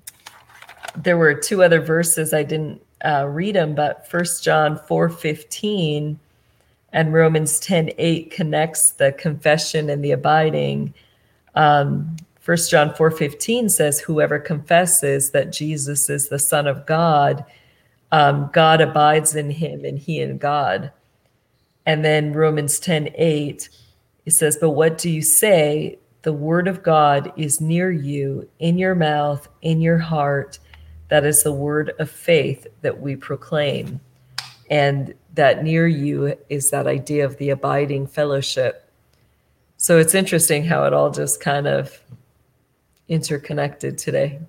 there 0.96 1.18
were 1.18 1.34
two 1.34 1.64
other 1.64 1.82
verses 1.82 2.34
I 2.34 2.44
didn't 2.44 2.82
uh, 3.04 3.28
read 3.28 3.56
them, 3.56 3.76
but 3.76 4.08
First 4.08 4.44
John 4.44 4.78
four 4.78 5.10
fifteen 5.10 6.20
and 6.96 7.12
Romans 7.12 7.60
ten 7.60 7.92
eight 7.98 8.32
connects 8.32 8.92
the 8.92 9.12
confession 9.12 9.90
and 9.90 10.04
the 10.04 10.12
abiding. 10.12 10.94
Um, 11.54 12.16
1 12.44 12.70
John 12.70 12.94
4:15 12.94 13.68
says, 13.70 14.00
"Whoever 14.00 14.40
confesses 14.40 15.32
that 15.32 15.52
Jesus 15.52 16.10
is 16.10 16.30
the 16.30 16.40
Son 16.40 16.68
of 16.68 16.86
God, 16.86 17.44
um, 18.14 18.50
God 18.54 18.80
abides 18.80 19.36
in 19.36 19.50
him, 19.50 19.84
and 19.84 20.00
he 20.00 20.22
in 20.22 20.38
God." 20.38 20.90
And 21.86 22.06
then 22.06 22.32
Romans 22.32 22.80
10:8, 22.80 23.68
it 24.26 24.32
says, 24.32 24.58
"But 24.60 24.70
what 24.70 24.98
do 24.98 25.10
you 25.10 25.22
say? 25.22 26.00
The 26.22 26.34
word 26.34 26.68
of 26.68 26.82
God 26.82 27.34
is 27.36 27.60
near 27.60 27.92
you, 27.92 28.48
in 28.60 28.78
your 28.78 28.96
mouth, 28.96 29.50
in 29.62 29.82
your 29.82 29.98
heart. 29.98 30.60
That 31.10 31.26
is 31.26 31.44
the 31.44 31.52
word 31.52 31.92
of 32.00 32.10
faith 32.10 32.68
that 32.84 33.02
we 33.02 33.18
proclaim." 33.18 34.00
And 34.70 35.14
that 35.36 35.64
near 35.64 35.88
you 35.88 36.36
is 36.50 36.72
that 36.72 36.88
idea 36.88 37.26
of 37.26 37.38
the 37.38 37.50
abiding 37.50 38.08
fellowship. 38.08 38.90
So 39.78 39.98
it's 39.98 40.16
interesting 40.16 40.64
how 40.64 40.86
it 40.86 40.94
all 40.94 41.12
just 41.12 41.42
kind 41.42 41.68
of 41.68 42.00
interconnected 43.08 43.98
today. 43.98 44.40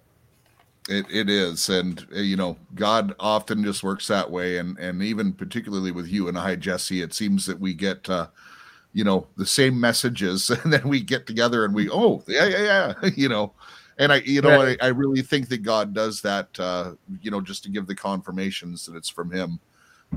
It, 0.88 1.06
it 1.10 1.28
is 1.28 1.68
and 1.68 2.06
uh, 2.14 2.20
you 2.20 2.36
know 2.36 2.56
god 2.76 3.12
often 3.18 3.64
just 3.64 3.82
works 3.82 4.06
that 4.06 4.30
way 4.30 4.58
and 4.58 4.78
and 4.78 5.02
even 5.02 5.32
particularly 5.32 5.90
with 5.90 6.06
you 6.06 6.28
and 6.28 6.38
i 6.38 6.54
jesse 6.54 7.02
it 7.02 7.12
seems 7.12 7.44
that 7.46 7.58
we 7.58 7.74
get 7.74 8.08
uh 8.08 8.28
you 8.92 9.02
know 9.02 9.26
the 9.36 9.44
same 9.44 9.80
messages 9.80 10.48
and 10.62 10.72
then 10.72 10.88
we 10.88 11.00
get 11.00 11.26
together 11.26 11.64
and 11.64 11.74
we 11.74 11.90
oh 11.90 12.22
yeah 12.28 12.46
yeah 12.46 12.94
yeah 13.02 13.10
you 13.16 13.28
know 13.28 13.52
and 13.98 14.12
i 14.12 14.18
you 14.18 14.40
know 14.40 14.62
right. 14.62 14.78
I, 14.80 14.86
I 14.86 14.90
really 14.90 15.22
think 15.22 15.48
that 15.48 15.64
god 15.64 15.92
does 15.92 16.20
that 16.22 16.48
uh 16.60 16.92
you 17.20 17.32
know 17.32 17.40
just 17.40 17.64
to 17.64 17.68
give 17.68 17.88
the 17.88 17.94
confirmations 17.96 18.86
that 18.86 18.94
it's 18.94 19.10
from 19.10 19.32
him 19.32 19.58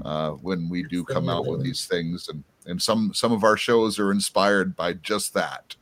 uh 0.05 0.31
when 0.31 0.69
we 0.69 0.83
do 0.83 1.03
come 1.03 1.29
out 1.29 1.45
with 1.45 1.63
these 1.63 1.85
things 1.85 2.29
and 2.29 2.43
and 2.65 2.81
some 2.81 3.13
some 3.13 3.31
of 3.31 3.43
our 3.43 3.57
shows 3.57 3.99
are 3.99 4.11
inspired 4.11 4.75
by 4.75 4.93
just 4.93 5.33
that 5.33 5.75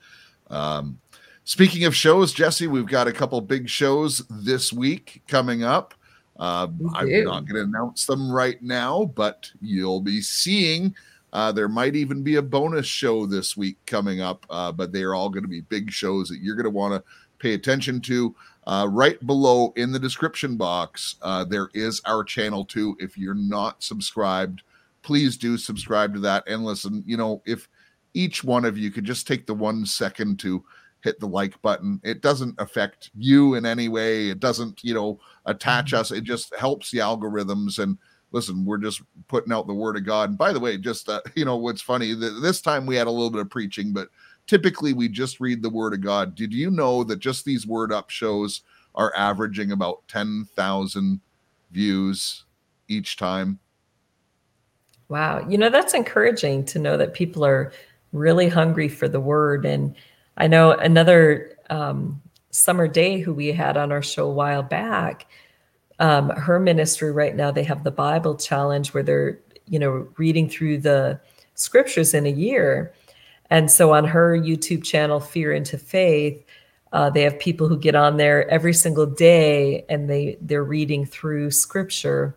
um 0.49 0.99
Speaking 1.47 1.86
of 1.86 1.95
shows, 1.95 2.34
Jesse, 2.34 2.68
we've 2.68 2.86
got 2.86 3.08
a 3.08 3.14
couple 3.14 3.39
big 3.39 3.70
shows 3.70 4.22
this 4.30 4.74
week 4.74 5.22
coming 5.30 5.64
up. 5.64 5.93
Uh, 6.38 6.68
I'm 6.93 7.24
not 7.24 7.45
going 7.45 7.55
to 7.55 7.62
announce 7.62 8.05
them 8.05 8.30
right 8.30 8.62
now, 8.62 9.05
but 9.16 9.49
you'll 9.62 10.01
be 10.01 10.20
seeing. 10.20 10.93
Uh, 11.32 11.53
there 11.53 11.70
might 11.70 11.95
even 11.95 12.22
be 12.22 12.36
a 12.36 12.41
bonus 12.41 12.86
show 12.86 13.26
this 13.26 13.55
week 13.55 13.78
coming 13.86 14.20
up, 14.20 14.45
uh, 14.49 14.74
but 14.74 14.91
they 14.91 15.03
are 15.03 15.16
all 15.16 15.30
going 15.30 15.45
to 15.45 15.47
be 15.47 15.62
big 15.62 15.89
shows 15.89 16.28
that 16.28 16.39
you're 16.41 16.55
going 16.55 16.66
to 16.66 16.70
want 16.70 16.93
to 16.93 17.01
pay 17.39 17.53
attention 17.53 18.01
to. 18.01 18.36
Uh, 18.68 18.86
right 18.86 19.26
below 19.26 19.72
in 19.78 19.93
the 19.93 19.99
description 19.99 20.57
box, 20.57 21.15
uh, 21.22 21.45
there 21.45 21.70
is 21.74 22.01
our 22.05 22.22
channel 22.22 22.65
too. 22.65 22.97
If 22.99 23.18
you're 23.18 23.34
not 23.34 23.82
subscribed, 23.82 24.61
please 25.03 25.38
do 25.38 25.57
subscribe 25.57 26.13
to 26.13 26.20
that 26.20 26.43
and 26.47 26.65
listen. 26.65 27.01
You 27.07 27.15
know, 27.15 27.41
if 27.45 27.70
each 28.13 28.43
one 28.43 28.65
of 28.65 28.78
you 28.78 28.91
could 28.91 29.05
just 29.05 29.26
take 29.26 29.47
the 29.47 29.53
one 29.53 29.86
second 29.86 30.38
to 30.39 30.65
hit 31.01 31.20
the 31.22 31.28
like 31.28 31.61
button. 31.61 32.01
It 32.03 32.22
doesn't 32.22 32.55
affect 32.59 33.11
you 33.15 33.55
in 33.55 33.65
any 33.65 33.88
way. 33.88 34.30
It 34.30 34.41
doesn't, 34.41 34.84
you 34.84 34.93
know, 34.93 35.20
attach 35.45 35.88
mm-hmm. 35.88 36.01
us. 36.01 36.11
It 36.11 36.26
just 36.26 36.53
helps 36.55 36.91
the 36.91 36.97
algorithms. 36.97 37.80
And 37.80 37.97
listen, 38.32 38.65
we're 38.65 38.78
just 38.78 39.01
putting 39.30 39.53
out 39.53 39.68
the 39.68 39.74
word 39.74 39.95
of 39.95 40.05
God. 40.05 40.30
And 40.30 40.38
by 40.38 40.51
the 40.51 40.59
way, 40.59 40.78
just, 40.78 41.07
uh, 41.07 41.22
you 41.36 41.45
know, 41.45 41.55
what's 41.55 41.82
funny, 41.82 42.13
this 42.13 42.61
time 42.61 42.86
we 42.86 42.95
had 42.95 43.07
a 43.07 43.11
little 43.11 43.30
bit 43.30 43.41
of 43.41 43.49
preaching, 43.49 43.93
but 43.93 44.09
typically 44.48 44.93
we 44.93 45.08
just 45.10 45.39
read 45.39 45.62
the 45.62 45.70
word 45.70 45.93
of 45.93 46.02
God. 46.02 46.36
Did 46.36 46.54
you 46.54 46.72
know 46.72 47.04
that 47.04 47.20
just 47.20 47.45
these 47.45 47.68
word 47.68 47.91
up 47.91 48.10
shows 48.10 48.62
are 48.95 49.14
averaging 49.16 49.72
about 49.72 50.08
10,000 50.08 51.22
views 51.72 52.45
each 52.88 53.18
time? 53.18 53.60
Wow. 55.10 55.48
You 55.48 55.58
know, 55.58 55.70
that's 55.70 55.93
encouraging 55.93 56.66
to 56.66 56.80
know 56.80 56.98
that 56.98 57.14
people 57.14 57.45
are 57.45 57.72
really 58.12 58.50
hungry 58.50 58.88
for 58.88 59.08
the 59.08 59.20
word 59.20 59.66
and 59.66 59.95
I 60.38 60.48
know 60.48 60.72
another 60.72 61.58
um, 61.70 62.22
Summer 62.52 62.88
Day 62.88 63.20
who 63.20 63.34
we 63.34 63.52
had 63.52 63.76
on 63.76 63.91
our 63.91 64.04
show 64.04 64.30
a 64.30 64.34
while 64.34 64.64
back. 64.64 65.28
Um, 66.00 66.30
her 66.30 66.60
ministry 66.60 67.12
right 67.12 67.36
now 67.36 67.50
they 67.50 67.64
have 67.64 67.84
the 67.84 67.91
Bible 67.91 68.36
challenge 68.36 68.93
where 68.93 69.04
they're 69.04 69.39
you 69.66 69.80
know 69.80 70.08
reading 70.18 70.48
through 70.48 70.80
the 70.80 71.20
scriptures 71.56 72.14
in 72.14 72.28
a 72.28 72.32
year, 72.32 72.93
and 73.50 73.72
so 73.72 73.93
on 73.93 74.06
her 74.06 74.38
YouTube 74.38 74.84
channel, 74.84 75.20
Fear 75.20 75.54
into 75.54 75.78
Faith, 75.78 76.43
uh, 76.93 77.10
they 77.10 77.22
have 77.24 77.39
people 77.39 77.68
who 77.68 77.78
get 77.78 77.95
on 77.95 78.18
there 78.18 78.50
every 78.50 78.74
single 78.74 79.06
day 79.06 79.86
and 79.89 80.10
they 80.10 80.38
they're 80.41 80.64
reading 80.64 81.06
through 81.06 81.52
scripture, 81.52 82.36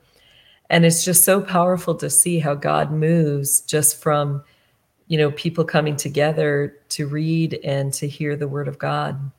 and 0.68 0.84
it's 0.84 1.04
just 1.04 1.24
so 1.24 1.40
powerful 1.40 1.94
to 1.96 2.10
see 2.10 2.38
how 2.38 2.54
God 2.54 2.90
moves 2.90 3.60
just 3.60 4.00
from 4.02 4.42
you 5.10 5.18
know 5.18 5.30
people 5.32 5.64
coming 5.64 5.96
together 5.96 6.76
to 6.88 7.06
read 7.06 7.58
and 7.64 7.92
to 7.94 8.08
hear 8.08 8.36
the 8.36 8.48
word 8.48 8.68
of 8.68 8.78
god. 8.78 9.30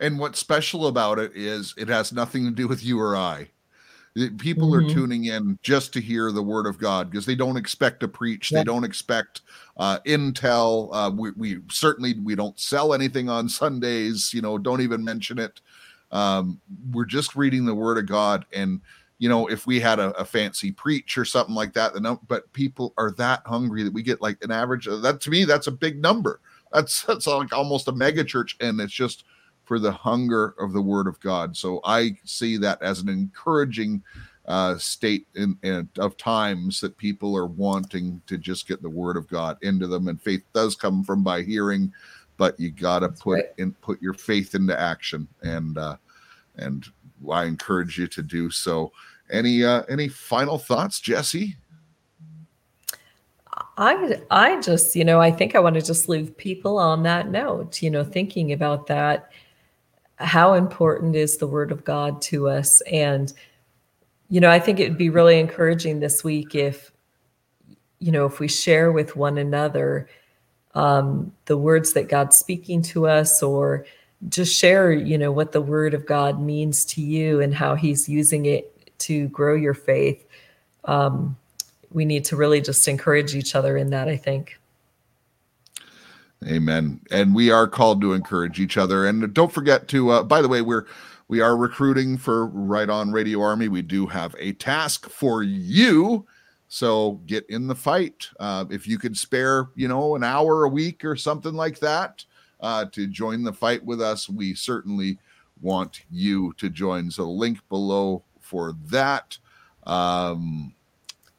And 0.00 0.18
what's 0.18 0.38
special 0.38 0.86
about 0.86 1.18
it 1.18 1.32
is 1.34 1.74
it 1.76 1.88
has 1.88 2.12
nothing 2.12 2.44
to 2.44 2.50
do 2.50 2.66
with 2.66 2.82
you 2.82 3.00
or 3.00 3.16
i 3.16 3.48
people 4.38 4.70
mm-hmm. 4.70 4.86
are 4.86 4.94
tuning 4.94 5.24
in 5.24 5.58
just 5.62 5.92
to 5.92 6.00
hear 6.00 6.30
the 6.30 6.42
word 6.42 6.66
of 6.66 6.78
god 6.78 7.10
because 7.10 7.26
they 7.26 7.34
don't 7.34 7.56
expect 7.56 7.98
to 7.98 8.06
preach 8.06 8.50
they 8.50 8.62
don't 8.62 8.84
expect 8.84 9.40
uh, 9.76 9.98
intel 10.06 10.88
uh, 10.92 11.10
we, 11.10 11.32
we, 11.32 11.58
certainly 11.68 12.14
we 12.20 12.36
don't 12.36 12.58
sell 12.58 12.94
anything 12.94 13.28
on 13.28 13.48
sundays 13.48 14.32
you 14.32 14.40
know 14.40 14.56
don't 14.56 14.80
even 14.80 15.04
mention 15.04 15.38
it 15.38 15.60
um, 16.12 16.60
we're 16.92 17.04
just 17.04 17.34
reading 17.34 17.64
the 17.64 17.74
word 17.74 17.98
of 17.98 18.06
god 18.06 18.46
and 18.52 18.80
you 19.18 19.28
know, 19.28 19.46
if 19.46 19.66
we 19.66 19.80
had 19.80 19.98
a, 20.00 20.10
a 20.18 20.24
fancy 20.24 20.72
preach 20.72 21.16
or 21.16 21.24
something 21.24 21.54
like 21.54 21.72
that, 21.74 21.94
then 21.94 22.18
but 22.26 22.52
people 22.52 22.92
are 22.98 23.12
that 23.12 23.42
hungry 23.46 23.82
that 23.82 23.92
we 23.92 24.02
get 24.02 24.20
like 24.20 24.36
an 24.42 24.50
average. 24.50 24.86
That 24.86 25.20
to 25.22 25.30
me, 25.30 25.44
that's 25.44 25.66
a 25.66 25.72
big 25.72 26.02
number. 26.02 26.40
That's 26.72 27.02
that's 27.06 27.26
like 27.26 27.52
almost 27.52 27.88
a 27.88 27.92
mega 27.92 28.24
church, 28.24 28.56
and 28.60 28.80
it's 28.80 28.92
just 28.92 29.24
for 29.64 29.78
the 29.78 29.92
hunger 29.92 30.54
of 30.58 30.72
the 30.72 30.82
Word 30.82 31.06
of 31.06 31.18
God. 31.20 31.56
So 31.56 31.80
I 31.84 32.16
see 32.24 32.56
that 32.58 32.82
as 32.82 33.00
an 33.00 33.08
encouraging 33.08 34.02
uh, 34.46 34.76
state 34.76 35.26
in, 35.34 35.56
in, 35.62 35.88
of 35.98 36.16
times 36.16 36.80
that 36.80 36.96
people 36.98 37.36
are 37.36 37.46
wanting 37.46 38.20
to 38.26 38.36
just 38.36 38.68
get 38.68 38.82
the 38.82 38.90
word 38.90 39.16
of 39.16 39.26
God 39.28 39.56
into 39.62 39.86
them, 39.86 40.08
and 40.08 40.20
faith 40.20 40.44
does 40.52 40.76
come 40.76 41.02
from 41.02 41.22
by 41.22 41.42
hearing, 41.42 41.92
but 42.36 42.58
you 42.60 42.70
got 42.70 42.98
to 43.00 43.08
put 43.08 43.34
right. 43.34 43.44
in 43.58 43.72
put 43.72 44.02
your 44.02 44.12
faith 44.12 44.54
into 44.54 44.78
action, 44.78 45.26
and 45.42 45.78
uh, 45.78 45.96
and 46.56 46.86
I 47.30 47.44
encourage 47.44 47.98
you 47.98 48.06
to 48.08 48.22
do 48.22 48.50
so. 48.50 48.92
Any 49.30 49.64
uh, 49.64 49.84
any 49.88 50.08
final 50.08 50.58
thoughts, 50.58 51.00
Jesse? 51.00 51.56
I 53.78 54.20
I 54.30 54.60
just, 54.60 54.94
you 54.94 55.04
know, 55.04 55.20
I 55.20 55.30
think 55.30 55.54
I 55.54 55.60
want 55.60 55.74
to 55.76 55.82
just 55.82 56.08
leave 56.08 56.36
people 56.36 56.78
on 56.78 57.02
that 57.04 57.30
note, 57.30 57.82
you 57.82 57.90
know, 57.90 58.04
thinking 58.04 58.52
about 58.52 58.86
that. 58.88 59.30
How 60.24 60.54
important 60.54 61.14
is 61.14 61.36
the 61.36 61.46
word 61.46 61.70
of 61.70 61.84
God 61.84 62.20
to 62.22 62.48
us? 62.48 62.80
And, 62.82 63.32
you 64.28 64.40
know, 64.40 64.50
I 64.50 64.58
think 64.58 64.80
it 64.80 64.88
would 64.88 64.98
be 64.98 65.10
really 65.10 65.38
encouraging 65.38 66.00
this 66.00 66.24
week 66.24 66.54
if, 66.54 66.90
you 68.00 68.10
know, 68.10 68.26
if 68.26 68.40
we 68.40 68.48
share 68.48 68.90
with 68.90 69.14
one 69.14 69.38
another 69.38 70.08
um, 70.74 71.32
the 71.44 71.56
words 71.56 71.92
that 71.92 72.08
God's 72.08 72.36
speaking 72.36 72.82
to 72.82 73.06
us, 73.06 73.42
or 73.42 73.86
just 74.28 74.58
share, 74.58 74.90
you 74.92 75.18
know, 75.18 75.30
what 75.30 75.52
the 75.52 75.60
word 75.60 75.94
of 75.94 76.06
God 76.06 76.40
means 76.40 76.84
to 76.86 77.00
you 77.00 77.40
and 77.40 77.54
how 77.54 77.74
he's 77.74 78.08
using 78.08 78.46
it 78.46 78.90
to 79.00 79.28
grow 79.28 79.54
your 79.54 79.74
faith. 79.74 80.26
Um, 80.84 81.36
we 81.92 82.04
need 82.04 82.24
to 82.24 82.36
really 82.36 82.60
just 82.60 82.88
encourage 82.88 83.36
each 83.36 83.54
other 83.54 83.76
in 83.76 83.90
that, 83.90 84.08
I 84.08 84.16
think. 84.16 84.58
Amen. 86.46 87.00
And 87.10 87.34
we 87.34 87.50
are 87.50 87.66
called 87.66 88.00
to 88.02 88.12
encourage 88.12 88.60
each 88.60 88.76
other. 88.76 89.06
And 89.06 89.32
don't 89.32 89.52
forget 89.52 89.88
to, 89.88 90.10
uh, 90.10 90.22
by 90.22 90.42
the 90.42 90.48
way, 90.48 90.62
we're 90.62 90.86
we 91.26 91.40
are 91.40 91.56
recruiting 91.56 92.18
for 92.18 92.46
Right 92.46 92.88
On 92.90 93.10
Radio 93.10 93.40
Army. 93.40 93.68
We 93.68 93.80
do 93.80 94.06
have 94.06 94.36
a 94.38 94.52
task 94.52 95.08
for 95.08 95.42
you. 95.42 96.26
So 96.68 97.22
get 97.26 97.48
in 97.48 97.66
the 97.66 97.74
fight. 97.74 98.28
Uh, 98.38 98.66
if 98.70 98.86
you 98.86 98.98
could 98.98 99.16
spare, 99.16 99.68
you 99.74 99.88
know, 99.88 100.16
an 100.16 100.24
hour 100.24 100.64
a 100.64 100.68
week 100.68 101.04
or 101.04 101.16
something 101.16 101.54
like 101.54 101.78
that 101.78 102.24
uh, 102.60 102.84
to 102.92 103.06
join 103.06 103.42
the 103.42 103.52
fight 103.52 103.82
with 103.84 104.02
us, 104.02 104.28
we 104.28 104.54
certainly 104.54 105.18
want 105.62 106.02
you 106.10 106.52
to 106.58 106.68
join. 106.68 107.10
So 107.10 107.30
link 107.30 107.58
below 107.70 108.22
for 108.40 108.74
that. 108.86 109.38
Um, 109.84 110.74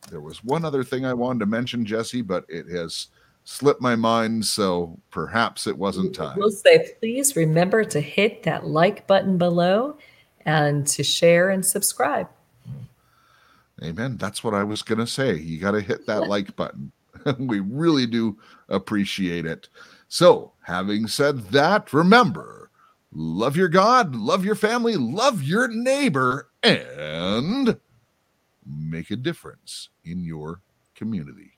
there 0.09 0.21
was 0.21 0.43
one 0.43 0.65
other 0.65 0.83
thing 0.83 1.05
I 1.05 1.13
wanted 1.13 1.39
to 1.39 1.45
mention, 1.45 1.85
Jesse, 1.85 2.21
but 2.21 2.45
it 2.47 2.67
has 2.69 3.07
slipped 3.45 3.81
my 3.81 3.95
mind. 3.95 4.45
So 4.45 4.99
perhaps 5.11 5.67
it 5.67 5.77
wasn't 5.77 6.13
time. 6.13 6.37
We'll 6.37 6.51
say, 6.51 6.93
please 6.99 7.35
remember 7.35 7.85
to 7.85 8.01
hit 8.01 8.43
that 8.43 8.65
like 8.67 9.07
button 9.07 9.37
below 9.37 9.97
and 10.45 10.85
to 10.87 11.03
share 11.03 11.49
and 11.49 11.65
subscribe. 11.65 12.27
Amen. 13.83 14.17
That's 14.17 14.43
what 14.43 14.53
I 14.53 14.63
was 14.63 14.81
going 14.81 14.99
to 14.99 15.07
say. 15.07 15.35
You 15.35 15.59
got 15.59 15.71
to 15.71 15.81
hit 15.81 16.05
that 16.07 16.27
like 16.27 16.55
button. 16.55 16.91
we 17.39 17.59
really 17.59 18.05
do 18.05 18.37
appreciate 18.69 19.45
it. 19.45 19.69
So, 20.07 20.51
having 20.63 21.07
said 21.07 21.39
that, 21.49 21.93
remember 21.93 22.69
love 23.11 23.55
your 23.55 23.69
God, 23.69 24.15
love 24.15 24.43
your 24.43 24.55
family, 24.55 24.97
love 24.97 25.41
your 25.41 25.67
neighbor, 25.67 26.49
and 26.63 27.77
make 28.65 29.09
a 29.09 29.15
difference 29.15 29.89
in 30.03 30.23
your 30.23 30.61
community. 30.95 31.54